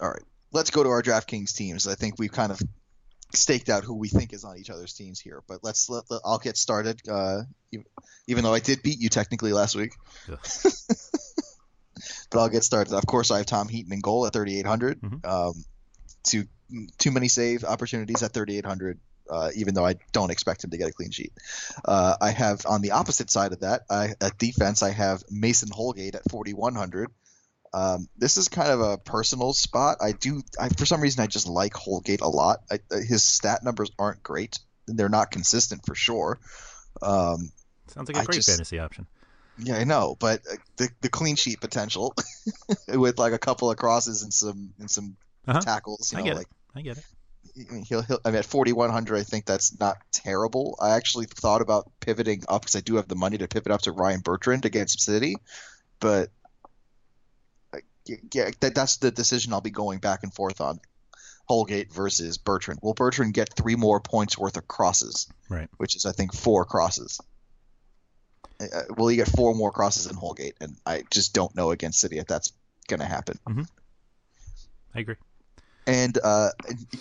[0.00, 0.22] All right,
[0.52, 1.86] let's go to our DraftKings teams.
[1.88, 2.60] I think we've kind of
[3.34, 6.20] staked out who we think is on each other's teams here, but let's let, let-
[6.24, 7.00] I'll get started.
[7.08, 7.42] Uh,
[7.72, 7.86] even,
[8.26, 9.94] even though I did beat you technically last week,
[10.30, 10.38] Ugh.
[12.30, 12.94] but I'll get started.
[12.94, 15.00] Of course, I have Tom Heaton in goal at 3,800.
[15.00, 15.24] Mhm.
[15.24, 15.64] Um,
[16.24, 16.44] too
[16.98, 18.98] too many save opportunities at 3,800.
[19.30, 21.32] Uh, even though I don't expect him to get a clean sheet,
[21.84, 25.70] uh, I have on the opposite side of that, I, at defense, I have Mason
[25.72, 27.08] Holgate at 4,100.
[27.74, 29.98] Um, this is kind of a personal spot.
[30.02, 32.60] I do, I, for some reason, I just like Holgate a lot.
[32.70, 36.38] I, uh, his stat numbers aren't great; they're not consistent for sure.
[37.00, 37.50] Um,
[37.88, 39.06] Sounds like a I great just- fantasy option.
[39.58, 42.14] yeah, I know, but uh, the the clean sheet potential
[42.88, 45.16] with like a couple of crosses and some and some
[45.46, 45.60] Uh-huh.
[45.60, 46.78] tackles, you I get like it.
[46.78, 47.04] I get it.
[47.68, 50.78] I mean, he'll, he'll, I mean, at 4,100, I think that's not terrible.
[50.80, 53.82] I actually thought about pivoting up because I do have the money to pivot up
[53.82, 55.34] to Ryan Bertrand against City,
[56.00, 56.30] but
[58.06, 60.80] yeah, that, that's the decision I'll be going back and forth on.
[61.48, 62.80] Holgate versus Bertrand.
[62.82, 65.26] Will Bertrand get three more points worth of crosses?
[65.48, 65.68] Right.
[65.76, 67.20] Which is, I think, four crosses.
[68.60, 68.66] Uh,
[68.96, 70.54] will he get four more crosses in Holgate?
[70.60, 72.52] And I just don't know against City if that's
[72.88, 73.38] going to happen.
[74.94, 75.16] I agree.
[75.86, 76.50] And uh,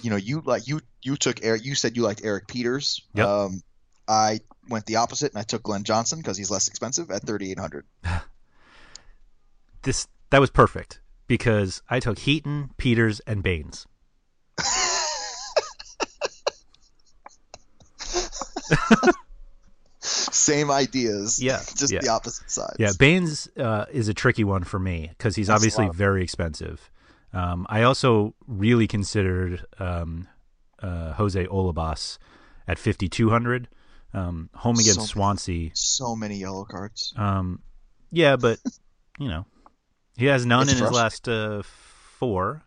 [0.02, 1.64] you know, you like you you took Eric.
[1.64, 3.02] You said you liked Erik Pieters.
[3.14, 3.28] Yep.
[3.28, 3.64] Um,
[4.08, 7.52] I went the opposite, and I took Glenn Johnson because he's less expensive at thirty
[7.52, 7.86] eight hundred.
[9.84, 13.86] This that was perfect because I took Heaton, Pieters, and Baines.
[20.00, 21.42] Same ideas.
[21.42, 22.00] Yeah, Just yeah.
[22.02, 22.76] the opposite sides.
[22.80, 26.90] Yeah, Baines uh, is a tricky one for me because he's That's obviously very expensive.
[27.34, 30.28] Um, I also really considered um,
[30.82, 32.18] uh, Jose Holebas
[32.68, 33.68] at 5,200.
[34.14, 35.70] Um, home against So- Swansea.
[35.74, 37.14] So many yellow cards.
[37.16, 37.62] Um,
[38.12, 38.60] yeah, but,
[39.20, 39.46] you know,
[40.22, 42.64] he has none It's in his last uh, four.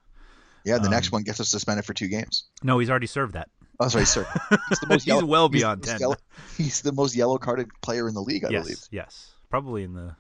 [0.64, 2.44] Yeah, the next Um, one gets us suspended for two games.
[2.62, 3.48] No, he's already served that.
[3.80, 4.26] Oh, sorry, sir.
[4.68, 6.00] He's, the most He's yellow- well he's the beyond most 10.
[6.00, 6.16] yellow-
[6.56, 8.78] he's the most yellow carded player in the league, I yes, believe.
[8.90, 9.32] yes.
[9.50, 10.16] Probably in the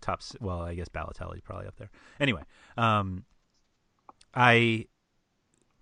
[0.00, 0.22] top.
[0.40, 1.90] Well, I guess Balotelli's probably up there.
[2.20, 2.42] Anyway,
[2.76, 3.24] um,
[4.34, 4.86] I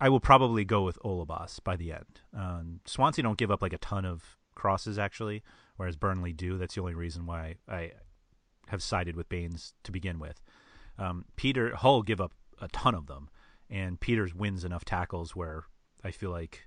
[0.01, 2.21] I will probably go with Holebas by the end.
[2.37, 5.43] Um, Swansea don't give up like a ton of crosses actually,
[5.77, 6.57] whereas Burnley do.
[6.59, 7.93] That's the only reason why I
[8.69, 10.41] have sided with Baines to begin with.
[10.99, 13.29] Um, Peter Hull give up a ton of them,
[13.71, 15.65] and Pieters wins enough tackles where
[16.05, 16.67] I feel like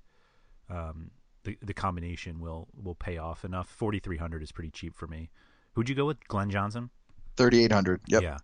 [0.70, 1.12] um,
[1.44, 3.70] the the combination will will pay off enough.
[3.70, 5.30] Forty three hundred is pretty cheap for me.
[5.74, 6.26] Who'd you go with?
[6.28, 6.90] Glenn Johnson.
[7.38, 8.02] Thirty eight hundred.
[8.08, 8.24] Yep.
[8.24, 8.38] Yeah.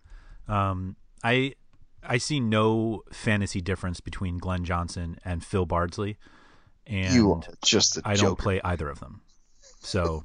[0.48, 1.56] Um, I
[2.04, 6.18] I see no fantasy difference between Glenn Johnson and Phil Bardsley,
[6.86, 8.44] and you are just a I don't joker.
[8.44, 9.22] play either of them.
[9.80, 10.24] So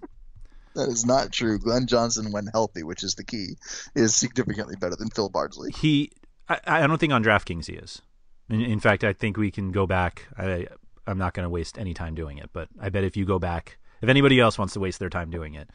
[0.76, 1.58] That is not true.
[1.58, 3.56] Glenn Johnson, when healthy, which is the key,
[3.94, 5.72] is significantly better than Phil Bardsley.
[5.72, 6.12] he,
[6.48, 8.02] I, I don't think on DraftKings he is.
[8.48, 10.26] In, in fact, I think we can go back.
[10.38, 10.68] I,
[11.06, 13.38] I'm not going to waste any time doing it, but I bet if you go
[13.38, 15.70] back, if anybody else wants to waste their time doing it,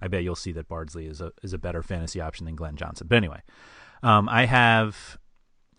[0.00, 2.76] I bet you'll see that Bardsley is a is a better fantasy option than Glenn
[2.76, 3.06] Johnson.
[3.08, 3.42] But anyway,
[4.02, 5.18] um, I have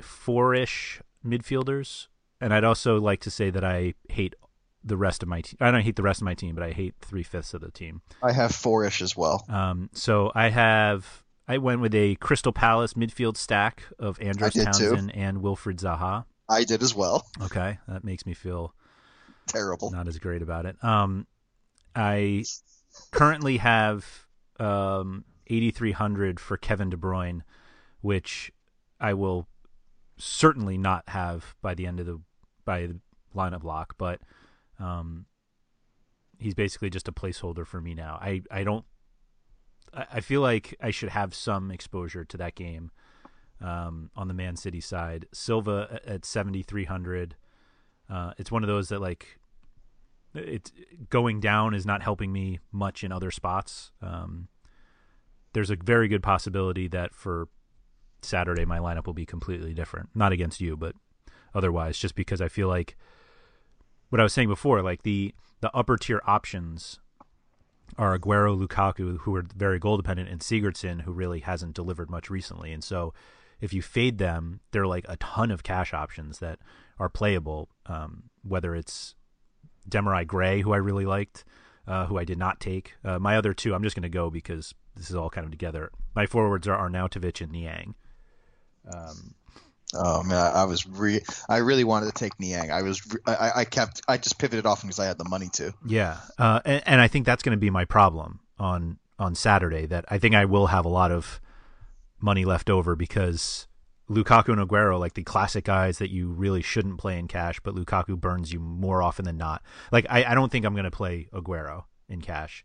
[0.01, 2.07] four-ish midfielders,
[2.41, 4.35] and I'd also like to say that I hate
[4.83, 5.57] the rest of my team.
[5.59, 7.71] I don't hate the rest of my team, but I hate three fifths of the
[7.71, 8.01] team.
[8.23, 9.45] I have four-ish as well.
[9.49, 14.67] Um, so I have I went with a Crystal Palace midfield stack of Andros did
[14.73, 14.89] too.
[14.89, 16.25] Townsend and Wilfried Zaha.
[16.47, 17.25] I did as well.
[17.41, 18.73] Okay, that makes me feel
[19.47, 19.91] Terrible.
[19.91, 20.81] not as great about it.
[20.83, 21.27] Um,
[21.95, 22.45] I
[23.11, 24.05] currently have
[24.59, 27.41] um 8300 for Kevin De Bruyne,
[28.01, 28.51] which
[28.99, 29.47] I will
[30.17, 32.19] certainly not have by the end of the
[32.65, 32.99] by the
[33.35, 34.21] lineup block, but
[34.79, 35.25] um,
[36.37, 38.17] he's basically just a placeholder for me now.
[38.21, 38.85] I I don't.
[39.93, 42.91] I feel like I should have some exposure to that game
[43.59, 45.25] um, on the Man City side.
[45.33, 47.35] Silva at 7,300.
[48.07, 49.39] Uh, it's one of those that like
[50.35, 50.71] it's
[51.09, 53.91] going down is not helping me much in other spots.
[54.01, 54.47] Um,
[55.53, 57.47] there's a very good possibility that for
[58.21, 60.09] Saturday my lineup will be completely different.
[60.13, 60.95] Not against you, but
[61.53, 62.95] otherwise, just because I feel like
[64.09, 66.99] what I was saying before, like the the upper tier options
[67.97, 72.29] are Aguero, Lukaku, who are very goal dependent, and Sigurdsson, who really hasn't delivered much
[72.29, 72.71] recently.
[72.71, 73.13] And so,
[73.59, 76.59] if you fade them, there are like a ton of cash options that
[76.97, 77.69] are playable.
[77.85, 79.15] Um, whether it's
[79.89, 81.43] Demarai Gray, who I really liked,
[81.87, 82.95] uh, who I did not take.
[83.03, 85.51] Uh, my other two, I'm just going to go because this is all kind of
[85.51, 85.91] together.
[86.15, 87.95] My forwards are Arnautovic and Niang.
[88.91, 89.35] Um,
[89.93, 92.71] Oh man, I, I was re- I really wanted to take Niang.
[92.71, 95.49] I was re- I, I kept I just pivoted off because I had the money
[95.53, 95.73] to.
[95.85, 99.87] Yeah, uh, and, and I think that's going to be my problem on on Saturday.
[99.87, 101.41] That I think I will have a lot of
[102.21, 103.67] money left over because
[104.09, 107.73] Lukaku and Aguero, like the classic guys that you really shouldn't play in cash, but
[107.73, 109.63] Lukaku burns you more often than not.
[109.91, 112.63] Like I, I don't think I'm going to play Aguero in cash,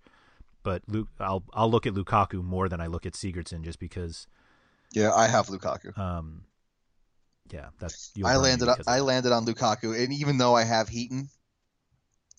[0.62, 4.26] but Luke, I'll I'll look at Lukaku more than I look at Sigurdsson just because.
[4.92, 5.96] Yeah, I have Lukaku.
[5.98, 6.42] Um,
[7.50, 11.28] yeah, that's I landed I landed on Lukaku, and even though I have Heaton,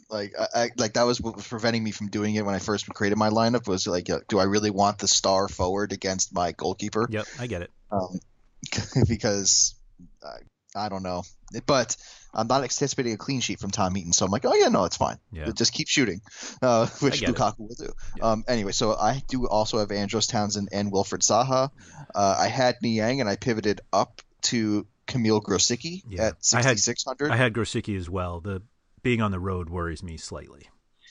[0.09, 2.59] like I, I like that was what was preventing me from doing it when I
[2.59, 3.67] first created my lineup.
[3.67, 7.07] Was like, uh, do I really want the star forward against my goalkeeper?
[7.09, 7.71] Yep, I get it.
[7.91, 8.19] Um,
[9.07, 9.75] because
[10.23, 11.23] I, I don't know,
[11.67, 11.95] but
[12.33, 14.85] I'm not anticipating a clean sheet from Tom Heaton, so I'm like, oh yeah, no,
[14.85, 15.17] it's fine.
[15.31, 15.51] Yeah.
[15.51, 16.21] Just keep shooting,
[16.61, 17.35] uh, which get it.
[17.35, 17.93] Lukaku will do.
[18.17, 18.31] Yeah.
[18.31, 21.69] Um, anyway, so I do also have Andros Townsend and Wilfried Zaha.
[22.13, 26.27] Uh, I had Niang, and I pivoted up to Kamil Grosicki Yeah.
[26.27, 27.31] at I had- 6,600.
[27.31, 28.39] I had Grosicki as well.
[28.41, 28.61] The
[29.03, 30.69] being on the road worries me slightly.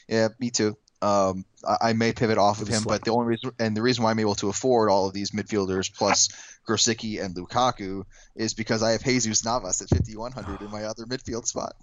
[0.09, 0.77] Yeah, me too.
[1.01, 3.01] Um, I, I may pivot off of him, slight.
[3.01, 5.31] but the only reason and the reason why I'm able to afford all of these
[5.33, 6.29] midfielders plus
[6.67, 8.05] Grosicki and Lukaku
[8.35, 11.75] is because I have Jesus Navas at 5100 in my other midfield spot.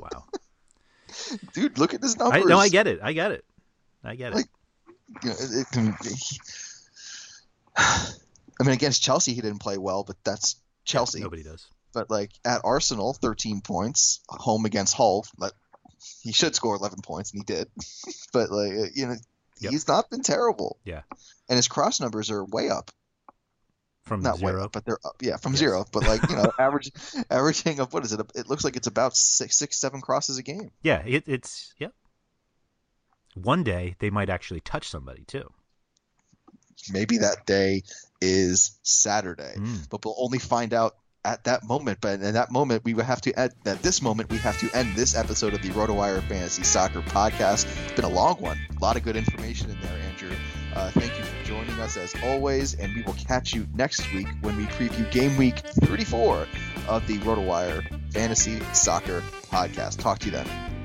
[0.00, 0.24] Wow.
[1.54, 2.46] Dude, look at this I, numbers.
[2.46, 3.00] no, I get it.
[3.02, 3.44] I get it.
[4.02, 4.46] I get it.
[5.22, 5.94] You know, it, it can,
[7.76, 10.56] I mean, against Chelsea he didn't play well, but that's
[10.86, 11.20] Chelsea.
[11.20, 11.66] Nobody does.
[11.92, 15.26] But like at Arsenal, 13 points, home against Hull.
[15.36, 15.52] But
[16.22, 17.68] he should score 11 points, and he did.
[18.32, 19.16] but like uh, you know,
[19.58, 19.70] Yep.
[19.72, 20.78] he's not been terrible.
[20.84, 21.00] Yeah.
[21.48, 22.90] And his cross numbers are way up.
[24.04, 24.64] From Not way zero.
[24.64, 25.16] up, but they're up.
[25.22, 25.58] Yeah, from Yes.
[25.60, 25.84] zero.
[25.90, 26.92] But like you know, average,
[27.30, 28.20] averaging of what is it?
[28.34, 30.70] It looks like it's about six, six, seven crosses a game.
[30.82, 31.92] Yeah, it, it's yep.
[33.34, 35.50] One day they might actually touch somebody too.
[36.90, 37.82] Maybe that day
[38.20, 39.54] is Saturday.
[39.56, 39.88] Mm.
[39.88, 40.94] but we'll only find out
[41.24, 41.98] at that moment.
[42.00, 44.70] But in that moment, we would have to at, at this moment we have to
[44.74, 47.66] end this episode of the RotoWire Fantasy Soccer Podcast.
[47.84, 50.36] It's been a long one, a lot of good information in there, Andrew.
[50.74, 54.28] Uh, thank you for joining us as always, and we will catch you next week
[54.42, 56.46] when we preview Game Week 34
[56.86, 59.98] of the RotoWire Fantasy Soccer Podcast.
[59.98, 60.75] Talk to you then.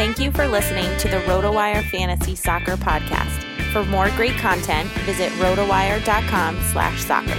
[0.00, 3.42] Thank you for listening to the RotoWire Fantasy Soccer Podcast.
[3.70, 7.36] For more great content, visit rotowire.com slash soccer.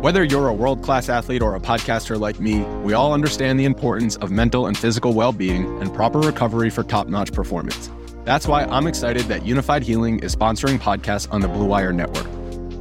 [0.00, 3.64] Whether you're a world class athlete or a podcaster like me, we all understand the
[3.64, 7.90] importance of mental and physical well being and proper recovery for top notch performance.
[8.22, 12.37] That's why I'm excited that Unifyd Healing is sponsoring podcasts on the Blue Wire Network.